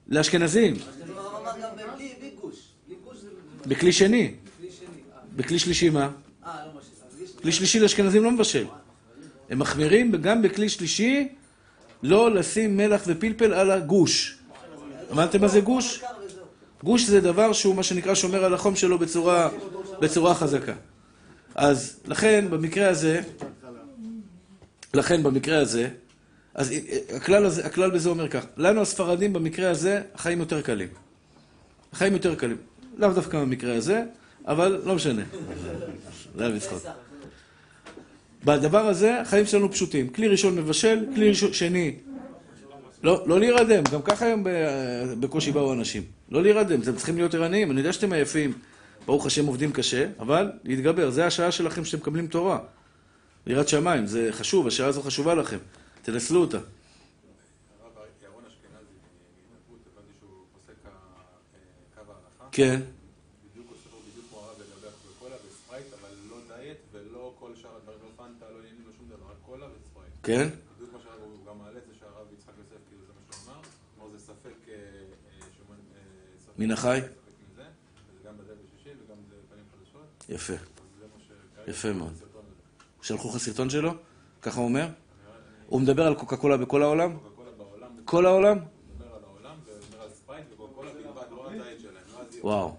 לאשכנזים, 0.08 0.76
זה 0.76 0.84
בכלי 3.68 3.94
שני. 3.94 4.34
כלי 4.60 4.72
שני. 4.72 4.88
אה, 5.14 5.20
בכלי 5.36 5.60
שלישי 5.60 5.90
מה? 5.90 6.12
אה, 6.46 6.66
לא. 6.66 6.82
כלי 7.42 7.52
שלישי 7.52 7.80
לאשכנזים 7.80 8.24
לא 8.24 8.32
מבשל. 8.32 8.66
הם 9.50 9.60
מחמירים 9.60 10.12
גם 10.12 10.42
בכלי 10.42 10.70
שלישי 10.70 11.28
לא 12.04 12.32
לשים 12.32 12.78
מלח 12.78 13.04
ופלפל 13.08 13.54
על 13.54 13.72
הגוש. 13.72 14.38
אמרתם 15.12 15.42
מה 15.42 15.48
זה 15.48 15.62
גוש? 15.62 16.04
גוש 16.84 17.06
זה 17.06 17.22
דבר 17.22 17.54
שהוא 17.54 17.76
מה 17.76 17.84
שנקרא 17.84 18.16
שומר 18.16 18.46
על 18.46 18.54
החום 18.54 18.76
שלו 18.76 19.00
בצורה, 19.00 19.50
בצורה 20.00 20.36
חזקה. 20.36 20.74
אז 21.56 22.00
לכן 22.08 22.46
במקרה 22.50 22.90
הזה, 22.90 23.22
לכן 24.94 25.24
במקרה 25.24 25.60
הזה, 25.60 25.90
אז 26.54 26.74
הכלל, 27.16 27.46
הזה, 27.46 27.66
הכלל 27.66 27.92
בזה 27.92 28.10
אומר 28.10 28.28
כך, 28.28 28.46
לנו 28.58 28.82
הספרדים 28.82 29.34
במקרה 29.34 29.70
הזה 29.70 30.02
החיים 30.14 30.40
יותר 30.40 30.62
קלים. 30.62 30.88
החיים 31.94 32.14
יותר 32.14 32.36
קלים. 32.36 32.58
לאו 32.98 33.10
דווקא 33.14 33.40
במקרה 33.40 33.76
הזה, 33.76 34.04
אבל 34.48 34.82
לא 34.86 34.96
משנה. 34.96 35.22
זה 36.36 36.46
היה 36.46 36.56
בצחוק. 36.56 36.84
בדבר 38.46 38.88
הזה 38.88 39.22
החיים 39.22 39.46
שלנו 39.46 39.72
פשוטים. 39.72 40.10
כלי 40.10 40.28
ראשון 40.28 40.56
מבשל, 40.56 41.06
כלי 41.16 41.36
שני 41.36 41.96
לא, 43.04 43.24
לא 43.28 43.40
להירדם, 43.40 43.84
גם 43.94 44.02
ככה 44.02 44.26
היום 44.26 44.44
בקושי 45.20 45.52
באו 45.52 45.74
אנשים. 45.74 46.04
לא 46.30 46.44
להירדם, 46.44 46.82
אתם 46.82 46.96
צריכים 46.96 47.16
להיות 47.16 47.34
ערניים, 47.34 47.72
אני 47.72 47.80
יודע 47.80 47.94
שאתם 47.94 48.14
עייפים, 48.14 48.54
ברוך 49.06 49.26
השם 49.26 49.46
עובדים 49.46 49.72
קשה, 49.72 50.08
אבל 50.20 50.52
להתגבר, 50.64 51.10
זה 51.10 51.26
השעה 51.26 51.52
שלכם 51.52 51.86
שאתם 51.86 51.98
מקבלים 51.98 52.28
תורה. 52.28 52.60
יראת 53.48 53.68
שמיים, 53.68 54.08
זה 54.08 54.30
חשוב, 54.32 54.68
השעה 54.68 54.88
הזו 54.88 55.02
חשובה 55.02 55.36
לכם, 55.36 55.58
תנצלו 56.02 56.42
אותה. 56.42 56.58
הרב 56.58 56.66
ירון 70.26 70.69
פנים 79.50 79.66
חדשות. 79.72 80.26
יפה. 80.30 80.54
יפה 81.68 81.94
מאוד. 81.94 82.14
שלחו 83.02 83.30
לך 83.30 83.38
סרטון 83.38 83.70
שלו? 83.70 83.94
ככה 84.42 84.60
הוא 84.60 84.68
אומר? 84.68 84.88
הוא 85.68 85.82
מדבר 85.82 86.08
על 86.08 86.16
קוקה 86.16 86.38
קולה 86.38 86.58
בכל 86.58 86.82
העולם? 86.82 87.18
כל 88.06 88.26
העולם? 88.26 88.58
לא. 88.58 88.66
וואו. 92.44 92.76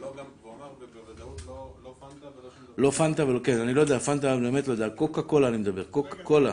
לא 0.00 0.12
לא 0.16 1.94
פנטה 2.00 2.26
ולא. 2.38 2.50
לא 2.78 2.90
פנטה 2.90 3.26
ולא, 3.26 3.38
כן, 3.38 3.60
אני 3.60 3.74
לא 3.74 3.80
יודע, 3.80 3.98
פנטה, 3.98 4.32
אני 4.32 4.40
באמת 4.40 4.68
לא 4.68 4.72
יודע, 4.72 4.84
על 4.84 4.90
קוקה 4.90 5.22
קולה 5.22 5.48
אני 5.48 5.56
מדבר, 5.56 5.84
קוקה 5.84 6.16
קולה. 6.22 6.52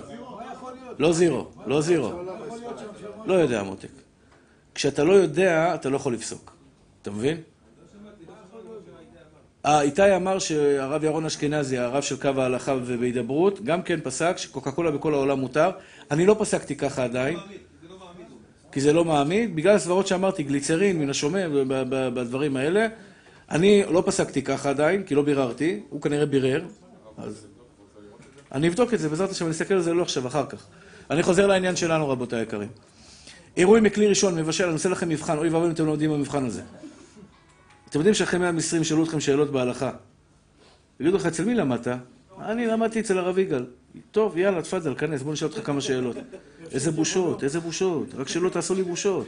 לא 0.99 1.13
זירו, 1.13 1.47
לא 1.65 1.81
זירו. 1.81 2.23
לא 3.25 3.33
יודע, 3.33 3.63
מותק. 3.63 3.91
כשאתה 4.75 5.03
לא 5.03 5.13
יודע, 5.13 5.75
אתה 5.75 5.89
לא 5.89 5.95
יכול 5.95 6.13
לפסוק. 6.13 6.58
אתה 7.09 7.17
מבין? 7.17 7.37
אה, 9.65 9.81
איתי 9.81 10.15
אמר 10.15 10.39
שהרב 10.39 11.03
ירון 11.03 11.25
אשכנזי, 11.25 11.77
הרב 11.77 12.01
של 12.01 12.17
קו 12.17 12.41
ההלכה 12.41 12.75
ובהידברות, 12.85 13.63
גם 13.63 13.81
כן 13.81 13.99
פסק 14.03 14.37
שקוקה 14.37 14.71
קולה 14.71 14.91
בכל 14.91 15.13
העולם 15.13 15.39
מותר. 15.39 15.71
אני 16.11 16.25
לא 16.25 16.35
פסקתי 16.39 16.75
ככה 16.75 17.03
עדיין. 17.03 17.37
כי 18.71 18.81
זה 18.81 18.93
לא 18.93 19.05
מעמיד, 19.05 19.55
בגלל 19.55 19.75
הסברות 19.75 20.07
שאמרתי, 20.07 20.43
גליצרין 20.43 20.99
מן 20.99 21.11
ב- 21.67 22.09
בדברים 22.19 22.57
האלה. 22.57 22.87
אני 23.51 23.83
לא 23.89 24.03
פסקתי 24.05 24.41
ככה 24.41 24.69
עדיין, 24.69 25.03
כי 25.03 25.15
לא 25.15 25.21
ביררתי, 25.21 25.79
הוא 25.89 26.01
כנראה 26.01 26.25
בירר. 26.25 26.65
אז... 27.17 27.47
אני 28.51 28.67
אבדוק 28.67 28.93
את 28.93 28.99
זה, 28.99 29.09
בעזרת 29.09 29.29
השם, 29.29 29.45
אני 29.45 29.51
אסתכל 29.51 29.73
על 29.73 29.81
זה 29.81 29.93
לא 29.93 30.01
עכשיו, 30.01 30.27
אחר 30.27 30.45
כך. 30.45 30.65
אני 31.09 31.23
חוזר 31.23 31.47
לעניין 31.47 31.75
שלנו, 31.75 32.09
רבותיי 32.09 32.39
היקרים. 32.39 32.69
אירועים 33.57 33.83
מכלי 33.83 34.07
ראשון, 34.07 34.35
מבשל, 34.35 34.63
אני 34.63 34.73
עושה 34.73 34.89
לכם 34.89 35.09
מבחן, 35.09 35.37
אוי 35.37 35.49
ואבוי 35.49 35.67
אם 35.67 35.71
אתם 35.71 35.85
לא 35.85 35.91
יודעים 35.91 36.11
במבחן 36.11 36.45
הזה. 36.45 36.61
אתם 37.89 37.99
יודעים 37.99 38.15
שאחרי 38.15 38.39
120 38.39 38.83
שאלו 38.83 39.03
אתכם 39.03 39.19
שאלות 39.19 39.51
בהלכה. 39.51 39.91
יגידו 40.99 41.17
לך, 41.17 41.25
אצל 41.25 41.45
מי 41.45 41.55
למדת? 41.55 41.87
אני 42.41 42.67
למדתי 42.67 42.99
אצל 42.99 43.17
הרב 43.17 43.37
יגאל. 43.37 43.65
טוב, 44.11 44.37
יאללה, 44.37 44.61
תפאדל, 44.61 44.95
כנס, 44.95 45.21
בוא 45.21 45.33
נשאל 45.33 45.47
אותך 45.47 45.65
כמה 45.65 45.81
שאלות. 45.81 46.15
איזה 46.71 46.91
בושות, 46.91 47.43
איזה 47.43 47.59
בושות, 47.59 48.15
רק 48.15 48.27
שלא 48.27 48.49
תעשו 48.49 48.75
לי 48.75 48.83
בושות. 48.83 49.27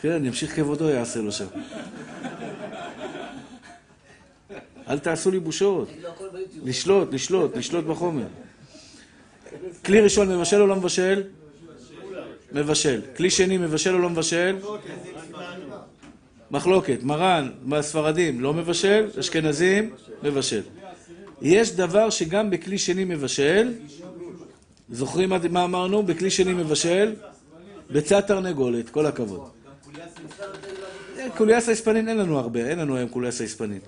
כן, 0.00 0.22
ימשיך 0.24 0.56
כבודו 0.56 0.88
יעשה 0.88 1.20
לו 1.20 1.32
שם. 1.32 1.46
אל 4.88 4.98
תעשו 4.98 5.30
לי 5.30 5.40
בושות. 5.40 5.88
לשלוט, 6.64 7.14
לשלוט, 7.14 7.56
לשלוט 7.56 7.84
בחומר. 7.84 8.26
כלי 9.84 10.00
ראשון 10.00 10.28
מבשל 10.28 10.60
או 10.60 10.66
לא 10.66 10.76
מבשל? 10.76 11.22
מבשל. 12.52 13.00
כלי 13.16 13.30
שני 13.30 13.58
מבשל 13.58 13.94
או 13.94 13.98
לא 13.98 14.10
מבשל? 14.10 14.56
מחלוקת. 16.50 17.02
מרן 17.02 17.50
בספרדים 17.68 18.40
לא 18.40 18.54
מבשל, 18.54 19.08
אשכנזים 19.20 19.90
מבשל. 20.22 20.62
יש 21.42 21.72
דבר 21.72 22.10
שגם 22.10 22.50
בכלי 22.50 22.78
שני 22.78 23.04
מבשל, 23.04 23.74
זוכרים 24.90 25.28
מה- 25.50 25.64
אמרנו? 25.64 26.02
בכלי 26.02 26.30
שני 26.30 26.52
מבשל? 26.52 27.14
ביצת 27.90 28.26
תרנגולת, 28.26 28.90
כל 28.90 29.06
הכבוד. 29.06 29.50
אה, 31.18 31.26
קוליאס 31.36 31.68
היספנין 31.68 32.08
אין 32.08 32.16
לנו 32.16 32.38
הרבה, 32.38 32.60
אין 32.70 32.78
לנו 32.78 32.96
היום 32.96 33.08
קוליאס 33.08 33.40
היספנין. 33.40 33.78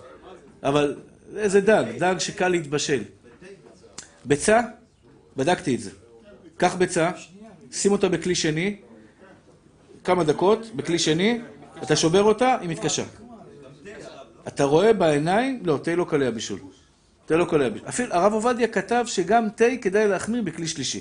אבל 0.62 0.96
איזה 1.36 1.60
דג, 1.60 1.84
דג 1.98 2.14
שקל 2.18 2.48
להתבשל. 2.48 3.02
ביצה, 4.24 4.60
בדקתי 5.36 5.74
את 5.74 5.80
זה. 5.80 5.90
קח 6.56 6.74
ביצה, 6.74 7.10
שים 7.72 7.92
אותה 7.92 8.08
בכלי 8.08 8.34
שני, 8.34 8.76
כמה 10.04 10.24
דקות, 10.24 10.66
בכלי 10.76 10.98
שני, 10.98 11.40
אתה 11.82 11.96
שובר 11.96 12.22
אותה, 12.22 12.56
היא 12.60 12.68
מתקשה. 12.68 13.04
אתה 14.48 14.64
רואה 14.64 14.92
בעיניים, 14.92 15.60
לא, 15.64 15.78
תה 15.82 15.94
לא 15.96 16.04
קלי 16.04 16.26
הבישול. 16.26 16.58
תה 17.26 17.36
לא 17.36 17.44
קלי 17.44 17.64
הבישול. 17.66 17.88
אפילו 17.88 18.14
הרב 18.14 18.32
עובדיה 18.32 18.68
כתב 18.68 19.04
שגם 19.06 19.48
תה 19.56 19.64
כדאי 19.82 20.08
להחמיר 20.08 20.42
בכלי 20.42 20.66
שלישי. 20.66 21.00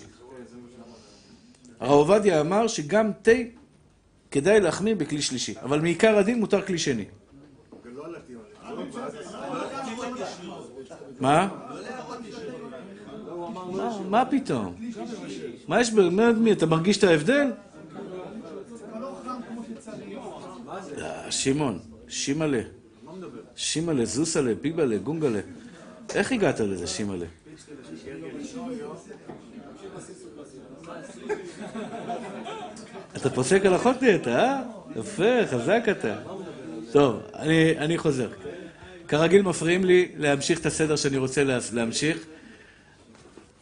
הרב 1.80 1.92
עובדיה 1.92 2.42
אמר 2.42 2.68
שגם 2.68 3.12
תה 3.22 3.32
כדאי 4.32 4.60
להחמיר 4.60 4.96
בכלי 4.96 5.22
שלישי, 5.22 5.54
אבל 5.62 5.82
מעיקר 5.82 6.18
הדין 6.18 6.40
מותר 6.40 6.62
כלי 6.62 6.78
שני. 6.78 7.06
מה? 11.20 11.48
מה? 14.10 14.26
פתאום? 14.26 14.76
מה 15.68 15.82
יש 15.82 15.94
ב... 15.94 16.00
מה- 16.00 16.32
מי, 16.32 16.52
אתה 16.52 16.66
מרגיש 16.66 16.98
את 16.98 17.04
ההבדל? 17.04 17.52
אה, 20.70 20.81
שמעון, 21.30 21.80
שימלה. 22.08 22.62
שימלה, 23.56 24.06
זוסלה, 24.06 24.54
ביבלה, 24.56 24.98
גונגלה. 24.98 25.39
איך 26.16 26.32
הגעת 26.32 26.60
לזה, 26.60 26.88
שימלה? 26.88 27.26
אתה 33.16 33.30
פוסק 33.30 33.66
הלכות 33.66 34.02
נהיית, 34.02 34.28
אה? 34.28 34.62
יפה, 34.96 35.48
חזק 35.52 35.84
אתה. 35.92 36.16
טוב, 36.92 37.20
אני, 37.36 37.78
אני 37.78 37.98
חוזר. 37.98 38.30
כרגיל 39.08 39.42
מפריעים 39.42 39.86
לי 39.86 40.12
להמשיך 40.18 40.60
את 40.60 40.66
הסדר 40.66 40.96
שאני 40.96 41.18
רוצה 41.18 41.44
לה- 41.44 41.58
להמשיך. 41.74 42.26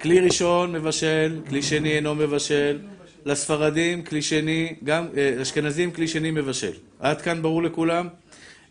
כלי 0.01 0.19
ראשון 0.19 0.71
מבשל, 0.71 1.39
כלי 1.49 1.63
שני 1.63 1.91
אינו 1.95 2.15
מבשל. 2.15 2.79
לספרדים, 3.25 4.03
כלי 4.03 4.21
שני, 4.21 4.75
גם 4.83 5.07
אה, 5.17 5.41
אשכנזים, 5.41 5.91
כלי 5.91 6.07
שני 6.07 6.31
מבשל. 6.31 6.73
עד 6.99 7.21
כאן 7.21 7.41
ברור 7.41 7.63
לכולם? 7.63 8.07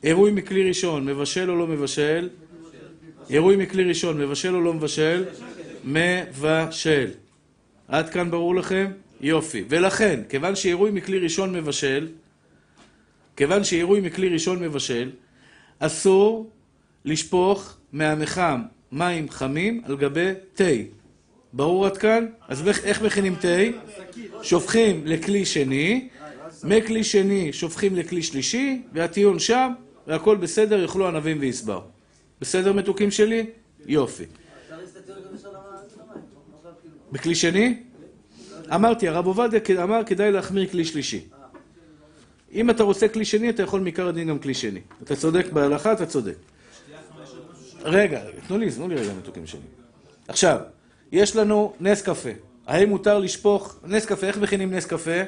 עירוי 0.03 0.30
מכלי 0.30 0.68
ראשון, 0.68 1.05
מבשל 1.05 1.51
או 1.51 1.57
לא 1.57 1.66
מבשל? 1.66 2.28
עירוי 3.28 3.57
מכלי 3.57 3.84
ראשון, 3.84 4.20
מבשל 4.20 4.55
או 4.55 4.61
לא 4.61 4.74
מבשל? 4.74 5.24
מבשל. 5.84 7.11
עד 7.88 8.09
כאן 8.09 8.30
ברור 8.30 8.55
לכם? 8.55 8.90
יופי. 9.20 9.64
ולכן, 9.68 10.20
כיוון 10.28 10.57
שעירוי 10.57 10.90
מכלי 10.90 11.18
ראשון 11.18 11.53
מבשל, 11.57 12.09
כיוון 13.36 13.64
שעירוי 13.64 14.01
מכלי 14.01 14.28
ראשון 14.28 14.62
מבשל, 14.62 15.11
אסור 15.78 16.51
לשפוך 17.05 17.76
מהמחם 17.92 18.62
מים 18.92 19.30
חמים 19.30 19.82
על 19.84 19.96
גבי 19.96 20.30
תה. 20.55 20.64
ברור 21.53 21.86
עד 21.86 21.96
כאן? 21.96 22.26
אז 22.49 22.68
איך- 22.68 23.03
מכינים 23.03 23.34
תה? 23.34 23.49
שופכים 24.42 25.03
לכלי 25.07 25.44
שני, 25.44 26.09
מכלי 26.64 27.05
שני 27.05 27.53
שופכים 27.53 27.96
לכלי 27.96 28.22
שלישי, 28.22 28.82
והטיעון 28.92 29.38
שם, 29.38 29.72
והכל 30.07 30.36
בסדר, 30.36 30.82
יאכלו 30.82 31.09
ענבים 31.09 31.36
ויסבר. 31.40 31.80
בסדר 32.40 32.72
מתוקים 32.72 33.11
שלי? 33.11 33.46
יופי. 33.86 34.24
בכלי 37.12 37.34
שני? 37.34 37.82
אמרתי, 38.74 39.09
הרב 39.09 39.26
עובדיה 39.26 39.61
אמר 39.82 40.01
כדאי 40.07 40.32
להחמיר 40.32 40.68
כלי 40.68 40.84
שלישי. 40.84 41.24
אם 42.53 42.70
אתה 42.70 42.82
רוצה 42.82 43.09
כלי 43.09 43.24
שני, 43.24 43.51
אתה 43.51 43.62
יכול 43.62 43.80
מעיקר 43.80 44.09
הדין 44.09 44.28
גם 44.28 44.38
כלי 44.38 44.55
שני. 44.55 44.80
אתה 45.03 45.16
צודק 45.16 45.46
בהלכה, 45.53 45.92
אתה 45.92 46.07
צודק. 46.07 46.34
רגע, 47.82 48.20
תנו 48.49 48.59
לי, 48.59 48.70
תנו 48.70 48.88
לי 48.88 48.94
רגע 48.94 49.12
מתוקים 49.18 49.46
שלי. 49.46 49.61
עכשיו, 50.28 50.59
יש 51.12 51.36
לנו 51.36 51.72
נס 51.80 52.02
קפה. 52.02 52.28
האם 52.66 52.88
מותר 52.88 53.18
לשפוך... 53.18 53.76
נס 53.84 54.06
קפה, 54.06 54.26
איך 54.26 54.38
מכינים 54.38 54.74
נס 54.74 54.86
קפה? 54.86 55.20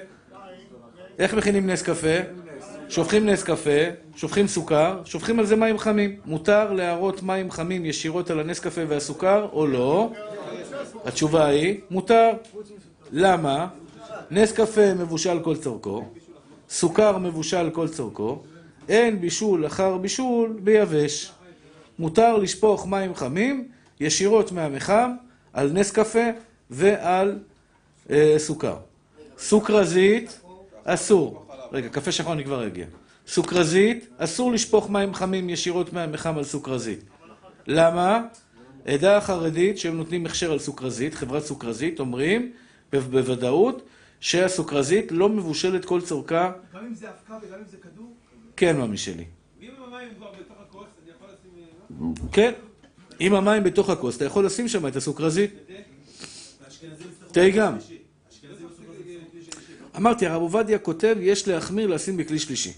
איך 1.19 1.35
מכינים 1.35 1.71
נס 1.71 1.83
קפה? 1.83 2.17
שופכים 2.89 3.27
נס 3.29 3.43
קפה, 3.43 3.81
שופכים 4.17 4.47
סוכר, 4.47 5.01
שופכים 5.05 5.39
על 5.39 5.47
זה 5.47 5.57
מים 5.57 5.79
חמים. 5.79 6.17
מותר 6.25 6.73
להראות 6.73 7.23
מים 7.23 7.51
חמים 7.51 7.87
ישירות 7.87 8.31
על 8.31 8.41
הנס 8.41 8.61
קפה 8.61 8.81
והסוכר, 8.89 9.49
או 9.53 9.67
לא? 9.67 10.11
התשובה 11.05 11.47
היא, 11.47 11.81
מותר. 11.91 12.31
למה? 13.13 13.67
נס 14.31 14.53
קפה 14.53 14.95
מבושל 14.95 15.41
כל 15.41 15.57
צורכו, 15.57 16.05
סוכר 16.69 17.19
מבושל 17.19 17.71
כל 17.71 17.89
צורכו, 17.89 18.43
אין 18.89 19.21
בישול 19.21 19.67
אחר 19.67 19.97
בישול 19.97 20.59
ביבש. 20.63 21.33
מותר 21.99 22.37
לשפוך 22.37 22.87
מים 22.87 23.15
חמים 23.15 23.69
ישירות 24.01 24.53
מהמחם 24.53 25.11
על 25.53 25.73
נס 25.73 25.91
קפה 25.91 26.25
ועל 26.71 27.39
אה, 28.11 28.35
סוכר. 28.39 28.77
סוכרזית, 29.39 30.41
אסור. 30.85 31.47
רגע, 31.73 31.89
קפה 31.89 32.13
שחור 32.13 32.33
אני 32.33 32.45
כבר 32.45 32.67
אגיע. 32.67 32.87
סוכרזית, 33.27 34.09
אסור 34.19 34.53
לשפוך 34.53 34.91
מים 34.91 35.15
חמים 35.15 35.51
ישירות 35.51 35.93
מהמחם 35.93 36.39
על 36.39 36.45
סוכרזית. 36.45 37.01
למה? 37.67 38.23
עדה 38.85 39.17
החרדית, 39.17 39.79
שהם 39.79 39.97
נותנים 39.97 40.27
הכשר 40.27 40.53
על 40.53 40.59
סוכרזית, 40.59 41.15
חברת 41.15 41.43
סוכרזית, 41.43 42.01
אומרים 42.01 42.53
בוודאות 42.93 43.83
שהסוכרזית 44.21 45.13
לא 45.13 45.29
מבושלת 45.29 45.85
כל 45.85 46.01
צורכה, 46.01 46.53
גם 46.75 46.87
אם 46.87 46.95
זה 46.95 47.07
אבקה 47.09 47.39
וגם 47.43 47.59
אם 47.59 47.65
זה 47.71 47.77
כדור? 47.77 48.15
כן, 48.57 48.77
ממי 48.77 48.97
שלי. 48.97 49.25
ואם 49.61 49.71
המים 49.87 50.09
כבר 50.17 50.31
בתוך 50.41 50.57
הכוס, 50.69 50.87
אני 51.03 51.11
יכול 51.17 51.29
לשים... 51.29 52.15
אה, 52.23 52.29
כן. 52.33 52.53
אם 53.21 53.35
המים 53.35 53.65
בתוך 53.65 53.91
הכוס, 53.91 54.17
אתה 54.17 54.25
יכול 54.25 54.47
לשים 54.47 54.69
שם 54.69 54.87
את 54.87 54.97
הסוכרזית. 54.97 55.51
תה 57.33 57.51
גם. 57.51 57.77
אמרתי, 59.97 60.27
הרב 60.27 60.43
עובדיה 60.43 60.79
כותב, 60.79 61.17
יש 61.21 61.49
להחמיר 61.49 61.87
לשים 61.87 62.17
בכלי 62.17 62.39
שלישי. 62.39 62.73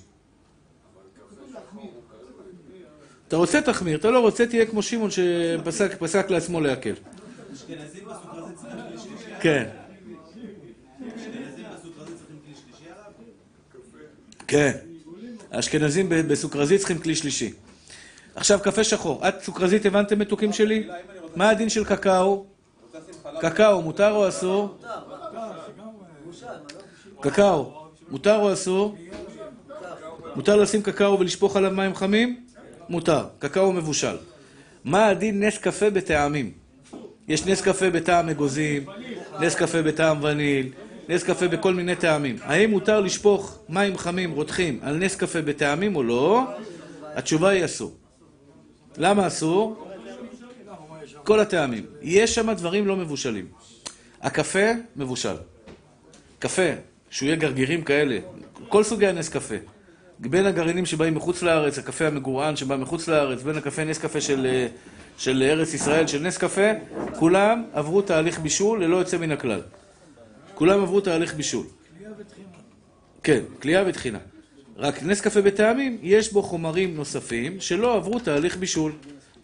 אתה 3.29 3.37
רוצה 3.37 3.61
תחמיר, 3.61 3.99
אתה 3.99 4.11
לא 4.11 4.21
רוצה 4.21 4.47
תהיה 4.47 4.67
כמו 4.67 4.83
שמעון 4.83 5.11
שפסק 5.11 5.97
פסק 5.99 6.31
לעצמו 6.31 6.61
להקל. 6.61 6.95
כן? 9.41 9.69
כן. 14.47 14.73
האשכנזים 15.51 16.09
בסוכרזית 16.09 16.79
צריכים 16.79 16.99
כלי 16.99 17.15
שלישי. 17.15 17.53
עכשיו 18.35 18.61
קפה 18.63 18.85
שחור. 18.85 19.29
את 19.29 19.35
סוכרזית 19.43 19.87
הבנתם 19.87 20.19
מתוקים 20.19 20.53
שלי? 20.53 20.89
מה 21.37 21.51
הדין 21.51 21.69
של 21.69 21.85
קקאו? 21.85 22.45
קקאו, 23.41 23.83
מותר 23.83 24.11
או 24.11 24.29
אסור? 24.29 24.79
לא? 24.83 24.89
קקאו, 27.21 27.73
מותר 28.11 28.37
או 28.37 28.53
אסור? 28.53 28.97
מותר 30.35 30.57
לשים 30.57 30.83
קקאו 30.83 31.19
ולשפוך 31.21 31.57
עליו 31.57 31.71
מים 31.71 31.95
חמים? 31.95 32.45
מותר. 32.89 33.25
קקאו 33.39 33.73
מבושל. 33.73 34.17
מה 34.85 35.07
הדין 35.07 35.43
נס 35.43 35.59
קפה 35.59 35.91
בטעמים? 35.91 36.53
יש 37.29 37.47
נס 37.47 37.61
קפה 37.61 37.91
בטעם 37.91 38.29
אגוזים, 38.29 38.87
נס 39.41 39.55
קפה 39.55 39.83
בטעם 39.83 40.23
וניל, 40.23 40.73
נס 41.09 41.23
קפה 41.23 41.49
בכל 41.49 41.75
מיני 41.75 41.97
טעמים. 41.97 42.37
האם 42.43 42.71
מותר 42.71 43.01
לשפוך 43.01 43.59
מים 43.69 43.99
חמים 43.99 44.33
רותחים 44.33 44.79
על 44.83 44.97
נס 44.97 45.17
קפה 45.17 45.43
בטעמים 45.43 45.97
או 45.97 46.03
לא? 46.03 46.43
התשובה 47.15 47.49
היא 47.49 47.65
אסור. 47.65 47.93
למה 48.97 49.27
אסור? 49.27 49.89
כל 51.25 51.41
הטעמים. 51.41 51.87
יש 52.03 52.35
שם 52.35 52.53
דברים 52.53 52.87
לא 52.87 52.97
מבושלים. 52.97 53.47
הקפה 54.23 54.71
מבושל. 54.97 55.37
קפה, 56.39 56.71
שהוא 57.11 57.27
יהיה 57.27 57.37
גרגירים 57.37 57.83
כאלה, 57.83 58.19
כל 58.69 58.85
סוגי 58.85 59.07
הנס 59.07 59.29
קפה. 59.29 59.55
בין 60.19 60.47
הגרעינים 60.47 60.87
שבאים 60.87 61.15
מחוץ 61.15 61.43
לארץ, 61.43 61.79
הקפה 61.79 62.07
המגורען 62.07 62.57
שבא 62.57 62.77
מחוץ 62.77 63.09
לארץ, 63.09 63.43
בין 63.43 63.57
הקפה 63.57 63.85
נס 63.85 63.99
קפה 63.99 64.21
של, 64.21 64.47
אה, 64.47 64.67
של 65.19 65.43
ארץ 65.43 65.75
ישראל, 65.75 66.07
של 66.07 66.21
נס 66.23 66.39
קפה, 66.39 66.71
כולם 67.19 67.65
עברו 67.73 68.03
תהליך 68.03 68.41
בישול 68.41 68.85
ללא 68.85 68.97
יוצא 68.97 69.19
מן 69.19 69.31
הכלל. 69.31 69.61
כולם 70.55 70.83
עברו 70.83 71.01
תהליך 71.01 71.35
בישול. 71.35 71.67
כן, 73.23 73.41
כליאה 73.63 73.83
וטחינה. 73.87 74.19
רק 74.83 75.03
נס 75.03 75.21
קפה 75.21 75.41
בטעמים, 75.41 75.99
יש 76.03 76.33
בו 76.33 76.43
חומרים 76.43 76.97
נוספים 76.97 77.61
שלא 77.61 77.97
עברו 77.97 78.19
תהליך 78.19 78.57
בישול. 78.57 78.93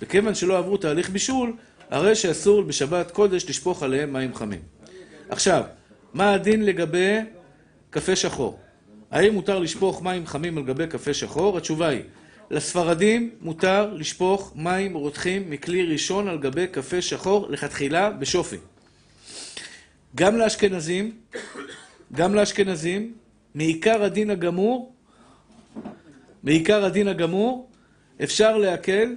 וכיוון 0.01 0.35
שלא 0.35 0.59
עברו 0.59 0.77
תהליך 0.77 1.11
בישול, 1.11 1.53
הרי 1.91 2.15
שאסור 2.15 2.63
בשבת 2.63 3.11
קודש 3.11 3.45
לשפוך 3.49 3.83
עליהם 3.83 4.13
מים 4.13 4.35
חמים. 4.35 4.61
עכשיו, 5.29 5.63
מה 6.15 6.33
הדין 6.33 6.65
לגבי 6.65 7.17
קפה 7.91 8.17
שחור? 8.17 8.59
האם 9.11 9.35
מותר 9.35 9.59
לשפוך 9.59 10.03
מים 10.03 10.27
חמים 10.27 10.59
על 10.59 10.65
גבי 10.65 10.87
קפה 10.87 11.15
שחור? 11.15 11.59
התשובה 11.59 11.89
היא, 11.89 12.03
לספרדים 12.51 13.31
מותר 13.41 13.95
לשפוך 13.95 14.53
מים 14.57 14.95
רותחים 14.95 15.51
מכלי 15.51 15.83
ראשון 15.93 16.29
על 16.29 16.39
גבי 16.39 16.67
קפה 16.67 17.03
שחור 17.03 17.51
לכתחילה 17.51 18.11
בשופי. 18.11 18.57
גם 20.15 20.37
לאשכנזים, 20.37 21.13
גם 22.13 22.35
לאשכנזים, 22.35 23.13
מעיקר 23.55 24.03
הדין 24.03 24.31
הגמור, 24.31 24.98
מעיקר 26.43 26.85
הדין 26.85 27.09
הגמור, 27.09 27.69
אפשר 28.23 28.57
להקל 28.57 29.15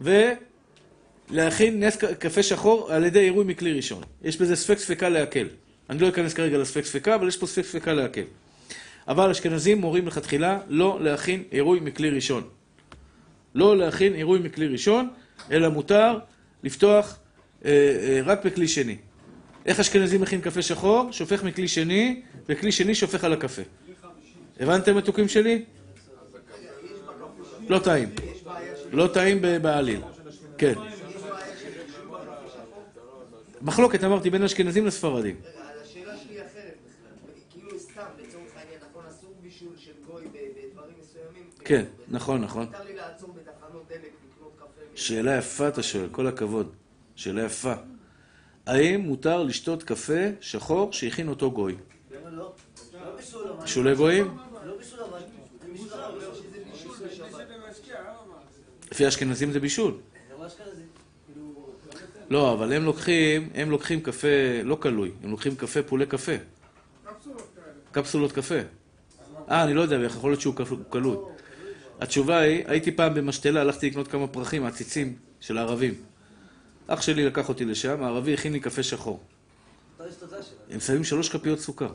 ולהכין 0.00 1.84
נס 1.84 1.96
קפה 1.96 2.42
שחור 2.42 2.92
על 2.92 3.04
ידי 3.04 3.20
עירוי 3.20 3.44
מכלי 3.44 3.72
ראשון. 3.72 4.02
יש 4.22 4.40
בזה 4.40 4.56
ספק 4.56 4.78
ספקה 4.78 5.08
להקל. 5.08 5.48
אני 5.90 5.98
לא 5.98 6.08
אכנס 6.08 6.34
כרגע 6.34 6.58
לספק 6.58 6.84
ספקה, 6.84 7.14
אבל 7.14 7.28
יש 7.28 7.36
פה 7.36 7.46
ספק 7.46 7.64
ספקה 7.64 7.92
להקל. 7.92 8.22
אבל 9.08 9.30
אשכנזים 9.30 9.78
מורים 9.78 10.06
לכתחילה 10.06 10.58
לא 10.68 10.98
להכין 11.00 11.42
עירוי 11.50 11.80
מכלי 11.80 12.10
ראשון. 12.10 12.42
לא 13.54 13.76
להכין 13.76 14.14
עירוי 14.14 14.38
מכלי 14.38 14.66
ראשון, 14.66 15.08
אלא 15.50 15.68
מותר 15.68 16.18
לפתוח 16.62 17.18
אה, 17.64 17.70
אה, 17.70 18.20
רק 18.24 18.44
בכלי 18.44 18.68
שני. 18.68 18.96
איך 19.66 19.80
אשכנזים 19.80 20.20
מכין 20.20 20.40
קפה 20.40 20.62
שחור? 20.62 21.12
שופך 21.12 21.44
מכלי 21.44 21.68
שני, 21.68 22.22
וכלי 22.48 22.72
שני 22.72 22.94
שופך 22.94 23.24
על 23.24 23.32
הקפה. 23.32 23.62
הבנתם 24.60 24.96
מתוקים 24.96 25.28
שלי? 25.28 25.64
לא 27.68 27.78
טעים. 27.78 28.08
לא 28.92 29.06
טעים 29.14 29.42
בעליל. 29.62 30.00
כן. 30.58 30.74
מחלוקת, 33.62 34.04
אמרתי, 34.04 34.30
בין 34.30 34.42
אשכנזים 34.42 34.86
לספרדים. 34.86 35.36
השאלה 35.82 36.16
שלי 36.16 36.42
אחרת. 36.42 36.74
כאילו 37.50 37.78
סתם, 37.78 38.02
לצורך 38.18 38.56
העניין, 38.56 38.80
נכון, 38.90 39.04
אסור 39.10 39.34
בישול 39.42 39.72
של 39.76 39.92
גוי 40.06 40.24
בדברים 40.24 40.94
מסוימים? 41.00 41.50
כן, 41.64 41.84
נכון, 42.08 42.40
נכון. 42.40 42.66
מותר 42.66 42.84
לי 42.84 42.96
לעצור 42.96 43.30
בתחנות 43.32 43.84
דלק, 43.88 44.00
לקנות 44.00 44.52
קפה. 44.56 44.80
שאלה 44.94 45.36
יפה 45.36 45.68
אתה 45.68 45.82
שואל, 45.82 46.08
כל 46.12 46.26
הכבוד. 46.26 46.72
שאלה 47.16 47.42
יפה. 47.44 47.74
האם 48.66 49.00
מותר 49.00 49.42
לשתות 49.42 49.82
קפה 49.82 50.22
שחור 50.40 50.92
שהכין 50.92 51.28
אותו 51.28 51.50
גוי? 51.50 51.76
לא? 52.10 52.30
לא. 52.30 52.54
בישולי 53.60 53.94
גויים? 53.94 54.36
לא 54.64 54.76
בישול, 54.78 55.00
אבל... 55.00 55.20
בישול, 55.72 56.00
אבל 56.00 56.18
לא 56.18 56.34
שזה 56.34 56.58
בישול 56.72 56.96
בשבת. 57.06 57.44
לפי 58.94 59.04
האשכנזים 59.04 59.52
זה 59.52 59.60
בישול. 59.60 59.94
כזה. 60.54 60.82
כאילו... 61.26 61.66
לא, 62.30 62.52
אבל 62.52 62.72
הם 62.72 62.84
לוקחים, 62.84 63.48
הם 63.54 63.70
לוקחים 63.70 64.00
קפה 64.00 64.28
לא 64.64 64.78
קלוי, 64.80 65.10
הם 65.24 65.30
לוקחים 65.30 65.56
קפה 65.56 65.82
פולי 65.82 66.06
קפה. 66.06 66.32
קפסולות 67.92 68.32
קפה. 68.32 68.54
אה, 69.50 69.64
אני 69.64 69.74
לא 69.74 69.80
יודע, 69.80 69.96
יכול 69.96 70.30
להיות 70.30 70.40
שהוא 70.40 70.54
קפ- 70.54 70.90
קלוי. 70.90 71.16
התשובה 72.00 72.38
היא, 72.38 72.64
הייתי 72.66 72.92
פעם 72.92 73.14
במשתלה, 73.14 73.60
הלכתי 73.60 73.90
לקנות 73.90 74.08
כמה 74.08 74.26
פרחים, 74.26 74.64
עציצים 74.64 75.16
של 75.40 75.58
הערבים. 75.58 75.94
אח 76.86 77.02
שלי 77.02 77.26
לקח 77.26 77.48
אותי 77.48 77.64
לשם, 77.64 78.02
הערבי 78.02 78.34
הכין 78.34 78.52
לי 78.52 78.60
קפה 78.60 78.82
שחור. 78.82 79.20
הם 80.70 80.80
שמים 80.80 81.04
שלוש 81.04 81.28
כפיות 81.28 81.60
סוכר. 81.60 81.92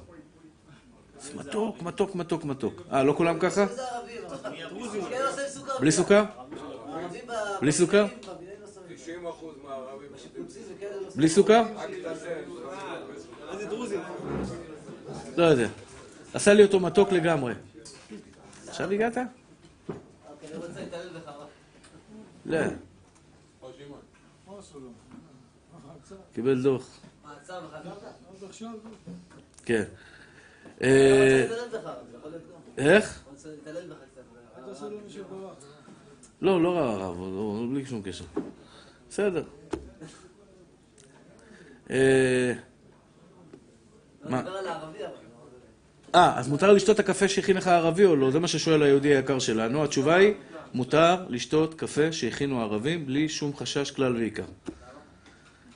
מתוק, 1.36 1.82
מתוק, 1.82 2.16
מתוק, 2.16 2.45
מתוק. 2.45 2.82
אה, 2.91 3.04
לא 3.04 3.14
כולם 3.14 3.39
ככה? 3.39 3.68
כן, 3.68 3.74
לא. 5.68 5.80
בלי 5.80 5.91
סוכר? 5.91 6.24
ערבים 7.10 7.28
ב- 7.28 7.62
בלי 7.62 7.72
סוכר? 7.72 8.05
בבניינים 8.05 8.62
לא 8.62 8.68
שמים. 8.68 8.97
90 8.97 9.28
אחוז 9.28 9.55
מהערבים 9.64 10.10
לא. 10.12 10.43
בלי 11.16 11.30
סוכר? 11.30 11.64
דרוזים. 13.70 14.01
לא 15.38 15.43
יודע. 15.43 15.68
עשה 16.34 16.53
לי 16.53 16.64
אותו 16.64 16.80
מתוק 16.80 17.12
לגמרי. 17.12 17.53
עכשיו 18.68 18.91
הגעת? 18.91 19.18
מה? 19.18 19.24
לא. 22.45 22.57
קיבל 26.34 26.62
דוח. 26.64 26.99
עכשיו, 28.49 28.70
כן. 29.66 29.84
אה. 30.82 31.45
איך? 32.78 33.24
לא, 36.42 36.64
לא 36.64 36.80
הרב, 36.80 37.20
לא- 37.20 37.32
לא- 37.32 37.66
בלי 37.72 37.86
שום 37.86 38.02
קשר. 38.02 38.26
בסדר. 39.10 39.44
אה, 41.90 42.54
לא 44.24 44.32
מה? 44.32 44.40
אבל. 44.40 44.50
אה, 46.16 46.40
אז 46.40 46.48
מותר 46.48 46.74
לשתות 46.74 46.96
את 46.96 47.00
הקפה 47.00 47.28
שהכין 47.28 47.58
לך 47.58 47.68
הערבי 47.68 48.06
או 48.06 48.16
לא? 48.16 48.32
זה 48.32 48.40
מה 48.40 48.48
ששואל 48.48 48.84
היהודי 48.84 49.16
היקר 49.16 49.40
שלנו. 49.40 49.84
התשובה 49.84 50.16
היא, 50.16 50.34
מותר 50.74 51.26
לשתות 51.30 51.74
קפה 51.74 52.12
שהכינו 52.12 52.60
הערבים 52.60 53.06
בלי 53.06 53.30
שום 53.30 53.56
חשש 53.56 53.92
כלל 53.92 54.16
ועיקר. 54.16 54.44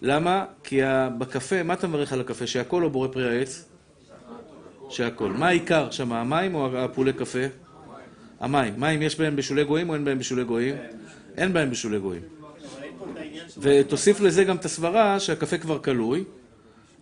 למה? 0.01 0.45
כי 0.63 0.81
בקפה, 1.17 1.63
מה 1.63 1.73
אתה 1.73 1.87
מברך 1.87 2.13
על 2.13 2.21
הקפה? 2.21 2.47
שהכל 2.47 2.83
או 2.83 2.89
בורא 2.89 3.07
פרי 3.07 3.37
העץ? 3.37 3.65
שהכל. 4.89 5.29
מה 5.29 5.47
העיקר 5.47 5.91
שם, 5.91 6.13
המים 6.13 6.55
או 6.55 6.77
הפולי 6.77 7.13
קפה? 7.13 7.62
המים. 8.43 8.73
מים 8.77 9.01
יש 9.01 9.19
בהם 9.19 9.35
בשולי 9.35 9.63
גויים 9.63 9.89
או 9.89 9.93
אין 9.93 10.05
בהם 10.05 10.19
בשולי 10.19 10.43
גויים? 10.43 10.75
אין 11.37 11.53
בהם 11.53 11.69
בשולי 11.69 11.99
גויים. 11.99 12.21
ותוסיף 13.57 14.19
לזה 14.19 14.43
גם 14.43 14.55
את 14.55 14.65
הסברה 14.65 15.19
שהקפה 15.19 15.57
כבר 15.57 15.77
קלוי. 15.77 16.23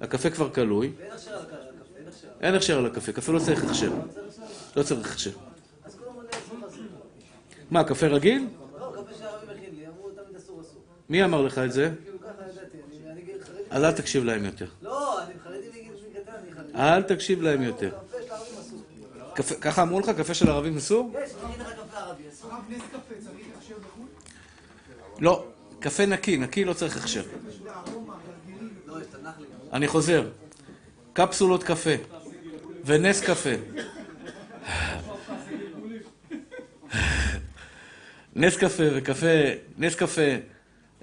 הקפה 0.02 0.30
כבר 0.30 0.46
הקפה, 0.46 0.62
אין 2.42 2.56
הכשר. 2.56 2.78
על 2.78 2.86
הקפה, 2.86 3.12
קפה 3.12 3.32
לא 3.32 3.40
צריך 3.40 3.64
הכשר. 3.64 3.92
לא 4.76 4.84
צריך 4.84 5.12
הכשר. 5.12 5.32
אסור. 5.88 6.24
מה, 7.72 7.84
קפה 7.84 8.08
רגיל? 8.08 8.48
לא. 8.80 9.06
מי 11.10 11.24
אמר 11.24 11.42
לך 11.42 11.58
את 11.58 11.72
זה? 11.72 11.92
כאילו. 12.04 12.18
אז 13.70 13.84
אל 13.84 13.92
תקשיב 13.92 14.24
להם 14.24 14.46
יותר. 14.46 14.66
לא, 14.82 15.24
אני 15.24 15.34
חרדי 15.44 15.68
מגיל 15.70 15.92
חרדי. 16.56 16.74
אל 16.76 17.02
תקשיב 17.02 17.42
להם 17.42 17.62
יותר. 17.62 17.92
ככה 19.62 19.82
אמרו 19.82 20.00
לך, 20.00 20.10
קפה 20.10 20.34
של 20.34 20.50
ערבים 20.50 20.78
אסור? 20.78 21.14
יש, 21.24 21.32
תגיד 21.32 21.60
לך 21.60 21.68
קפה 21.74 21.98
ערבי 21.98 22.24
אסור. 22.30 22.52
הרב 22.52 22.64
נס 22.70 22.82
קפה 22.92 23.16
צריך 23.20 23.48
הכשר 23.58 23.76
בחו"ל? 23.76 24.08
לא. 25.20 25.46
קפה 25.80 26.06
נקי, 26.06 26.38
נקי 26.38 26.66
לא 26.66 26.74
צריך 26.74 26.98
הכשר. 26.98 27.24
לא, 28.86 29.02
יש 29.02 29.08
תנ"ך 29.12 29.40
לי. 29.40 29.46
אני 29.74 29.88
חוזר. 29.88 30.30
קפסולות 31.14 31.64
קפה 31.64 31.90
ונס 32.86 33.22
קפה. 33.22 33.50
נס 38.36 38.58
קפה 38.58 38.84
וקפה, 38.96 39.28
נס 39.78 39.96
קפה, 39.96 40.22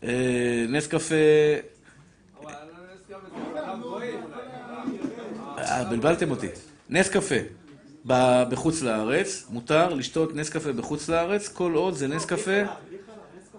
אה, 0.03 0.65
נס 0.69 0.87
קפה... 0.87 1.15
אה, 5.59 5.85
בלבלתם 5.85 6.31
אותי. 6.31 6.49
נס 6.91 7.09
קפה 7.09 7.35
בחוץ 8.51 8.83
לארץ, 8.83 9.47
מותר 9.51 9.95
לשתות 9.95 10.35
נס 10.37 10.51
קפה 10.51 10.73
בחוץ 10.73 11.09
לארץ, 11.09 11.49
כל 11.49 11.73
עוד 11.75 11.95
זה 11.95 12.09
נס 12.09 12.25
קפה 12.25 12.63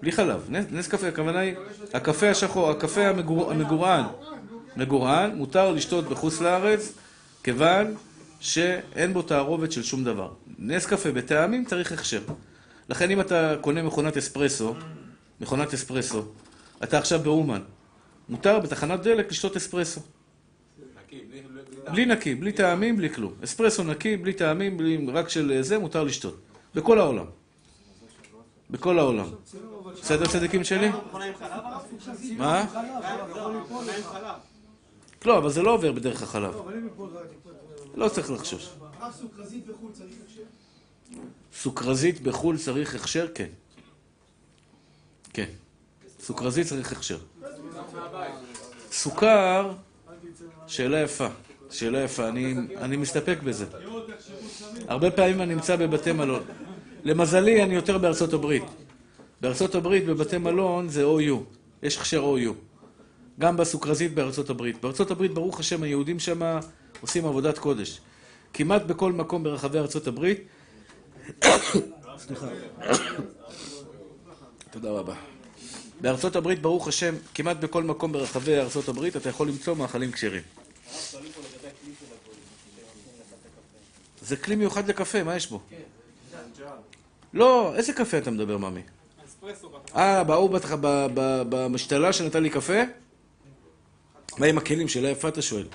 בלי 0.01 0.11
חלב. 0.11 0.47
נס, 0.49 0.87
קפה, 0.87 1.07
הכוונה 1.07 1.39
היא, 1.39 1.55
הקפה 1.93 2.29
השחור, 2.29 2.69
הקפה 2.69 3.07
המגור, 3.07 3.51
המגורען, 3.51 4.05
מגורען, 4.77 5.35
מותר 5.35 5.71
לשתות 5.71 6.05
בחוץ 6.05 6.41
לארץ, 6.41 6.93
כיוון 7.43 7.95
שאין 8.39 9.13
בו 9.13 9.21
תערובת 9.21 9.71
של 9.71 9.83
שום 9.83 10.03
דבר. 10.03 10.33
נס 10.59 10.85
קפה 10.85 11.11
בטעמים 11.11 11.65
צריך 11.65 11.91
הכשר. 11.91 12.21
לכן 12.89 13.11
אם 13.11 13.21
אתה 13.21 13.55
קונה 13.61 13.83
מכונת 13.83 14.17
אספרסו, 14.17 14.75
מכונת 15.41 15.73
אספרסו, 15.73 16.23
אתה 16.83 16.97
עכשיו 16.97 17.19
באומן, 17.19 17.61
מותר 18.29 18.59
בתחנת 18.59 19.01
דלק 19.01 19.31
לשתות 19.31 19.55
אספרסו. 19.55 20.01
בלי- 21.91 22.05
נקי, 22.05 22.35
בלי 22.35 22.51
טעמים, 22.51 22.97
בלי 22.97 23.09
כלום. 23.13 23.33
אספרסו 23.43 23.83
נקי, 23.83 24.17
בלי 24.17 24.33
טעמים, 24.33 24.77
בלי, 24.77 25.07
רק 25.13 25.29
של 25.29 25.57
זה, 25.61 25.79
מותר 25.79 26.03
לשתות. 26.03 26.35
בכל 26.75 26.99
העולם. 26.99 27.25
בכל 28.69 28.99
העולם. 28.99 29.25
בסדר 30.01 30.27
צדיקים 30.27 30.63
שלי? 30.63 30.89
מה? 32.37 32.65
לא, 35.25 35.37
אבל 35.37 35.49
זה 35.49 35.61
לא 35.61 35.71
עובר 35.73 35.91
בדרך 35.91 36.21
החלב. 36.23 36.55
לא 37.95 38.09
צריך 38.09 38.31
לחשוש. 38.31 38.69
הרב 38.99 39.13
סוכרזית 39.21 39.65
בחו"ל 39.67 39.91
צריך 39.93 40.11
הכשר? 40.25 40.41
סוכרזית 41.53 42.21
בחו"ל 42.21 42.57
צריך 42.57 42.95
הכשר? 42.95 43.27
כן. 43.35 43.47
כן. 45.33 45.45
סוכרזית 46.21 46.67
צריך 46.67 46.91
הכשר. 46.91 47.17
סוכר, 48.91 49.71
שאלה 50.67 51.01
יפה. 51.01 51.27
שאלה 51.69 52.03
יפה. 52.03 52.27
אני, 52.27 52.55
אני 52.77 52.97
מסתפק 52.97 53.37
בזה. 53.43 53.65
הרבה 54.87 55.11
פעמים 55.11 55.41
אני 55.41 55.55
נמצא 55.55 55.75
בבתי 55.75 56.11
מלון. 56.11 56.43
למזלי, 57.03 57.63
אני 57.63 57.75
יותר 57.75 57.97
בארצות 57.97 58.33
הברית. 58.33 58.63
בארצות 59.41 59.75
הברית, 59.75 60.05
בבתי 60.05 60.37
מלון, 60.37 60.89
זה 60.89 61.03
OU. 61.03 61.35
יש 61.83 61.97
הכשר 61.97 62.35
OU. 62.35 62.53
גם 63.39 63.57
בסוכרזית 63.57 64.13
בארצות 64.13 64.49
הברית. 64.49 64.81
בארצות 64.81 65.11
הברית, 65.11 65.33
ברוך 65.33 65.59
השם, 65.59 65.83
היהודים 65.83 66.19
שם 66.19 66.59
עושים 67.01 67.25
עבודת 67.25 67.57
קודש. 67.57 68.01
כמעט 68.53 68.81
בכל 68.83 69.11
מקום 69.11 69.43
ברחבי 69.43 69.77
ארצות 69.77 70.07
הברית 70.07 70.39
סליחה. 72.19 72.47
תודה 74.71 74.89
רבה. 74.89 75.15
בארצות 76.01 76.35
הברית, 76.35 76.61
ברוך 76.61 76.87
השם, 76.87 77.15
כמעט 77.33 77.57
בכל 77.57 77.83
מקום 77.83 78.11
ברחבי 78.11 78.57
ארצות 78.59 78.87
הברית 78.87 79.15
אתה 79.15 79.29
יכול 79.29 79.47
למצוא 79.47 79.75
מאכלים 79.75 80.11
כשרים. 80.11 80.41
זה 84.29 84.37
כלי 84.37 84.55
מיוחד 84.55 84.87
לקפה, 84.89 85.23
מה 85.23 85.35
יש 85.35 85.47
בו? 85.49 85.59
לא, 87.33 87.73
איזה 87.75 87.93
קפה 87.93 88.17
אתה 88.17 88.31
מדבר, 88.31 88.57
ממי? 88.57 88.81
אה, 89.95 90.23
בהוא 90.23 90.49
בתח- 90.49 90.73
ב- 90.73 91.07
ב- 91.13 91.43
במשתלה 91.49 92.13
שנתן 92.13 92.43
לי 92.43 92.49
קפה? 92.49 92.73
מה 94.37 94.45
עם 94.45 94.57
הכלים? 94.57 94.87
שאלה 94.87 95.09
יפה 95.09 95.27
אתה 95.27 95.41
שואל. 95.41 95.67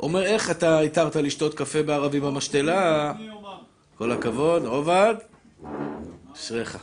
אומר, 0.00 0.22
איך 0.22 0.50
אתה 0.50 0.80
התרת 0.80 1.16
לשתות 1.16 1.54
קפה 1.54 1.82
בערבי 1.82 2.20
במשתלה? 2.20 3.12
כל 3.98 4.12
הכבוד, 4.12 4.64
עובד, 4.66 5.14
אשריך. 6.34 6.78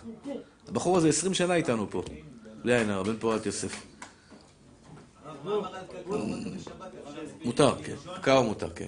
הבחור 0.67 0.97
הזה 0.97 1.09
20 1.09 1.33
שנה 1.33 1.55
איתנו 1.55 1.87
פה, 1.89 2.03
בלי 2.63 2.75
עין 2.77 2.89
הרע, 2.89 3.03
בן 3.03 3.17
פורת 3.19 3.45
יוסף. 3.45 3.81
מותר, 7.45 7.75
כן. 7.83 7.95
קאו 8.21 8.43
מותר, 8.43 8.69
כן. 8.69 8.87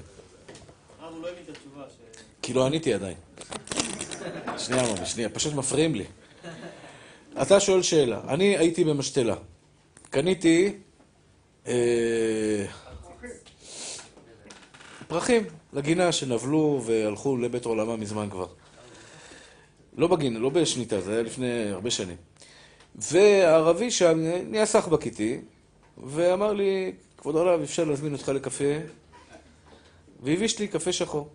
כי 2.48 2.54
לא 2.54 2.66
עניתי 2.66 2.94
עדיין. 2.94 3.16
שנייה, 4.58 4.84
ממי, 4.84 5.06
שנייה, 5.06 5.30
פשוט 5.30 5.54
מפריעים 5.54 5.96
לי. 5.96 6.04
אתה 7.42 7.60
שואל 7.60 7.82
שאלה, 7.82 8.22
אני 8.28 8.58
הייתי 8.58 8.84
במשתלה. 8.84 9.36
קניתי... 10.10 10.74
אה, 11.68 12.66
פרחים 15.08 15.44
לגינה 15.74 16.12
שנבלו 16.12 16.82
והלכו 16.86 17.38
לבית 17.38 17.66
עולמה 17.66 17.96
מזמן 17.96 18.30
כבר. 18.30 18.48
לא 19.98 20.08
בגינה, 20.08 20.40
לא 20.40 20.50
בשניתה, 20.50 21.02
זה 21.02 21.14
היה 21.14 21.22
לפני 21.22 21.70
הרבה 21.70 21.92
שנים. 21.92 22.18
והערבי 22.96 23.92
שם 23.92 24.20
נהיה 24.50 24.66
סחבק 24.66 25.06
איתי, 25.06 25.40
ואמר 26.04 26.54
לי, 26.54 26.92
כבוד 27.18 27.36
הרב, 27.36 27.62
אפשר 27.62 27.84
להזמין 27.84 28.14
אותך 28.14 28.30
לקפה? 28.30 28.74
והביש 30.24 30.60
לי 30.60 30.68
קפה 30.68 30.92
שחור. 30.92 31.30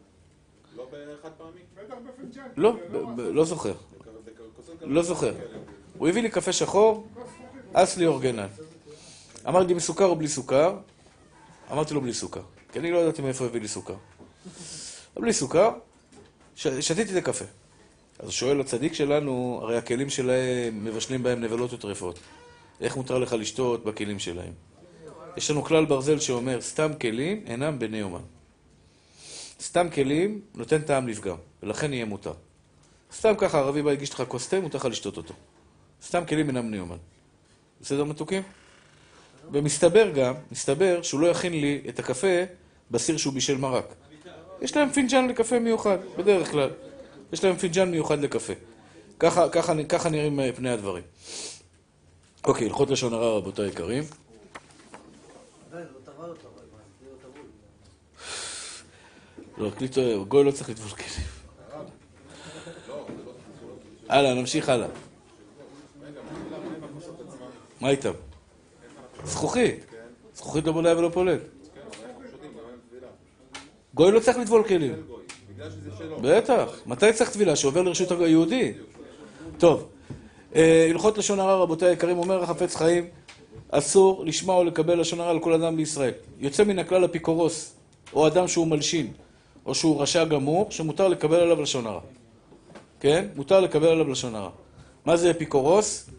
לא? 2.56 2.76
לא, 3.16 3.44
זוכר. 3.44 3.74
לא 4.80 5.02
זוכר. 5.02 5.34
הוא 5.98 6.08
הביא 6.08 6.22
לי 6.22 6.30
קפה 6.30 6.52
שחור, 6.52 7.06
אסלי 7.72 8.06
אורגנל. 8.06 8.46
אמר 9.48 9.60
לי 9.60 9.74
מסוכר 9.74 10.04
או 10.04 10.16
בלי 10.16 10.28
סוכר? 10.28 10.76
אמרתי 11.72 11.94
לו 11.94 12.00
בלי 12.00 12.14
סוכר, 12.14 12.42
כי 12.72 12.78
אני 12.78 12.90
לא 12.90 12.98
ידעתי 12.98 13.22
מאיפה 13.22 13.44
הביא 13.44 13.60
לי 13.60 13.68
סוכר. 13.68 13.94
בלי 15.16 15.32
סוכר. 15.32 15.70
שתיתי 16.56 17.12
את 17.12 17.16
הקפה. 17.16 17.44
אז 18.18 18.30
שואל 18.30 18.60
הצדיק 18.60 18.94
שלנו, 18.94 19.58
הרי 19.62 19.76
הכלים 19.76 20.10
שלהם 20.10 20.84
מבשלים 20.84 21.22
בהם 21.22 21.40
נבלות 21.40 21.72
וטרפות. 21.72 22.18
איך 22.80 22.96
מותר 22.96 23.18
לך 23.18 23.32
לשתות 23.32 23.84
בכלים 23.84 24.18
שלהם? 24.18 24.52
יש 25.36 25.50
לנו 25.50 25.64
כלל 25.64 25.84
ברזל 25.84 26.18
שאומר, 26.18 26.60
סתם 26.60 26.90
כלים 27.00 27.44
אינם 27.46 27.78
בני 27.78 27.98
יומן. 27.98 28.20
סתם 29.62 29.90
כלים 29.90 30.40
נותן 30.54 30.82
טעם 30.82 31.08
לפגם, 31.08 31.36
ולכן 31.62 31.92
יהיה 31.92 32.04
מותר. 32.04 32.32
סתם 33.12 33.34
ככה 33.38 33.58
ערבי 33.58 33.82
בא 33.82 33.90
הגיש 33.90 34.10
לך 34.10 34.22
כוס 34.28 34.48
תה, 34.48 34.60
מותר 34.60 34.78
לך 34.78 34.84
לשתות 34.84 35.16
אותו. 35.16 35.34
סתם 36.02 36.24
כלים 36.28 36.48
אינם 36.48 36.68
בני 36.68 36.76
יומן. 36.76 36.96
בסדר 37.80 38.04
מתוקים? 38.04 38.42
ומסתבר 39.52 40.10
גם, 40.10 40.34
מסתבר 40.52 41.02
שהוא 41.02 41.20
לא 41.20 41.26
יכין 41.26 41.52
לי 41.52 41.82
את 41.88 41.98
הקפה 41.98 42.44
בסיר 42.90 43.16
שהוא 43.16 43.32
בישל 43.32 43.56
מרק. 43.56 43.94
יש 44.60 44.76
להם 44.76 44.90
פינג'אן 44.90 45.28
לקפה 45.28 45.58
מיוחד, 45.58 45.98
בדרך 46.18 46.50
כלל. 46.50 46.70
יש 47.32 47.44
להם 47.44 47.56
פינג'אן 47.56 47.90
מיוחד 47.90 48.20
לקפה. 48.20 48.52
ככה, 49.18 49.48
ככה, 49.48 49.84
ככה 49.88 50.08
נראים 50.08 50.40
אה, 50.40 50.52
פני 50.52 50.70
הדברים. 50.70 51.02
אוקיי, 52.44 52.66
הלכות 52.66 52.90
לשון 52.90 53.12
הרע, 53.12 53.36
רבותיי 53.36 53.64
היקרים. 53.64 54.02
לא 55.72 55.78
טבל 56.04 56.28
אותו, 56.28 56.48
אבל 56.54 56.64
מה, 56.72 56.78
זה 57.00 57.06
לא 59.48 59.51
לא, 59.62 59.70
קליט, 59.70 59.98
גוי 60.28 60.44
לא 60.44 60.50
צריך 60.50 60.70
לטבול 60.70 60.90
כלים. 60.90 61.26
הלאה, 64.08 64.34
נמשיך 64.34 64.68
הלאה. 64.68 64.88
מה 67.80 67.90
איתם? 67.90 68.12
זכוכית. 69.24 69.84
זכוכית 70.34 70.64
לא 70.64 70.72
בולע 70.72 70.98
ולא 70.98 71.10
פולט. 71.12 71.40
גוי 73.94 74.12
לא 74.12 74.20
צריך 74.20 74.38
לטבול 74.38 74.64
כלים. 74.64 74.94
בטח. 76.22 76.80
מתי 76.86 77.12
צריך 77.12 77.30
טבילה? 77.30 77.56
שעובר 77.56 77.82
לרשות 77.82 78.10
היהודי. 78.10 78.72
טוב. 79.58 79.88
אה, 80.54 80.86
הלכות 80.90 81.18
לשון 81.18 81.40
הרע, 81.40 81.54
רבותיי 81.54 81.88
היקרים, 81.88 82.18
אומר 82.18 82.42
החפץ 82.42 82.76
חיים, 82.76 83.06
אסור 83.70 84.24
לשמוע 84.24 84.56
או 84.56 84.64
לקבל 84.64 85.00
לשון 85.00 85.20
הרע 85.20 85.30
על 85.30 85.40
כל 85.40 85.52
אדם 85.52 85.76
בישראל. 85.76 86.12
יוצא 86.38 86.64
מן 86.64 86.78
הכלל 86.78 87.04
אפיקורוס, 87.04 87.74
או 88.12 88.26
אדם 88.26 88.48
שהוא 88.48 88.66
מלשין, 88.66 89.12
או 89.66 89.74
שהוא 89.74 90.02
רשע 90.02 90.24
גמור, 90.24 90.66
שמותר 90.70 91.08
לקבל 91.08 91.40
עליו 91.40 91.62
לשון 91.62 91.86
הרע. 91.86 92.00
כן? 93.00 93.26
מותר 93.36 93.60
לקבל 93.60 93.88
עליו 93.88 94.08
לשון 94.08 94.34
הרע. 94.34 94.50
מה 95.04 95.16
זה 95.16 95.30
אפיקורוס? 95.30 96.10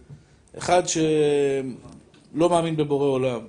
אחד 0.57 0.83
שלא 0.87 2.49
מאמין 2.49 2.77
בבורא 2.77 3.07
עולם, 3.07 3.39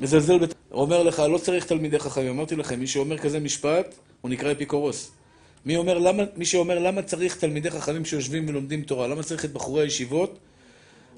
מזלזל, 0.00 0.38
בת... 0.38 0.54
אומר 0.72 1.02
לך, 1.02 1.18
לא 1.18 1.38
צריך 1.38 1.66
תלמידי 1.66 1.98
חכמים. 1.98 2.28
אמרתי 2.28 2.56
לכם, 2.56 2.80
מי 2.80 2.86
שאומר 2.86 3.18
כזה 3.18 3.40
משפט, 3.40 3.94
הוא 4.20 4.30
נקרא 4.30 4.52
אפיקורוס. 4.52 5.10
מי, 5.66 5.76
אומר, 5.76 5.98
למה, 5.98 6.22
מי 6.36 6.44
שאומר 6.44 6.78
למה 6.78 7.02
צריך 7.02 7.36
תלמידי 7.36 7.70
חכמים 7.70 8.04
שיושבים 8.04 8.48
ולומדים 8.48 8.82
תורה, 8.82 9.06
למה 9.06 9.22
צריך 9.22 9.44
את 9.44 9.52
בחורי 9.52 9.82
הישיבות, 9.82 10.38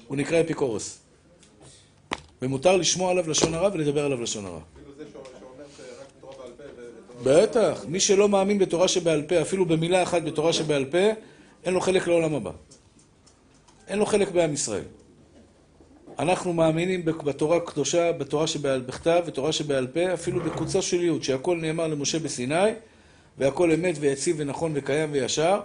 הוא 0.07 0.17
נקרא 0.17 0.41
אפיקורוס. 0.41 0.99
ומותר 2.41 2.77
לשמוע 2.77 3.11
עליו 3.11 3.29
לשון 3.29 3.53
הרע 3.53 3.69
ולדבר 3.73 4.05
עליו 4.05 4.21
לשון 4.21 4.45
הרע. 4.45 4.59
כאילו 4.75 4.91
זה 4.97 5.03
שאומר 5.13 5.65
שרק 5.77 6.07
תורה 6.21 6.33
בעל 6.37 6.51
פה 6.57 6.63
ותורה... 6.63 7.08
בטח, 7.23 7.85
מי 7.87 7.99
שלא 7.99 8.29
מאמין 8.29 8.59
בתורה 8.59 8.87
שבעל 8.87 9.21
פה, 9.21 9.41
אפילו 9.41 9.65
במילה 9.65 10.03
אחת 10.03 10.21
בתורה 10.21 10.53
שבעל 10.53 10.85
פה, 10.85 11.07
אין 11.63 11.73
לו 11.73 11.81
חלק 11.81 12.07
לעולם 12.07 12.35
הבא. 12.35 12.51
אין 13.87 13.99
לו 13.99 14.05
חלק 14.05 14.31
בעם 14.31 14.53
ישראל. 14.53 14.83
אנחנו 16.19 16.53
מאמינים 16.53 17.05
בתורה 17.05 17.57
הקדושה, 17.57 18.11
בתורה 18.11 18.47
שבעל 18.47 18.81
בכתב 18.81 19.23
ותורה 19.25 19.51
שבעל 19.51 19.87
פה, 19.87 20.13
אפילו 20.13 20.43
בקוצו 20.43 20.81
של 20.81 21.03
יוד, 21.03 21.23
שהכל 21.23 21.57
נאמר 21.57 21.87
למשה 21.87 22.19
בסיני, 22.19 22.71
והכל 23.37 23.71
אמת 23.71 23.95
ויציב 23.99 24.35
ונכון 24.39 24.71
וקיים 24.75 25.09
וישר, 25.11 25.59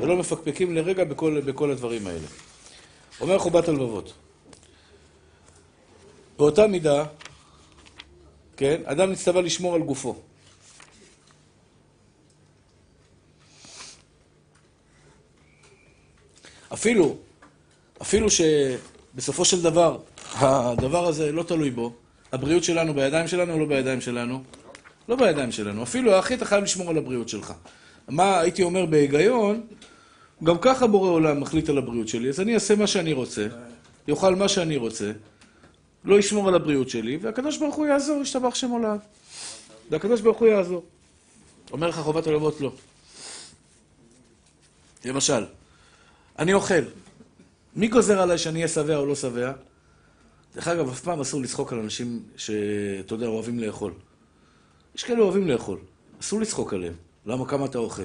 ולא 0.00 0.16
מפקפקים 0.16 0.74
לרגע 0.74 1.04
בכל, 1.04 1.40
בכל 1.40 1.70
הדברים 1.70 2.06
האלה. 2.06 2.26
אומר 3.20 3.38
חובת 3.38 3.68
הלבבות. 3.68 4.12
באותה 6.38 6.66
מידה, 6.66 7.04
כן, 8.56 8.80
אדם 8.84 9.10
נצטווה 9.10 9.42
לשמור 9.42 9.74
על 9.74 9.82
גופו. 9.82 10.14
אפילו, 16.72 17.16
אפילו 18.02 18.28
שבסופו 18.30 19.44
של 19.44 19.62
דבר, 19.62 19.98
הדבר 20.34 21.06
הזה 21.06 21.32
לא 21.32 21.42
תלוי 21.42 21.70
בו, 21.70 21.92
הבריאות 22.32 22.64
שלנו 22.64 22.94
בידיים 22.94 23.28
שלנו 23.28 23.52
או 23.52 23.58
לא 23.58 23.66
בידיים 23.66 24.00
שלנו? 24.00 24.42
לא 25.08 25.16
בידיים 25.16 25.52
שלנו. 25.52 25.82
אפילו 25.82 26.18
אחי, 26.18 26.34
אתה 26.34 26.44
חייב 26.44 26.64
לשמור 26.64 26.90
על 26.90 26.98
הבריאות 26.98 27.28
שלך. 27.28 27.52
מה 28.08 28.40
הייתי 28.40 28.62
אומר 28.62 28.86
בהיגיון, 28.86 29.66
גם 30.44 30.58
ככה 30.60 30.86
בורא 30.86 31.10
עולם 31.10 31.40
מחליט 31.40 31.68
על 31.68 31.78
הבריאות 31.78 32.08
שלי, 32.08 32.28
אז 32.28 32.40
אני 32.40 32.54
אעשה 32.54 32.76
מה 32.76 32.86
שאני 32.86 33.12
רוצה, 33.12 33.46
יאכל 34.08 34.34
מה 34.34 34.48
שאני 34.48 34.76
רוצה, 34.76 35.12
לא 36.04 36.18
ישמור 36.18 36.48
על 36.48 36.54
הבריאות 36.54 36.88
שלי, 36.88 37.18
והקדוש 37.20 37.56
ברוך 37.56 37.74
הוא 37.74 37.86
יעזור, 37.86 38.22
ישתבח 38.22 38.54
שם 38.54 38.70
עולם. 38.70 38.96
והקדוש 39.90 40.20
ברוך 40.20 40.38
הוא 40.38 40.48
יעזור. 40.48 40.84
אומר 41.72 41.88
לך 41.88 41.96
חובת 41.98 42.26
הלבבות 42.26 42.60
לא. 42.60 42.72
למשל, 45.04 45.44
אני 46.38 46.54
אוכל. 46.54 46.74
מי 47.76 47.88
גוזר 47.88 48.20
עליי 48.20 48.38
שאני 48.38 48.58
אהיה 48.58 48.68
שבע 48.68 48.96
או 48.96 49.06
לא 49.06 49.14
שבע? 49.14 49.52
דרך 50.54 50.68
אגב, 50.68 50.88
אף 50.88 51.00
פעם 51.00 51.20
אסור 51.20 51.42
לצחוק 51.42 51.72
על 51.72 51.78
אנשים 51.78 52.22
שאתה 52.36 53.14
יודע, 53.14 53.26
אוהבים 53.26 53.58
לאכול. 53.58 53.92
יש 54.94 55.04
כאלה 55.04 55.20
אוהבים 55.20 55.48
לאכול. 55.48 55.78
אסור 56.20 56.40
לצחוק 56.40 56.74
עליהם. 56.74 56.94
למה? 57.26 57.46
כמה 57.46 57.66
אתה 57.66 57.78
אוכל. 57.78 58.02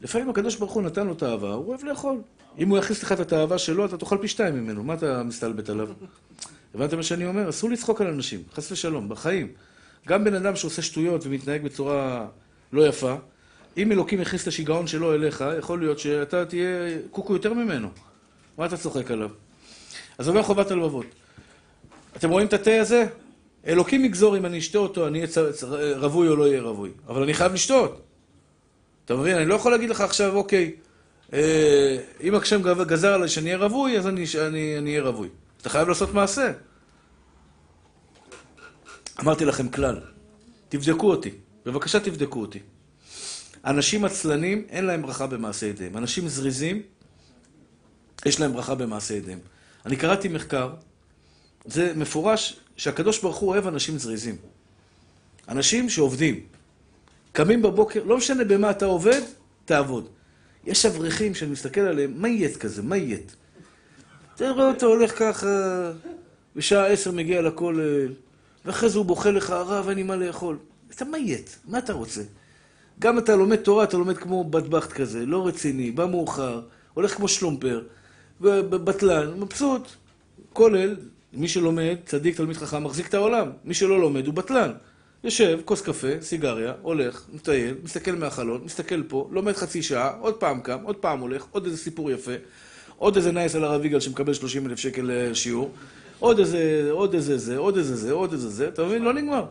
לפעמים 0.00 0.30
הקדוש 0.30 0.56
ברוך 0.56 0.72
הוא 0.72 0.82
נתן 0.82 1.06
לו 1.06 1.14
תאווה, 1.14 1.54
הוא 1.54 1.68
אוהב 1.68 1.84
לאכול. 1.84 2.20
אם 2.58 2.68
הוא 2.68 2.78
יכניס 2.78 3.02
לך 3.02 3.12
את 3.12 3.20
התאווה 3.20 3.58
שלו, 3.58 3.84
אתה 3.84 3.96
תאכל 3.96 4.18
פי 4.20 4.28
שתיים 4.28 4.54
ממנו. 4.54 4.82
מה 4.82 4.94
אתה 4.94 5.22
מסתלבט 5.22 5.68
עליו? 5.68 5.88
הבנתם 6.74 6.96
מה 6.96 7.02
שאני 7.02 7.26
אומר? 7.26 7.48
אסור 7.48 7.70
לצחוק 7.70 8.00
על 8.00 8.06
אנשים, 8.06 8.42
חס 8.54 8.72
ושלום, 8.72 9.08
בחיים. 9.08 9.52
גם 10.08 10.24
בן 10.24 10.34
אדם 10.34 10.56
שעושה 10.56 10.82
שטויות 10.82 11.26
ומתנהג 11.26 11.62
בצורה 11.62 12.26
לא 12.72 12.86
יפה, 12.86 13.14
אם 13.76 13.92
אלוקים 13.92 14.20
יכניס 14.20 14.42
את 14.42 14.48
השיגעון 14.48 14.86
שלו 14.86 15.14
אליך, 15.14 15.44
יכול 15.58 15.80
להיות 15.80 15.98
שאתה 15.98 16.44
תהיה 16.44 16.98
קוקו 17.10 17.32
יותר 17.32 17.54
ממנו. 17.54 17.88
מה 18.58 18.66
אתה 18.66 18.76
צוחק 18.76 19.10
עליו? 19.10 19.30
אז 20.18 20.28
אומר 20.28 20.42
חובת 20.42 20.70
הלבבות. 20.70 21.06
אתם 22.16 22.30
רואים 22.30 22.46
את 22.46 22.52
התה 22.52 22.80
הזה? 22.80 23.06
אלוקים 23.66 24.04
יגזור 24.04 24.36
אם 24.36 24.46
אני 24.46 24.58
אשתה 24.58 24.78
אותו, 24.78 25.06
אני 25.06 25.24
אהיה 25.24 25.96
רווי 25.96 26.28
או 26.28 26.36
לא 26.36 26.46
אהיה 26.46 26.60
רווי. 26.62 26.90
אבל 27.08 27.22
אני 27.22 27.34
חייב 27.34 27.52
לשתות. 27.52 28.00
אתה 29.04 29.16
מבין? 29.16 29.36
אני 29.36 29.46
לא 29.46 29.54
יכול 29.54 29.72
להגיד 29.72 29.90
לך 29.90 30.00
עכשיו, 30.00 30.34
אוקיי, 30.34 30.74
אה, 31.32 31.96
אם 32.22 32.34
השם 32.34 32.84
גזר 32.84 33.14
עליי 33.14 33.28
שאני 33.28 33.54
אהיה 33.54 33.66
רווי, 33.66 33.98
אז 33.98 34.06
אני 34.06 34.76
אהיה 34.86 35.02
רווי. 35.02 35.28
אתה 35.60 35.68
חייב 35.68 35.88
לעשות 35.88 36.14
מעשה. 36.14 36.52
אמרתי 39.20 39.44
לכם 39.44 39.68
כלל, 39.68 40.00
תבדקו 40.68 41.10
אותי. 41.10 41.30
בבקשה 41.66 42.00
תבדקו 42.00 42.40
אותי. 42.40 42.58
אנשים 43.64 44.04
עצלנים, 44.04 44.64
אין 44.68 44.84
להם 44.84 45.02
ברכה 45.02 45.26
במעשה 45.26 45.66
ידיהם. 45.66 45.96
אנשים 45.96 46.28
זריזים, 46.28 46.82
יש 48.26 48.40
להם 48.40 48.52
ברכה 48.52 48.74
במעשה 48.74 49.14
ידיהם. 49.14 49.38
אני 49.86 49.96
קראתי 49.96 50.28
מחקר, 50.28 50.72
זה 51.64 51.92
מפורש 51.96 52.56
שהקדוש 52.76 53.22
ברוך 53.22 53.36
הוא 53.36 53.50
אוהב 53.50 53.66
אנשים 53.66 53.98
זריזים. 53.98 54.36
אנשים 55.48 55.88
שעובדים. 55.88 56.40
קמים 57.32 57.62
בבוקר, 57.62 58.04
לא 58.04 58.16
משנה 58.16 58.44
במה 58.44 58.70
אתה 58.70 58.84
עובד, 58.84 59.20
תעבוד. 59.64 60.08
יש 60.64 60.86
אברכים 60.86 61.34
שאני 61.34 61.50
מסתכל 61.50 61.80
עליהם, 61.80 62.14
מה 62.16 62.28
יית 62.28 62.56
כזה? 62.56 62.82
מה 62.82 62.96
יית? 62.96 63.36
תראה 64.34 64.68
אותו 64.68 64.86
הולך 64.86 65.18
ככה, 65.18 65.92
בשעה 66.56 66.86
עשר 66.86 67.12
מגיע 67.12 67.42
לכולל, 67.42 68.14
ואחרי 68.64 68.88
זה 68.88 68.98
הוא 68.98 69.06
בוכה 69.06 69.30
לך, 69.30 69.50
הרב, 69.50 69.88
אין 69.88 69.96
לי 69.96 70.02
מה 70.02 70.16
לאכול. 70.16 70.58
אתה 70.96 71.04
מה 71.04 71.18
היית? 71.18 71.58
מה 71.64 71.78
אתה 71.78 71.92
רוצה? 71.92 72.22
גם 72.98 73.18
אתה 73.18 73.36
לומד 73.36 73.56
תורה, 73.56 73.84
אתה 73.84 73.96
לומד 73.96 74.16
כמו 74.16 74.44
בטבחט 74.44 74.92
כזה, 74.92 75.26
לא 75.26 75.46
רציני, 75.46 75.90
בא 75.90 76.06
מאוחר, 76.06 76.60
הולך 76.94 77.14
כמו 77.14 77.28
שלומפר, 77.28 77.82
בטלן, 78.40 79.40
מבסוט. 79.40 79.88
כולל, 80.52 80.96
מי 81.32 81.48
שלומד, 81.48 81.96
צדיק, 82.04 82.36
תלמיד 82.36 82.56
חכם, 82.56 82.84
מחזיק 82.84 83.08
את 83.08 83.14
העולם. 83.14 83.50
מי 83.64 83.74
שלא 83.74 84.00
לומד 84.00 84.26
הוא 84.26 84.34
בטלן. 84.34 84.72
יושב, 85.24 85.60
כוס 85.64 85.82
קפה, 85.82 86.08
סיגריה, 86.20 86.72
הולך, 86.82 87.24
מטייל, 87.32 87.74
מסתכל 87.84 88.12
מהחלון, 88.12 88.60
מסתכל 88.64 89.02
פה, 89.02 89.28
לומד 89.32 89.52
חצי 89.52 89.82
שעה, 89.82 90.12
עוד 90.20 90.34
פעם 90.34 90.60
קם, 90.60 90.78
עוד 90.82 90.96
פעם 90.96 91.20
הולך, 91.20 91.46
עוד 91.50 91.64
איזה 91.64 91.76
סיפור 91.76 92.10
יפה, 92.10 92.32
עוד 92.96 93.16
איזה 93.16 93.32
נייס 93.32 93.54
על 93.54 93.64
הרב 93.64 93.84
יגאל 93.84 94.00
שמקבל 94.00 94.34
30 94.34 94.66
אלף 94.66 94.78
שקל 94.78 95.02
לשיעור, 95.04 95.70
עוד 96.18 96.38
איזה, 96.38 96.88
עוד 96.90 97.14
איזה 97.14 97.38
זה, 97.38 97.56
עוד 97.56 97.76
איזה 97.76 97.96
זה, 97.96 98.12
עוד 98.12 98.32
איזה 98.32 98.48
זה, 98.48 98.68
אתה 98.68 98.84
מבין? 98.84 99.02
לא 99.02 99.12
נגמר. 99.12 99.44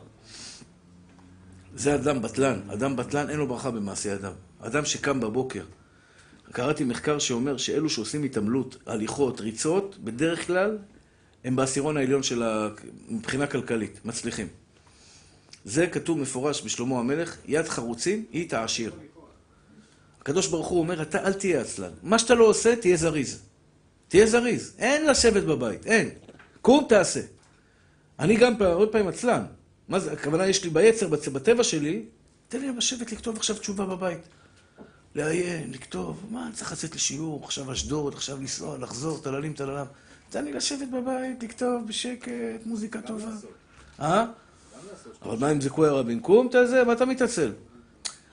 זה 1.76 1.96
אדם 1.96 2.22
בטלן. 2.22 2.60
אדם 2.74 2.96
בטלן 2.96 3.30
אין 3.30 3.38
לו 3.38 3.48
ברכה 3.48 3.72
במעשי 3.72 4.14
אדם. 4.14 4.34
אדם 4.60 4.86
שקם 4.86 5.20
בבוקר. 5.20 5.64
קראתי 6.52 6.84
מחקר 6.84 7.20
שאומר 7.20 7.58
שאלו 7.58 7.90
שעושים 7.90 8.24
התעמלות, 8.24 8.78
הליכות, 8.86 9.42
ריצות, 9.42 9.98
בדרך 10.04 10.48
כלל 10.48 10.78
הם 11.44 11.56
בעשירון 11.56 11.98
העליון 11.98 12.24
של 12.24 12.44
ה... 12.44 12.70
מבחינה 13.10 13.48
כלכלית, 13.48 14.00
מצליחים. 14.06 14.48
זה 15.66 15.88
כתוב 15.88 16.20
מפורש 16.20 16.62
בשלמה 16.66 17.00
המלך, 17.00 17.38
יד 17.46 17.68
חרוצים 17.68 18.26
היא 18.32 18.50
תעשיר. 18.50 18.92
הקדוש 20.22 20.48
ברוך 20.48 20.68
הוא 20.68 20.80
אומר, 20.80 21.02
אתה 21.02 21.26
אל 21.26 21.34
תהיה 21.34 21.62
עצלן. 21.62 21.92
מה 22.04 22.20
שאתה 22.20 22.36
לא 22.36 22.44
עושה, 22.44 22.76
תהיה 22.76 22.98
זריז. 22.98 23.42
תהיה 24.08 24.26
זריז. 24.26 24.74
אין 24.78 25.06
לשבת 25.06 25.44
בבית, 25.44 25.86
אין. 25.86 26.10
קום 26.62 26.86
תעשה. 26.90 27.22
אני 28.20 28.36
גם 28.36 28.58
פעם, 28.58 28.72
הרבה 28.72 28.88
פעמים 28.88 29.08
עצלן. 29.08 29.44
מה 29.92 30.00
זה, 30.00 30.12
הכוונה 30.12 30.48
יש 30.48 30.64
לי 30.64 30.70
ביצר, 30.70 31.08
בטבע 31.08 31.64
שלי, 31.64 32.02
תן 32.50 32.62
לי 32.62 32.68
לשבת 32.78 33.12
לכתוב 33.12 33.36
עכשיו 33.38 33.56
תשובה 33.56 33.86
בבית. 33.86 34.20
לעיין, 35.16 35.72
לכתוב, 35.74 36.26
מה, 36.30 36.46
אני 36.46 36.54
צריך 36.54 36.72
לצאת 36.72 36.96
לשיעור, 36.96 37.44
עכשיו 37.44 37.72
אשדוד, 37.72 38.14
עכשיו 38.14 38.38
לנסוע, 38.38 38.78
לחזור, 38.78 39.18
טללים, 39.18 39.54
טללם. 39.54 39.86
תן 40.30 40.46
לי 40.46 40.54
לשבת 40.54 40.88
בבית, 40.88 41.44
לכתוב 41.44 41.88
בשקט, 41.88 42.32
מוזיקה 42.66 43.02
טובה. 43.02 43.32
אה? 44.00 44.26
אבל 45.22 45.38
מה 45.38 45.52
אם 45.52 45.62
זיכוי 45.62 45.88
הרבים? 45.88 46.20
קום, 46.20 46.48
אתה 46.48 46.66
זה, 46.66 46.84
מה 46.84 46.94
אתה 46.94 47.06
מתעצל? 47.06 47.52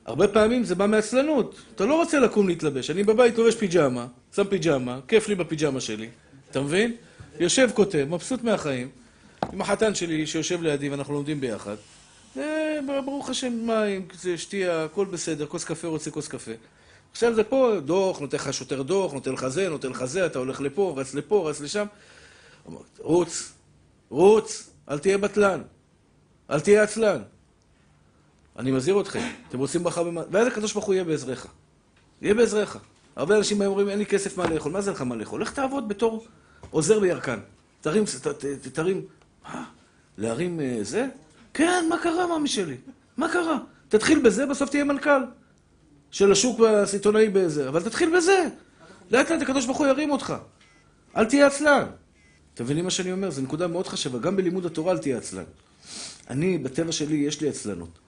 הרבה 0.05 0.29
פעמים 0.29 0.65
זה 0.65 0.75
בא 0.75 0.87
מעצלנות. 0.87 1.61
אתה 1.75 1.87
לא 1.87 1.95
רוצה 1.95 2.19
לקום 2.19 2.49
להתלבש. 2.49 2.91
אני 2.91 3.05
בבית 3.05 3.39
לובש 3.39 3.55
פיג'מה, 3.55 4.07
שם 4.35 4.45
פיג'מה, 4.45 5.01
כיף 5.09 5.29
לי 5.29 5.35
בפיג'מה 5.35 5.81
שלי, 5.81 6.09
אתה 6.51 6.61
מבין? 6.61 6.97
יושב 7.41 7.71
כותב, 7.75 8.07
מבסוט 8.11 8.43
מהחיים, 8.43 8.89
עם 9.53 9.61
החתן 9.61 9.95
שלי 9.95 10.27
שיושב 10.27 10.63
לידי 10.63 10.89
ואנחנו 10.89 11.15
לומדים 11.15 11.41
ביחד. 11.41 11.77
ברוך 13.05 13.31
השם, 13.31 13.53
מים, 13.67 14.09
שתייה, 14.37 14.85
הכל 14.85 15.05
בסדר, 15.05 15.47
כוס 15.47 15.65
קפה 15.65 15.89
רוצה 15.89 16.11
כוס 16.11 16.29
קפה. 16.29 16.53
עכשיו 17.13 17.35
זה 17.35 17.45
פה, 17.45 17.73
דוח, 17.85 18.19
נותן 18.19 18.37
לך 18.37 18.55
שוטר 18.55 18.83
דוח, 18.83 19.13
נותן 19.13 19.33
לך 19.33 19.49
זה, 19.49 19.69
נותן 19.69 19.89
לך 19.91 20.05
זה, 20.05 20.27
אתה 20.27 20.39
הולך 20.39 20.61
לפה, 20.61 20.95
רץ 20.97 21.15
לפה, 21.15 21.51
רץ 21.51 21.61
לשם. 21.61 21.87
רוץ, 22.99 23.53
רוץ, 24.09 24.71
אל 24.91 24.99
תהיה 24.99 25.19
בטלן, 25.19 25.63
אל 26.51 26.61
תהיה 26.61 26.83
עצלן. 26.83 27.23
אני 28.59 28.71
מזהיר 28.71 29.01
אתכם, 29.01 29.29
אתם 29.49 29.59
רוצים 29.59 29.83
ברכה 29.85 30.03
במה... 30.05 30.23
ואז 30.31 30.47
הקדוש 30.47 30.73
ברוך 30.73 30.85
הוא 30.85 30.95
יהיה 30.95 31.05
בעזרך. 31.05 31.47
יהיה 32.23 32.35
בעזרך. 32.35 32.77
הרבה 33.17 33.37
אנשים 33.37 33.61
היום 33.61 33.71
אומרים, 33.71 33.89
אין 33.89 33.99
לי 33.99 34.07
כסף 34.07 34.39
מה 34.39 34.47
לאכול. 34.51 34.73
מה 34.73 34.81
זה 34.81 34.91
לך 34.91 35.03
מה 35.03 35.17
לאכול? 35.17 35.43
לך 35.43 35.53
תעבוד 35.53 35.89
בתור 35.89 36.27
עוזר 36.71 37.01
בירקן. 37.01 37.39
תרים, 37.81 38.05
ת- 38.05 38.27
ת- 38.29 38.45
ת- 38.45 38.69
תרים? 38.73 39.03
להרים 40.19 40.61
אה, 40.61 40.79
זה? 40.83 41.07
כן, 41.55 41.87
מה 41.89 41.99
קרה, 42.03 42.27
מאמי 42.27 42.49
שלי? 42.49 42.77
מה 43.17 43.33
קרה? 43.33 43.59
תתחיל 43.89 44.19
בזה, 44.19 44.47
בסוף 44.47 44.71
תהיה 44.71 44.85
מנכ"ל. 44.85 45.23
של 46.11 46.33
השוק 46.33 46.61
הסיטונאי 46.61 47.29
בזה. 47.29 47.69
אבל 47.69 47.83
תתחיל 47.83 48.17
בזה. 48.17 48.49
לאט 49.11 49.31
לאט 49.31 49.43
הקדוש 49.43 49.67
ברוך 49.67 49.79
הוא 49.79 49.87
ירים 49.87 50.11
אותך. 50.11 50.35
אל 51.17 51.25
תהיה 51.25 51.47
עצלן. 51.47 51.85
אתם 52.55 52.65
מבינים 52.65 52.85
מה 52.85 52.91
שאני 52.91 53.13
אומר? 53.13 53.31
זו 53.31 53.43
נקודה 53.43 53.67
מאוד 53.67 53.87
חשובה. 53.87 54.19
גם 54.19 54.37
בלימוד 54.37 54.67
התורה 54.67 54.93
אל 54.93 54.99
תהיה 54.99 55.19
עצלן. 55.19 55.45
אני, 56.31 56.59
בטבע 56.59 56.93
שלי, 56.93 57.17
יש 57.17 57.41
לי 57.41 57.49
עצלנות. 57.49 57.99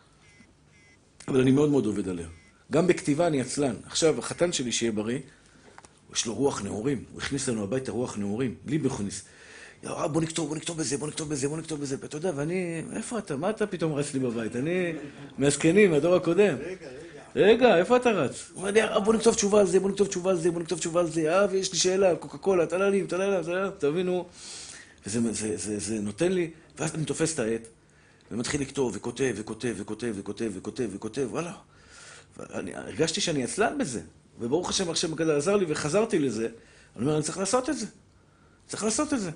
אבל 1.28 1.40
אני 1.40 1.50
מאוד 1.50 1.70
מאוד 1.70 1.86
עובד 1.86 2.08
עליה. 2.08 2.26
גם 2.72 2.86
בכתיבה 2.86 3.26
אני 3.26 3.40
עצלן. 3.40 3.74
עכשיו, 3.86 4.18
החתן 4.18 4.52
שלי, 4.52 4.72
שיהיה 4.72 4.92
בריא, 4.92 5.18
יש 6.14 6.26
לו 6.26 6.34
רוח 6.34 6.62
נעורים. 6.62 7.04
הוא 7.12 7.20
הכניס 7.22 7.48
לנו 7.48 7.62
הביתה 7.62 7.92
רוח 7.92 8.18
נעורים. 8.18 8.54
לי 8.66 8.78
בכניס. 8.78 9.22
"יא, 9.22 9.28
בוא 9.84 10.20
נכתוב, 10.20 10.48
בוא 10.48 10.56
נכתוב 10.56 10.78
בזה, 10.78 10.98
בוא 10.98 11.08
נכתוב 11.08 11.28
בזה, 11.28 11.48
בוא 11.48 11.58
נכתוב 11.58 11.80
בזה. 11.80 11.96
ואתה 12.00 12.16
יודע, 12.16 12.32
ואני, 12.36 12.82
איפה 12.96 13.18
אתה? 13.18 13.36
מה 13.36 13.50
אתה 13.50 13.66
פתאום 13.66 13.92
רץ 13.92 14.14
לי 14.14 14.20
בבית? 14.20 14.56
אני 14.56 14.92
מהזקנים, 15.38 15.90
מהדור 15.90 16.14
הקודם. 16.14 16.56
רגע, 16.60 16.86
רגע. 17.36 17.46
רגע, 17.46 17.76
איפה 17.76 17.96
אתה 17.96 18.10
רץ? 18.10 18.50
הוא 18.52 18.60
אומר 18.60 18.70
לי, 18.70 18.82
"אה, 18.82 19.00
בוא 19.00 19.14
נכתוב 19.14 19.34
תשובה 19.34 19.60
על 19.60 19.66
זה, 19.66 19.80
בוא 19.80 19.90
נכתוב 19.90 20.08
תשובה 20.08 20.30
על 20.30 20.36
זה, 20.36 20.50
בוא 20.50 20.60
נכתוב 20.60 20.78
תשובה 20.78 21.00
על 21.00 21.10
זה. 21.10 21.34
אה, 21.40 21.46
ויש 21.50 21.72
לי 21.72 21.78
שאלה, 21.78 22.16
קוקה 22.16 22.38
קולה, 22.38 22.66
טללים, 22.66 23.06
טללים, 23.06 23.42
טללים, 23.42 23.70
תבינו. 23.78 24.26
וזה 25.06 25.32
זה, 25.32 25.56
זה, 25.56 25.78
זה 25.78 26.00
נותן 26.00 26.32
לי, 26.32 26.50
ואז 26.78 26.94
אני 26.94 27.04
תופס 27.04 27.34
את 27.34 27.38
העט, 27.38 27.68
ומתחיל 28.30 28.60
לכתוב, 28.60 28.92
וכותב, 28.96 29.32
וכותב, 29.36 29.74
וכותב, 29.76 30.12
וכותב, 30.16 30.50
וכותב, 30.54 30.88
וכותב, 30.92 31.28
וואלה. 31.30 31.52
ואני 32.36 32.74
הרגשתי 32.74 33.20
שאני 33.20 33.44
עצלן 33.44 33.78
בזה, 33.78 34.00
וברוך 34.40 34.70
השם, 34.70 35.12
הגדול 35.12 35.36
עזר 35.36 35.56
לי, 35.56 35.64
וחזרתי 35.68 36.18
לזה. 36.18 36.48
אני 36.96 37.04
אומר, 37.04 37.14
אני 37.14 37.22
צריך 37.22 37.38
לעשות 37.38 37.70
את 37.70 37.78
זה. 37.78 37.86
צריך 38.66 38.84
לעשות 38.84 39.14
את 39.14 39.20
זה. 39.20 39.30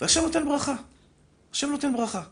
והשם 0.00 0.20
נותן 0.20 0.48
ברכה. 0.48 0.74
השם 1.52 1.70
נותן 1.70 1.92
ברכה. 1.96 2.22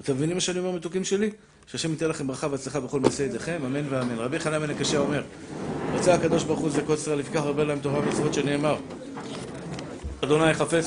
אתם 0.00 0.14
מבינים 0.14 0.34
מה 0.36 0.40
שאני 0.40 0.58
אומר, 0.58 0.70
מתוקים 0.70 1.04
שלי? 1.04 1.30
שהשם 1.66 1.90
ייתן 1.90 2.08
לכם 2.08 2.26
ברכה 2.26 2.46
והצלחה 2.50 2.80
בכל 2.80 3.00
מעשה 3.00 3.24
ידיכם, 3.24 3.60
אמן 3.66 3.84
ואמן. 3.88 4.18
רבי 4.18 4.38
חנן 4.38 4.58
בן 4.58 4.70
הקשה 4.70 4.98
אומר, 4.98 5.22
רצה 5.94 6.14
הקדוש 6.14 6.44
ברוך 6.44 6.60
הוא 6.60 6.70
זה 6.70 6.82
קוצרה, 6.82 7.16
לפיכך 7.16 7.40
הרבה 7.40 7.64
להם 7.64 7.78
תורה 7.80 7.98
ומצוות 7.98 8.34
שנאמר. 8.34 8.76
אדוני 10.20 10.54
חפץ 10.54 10.74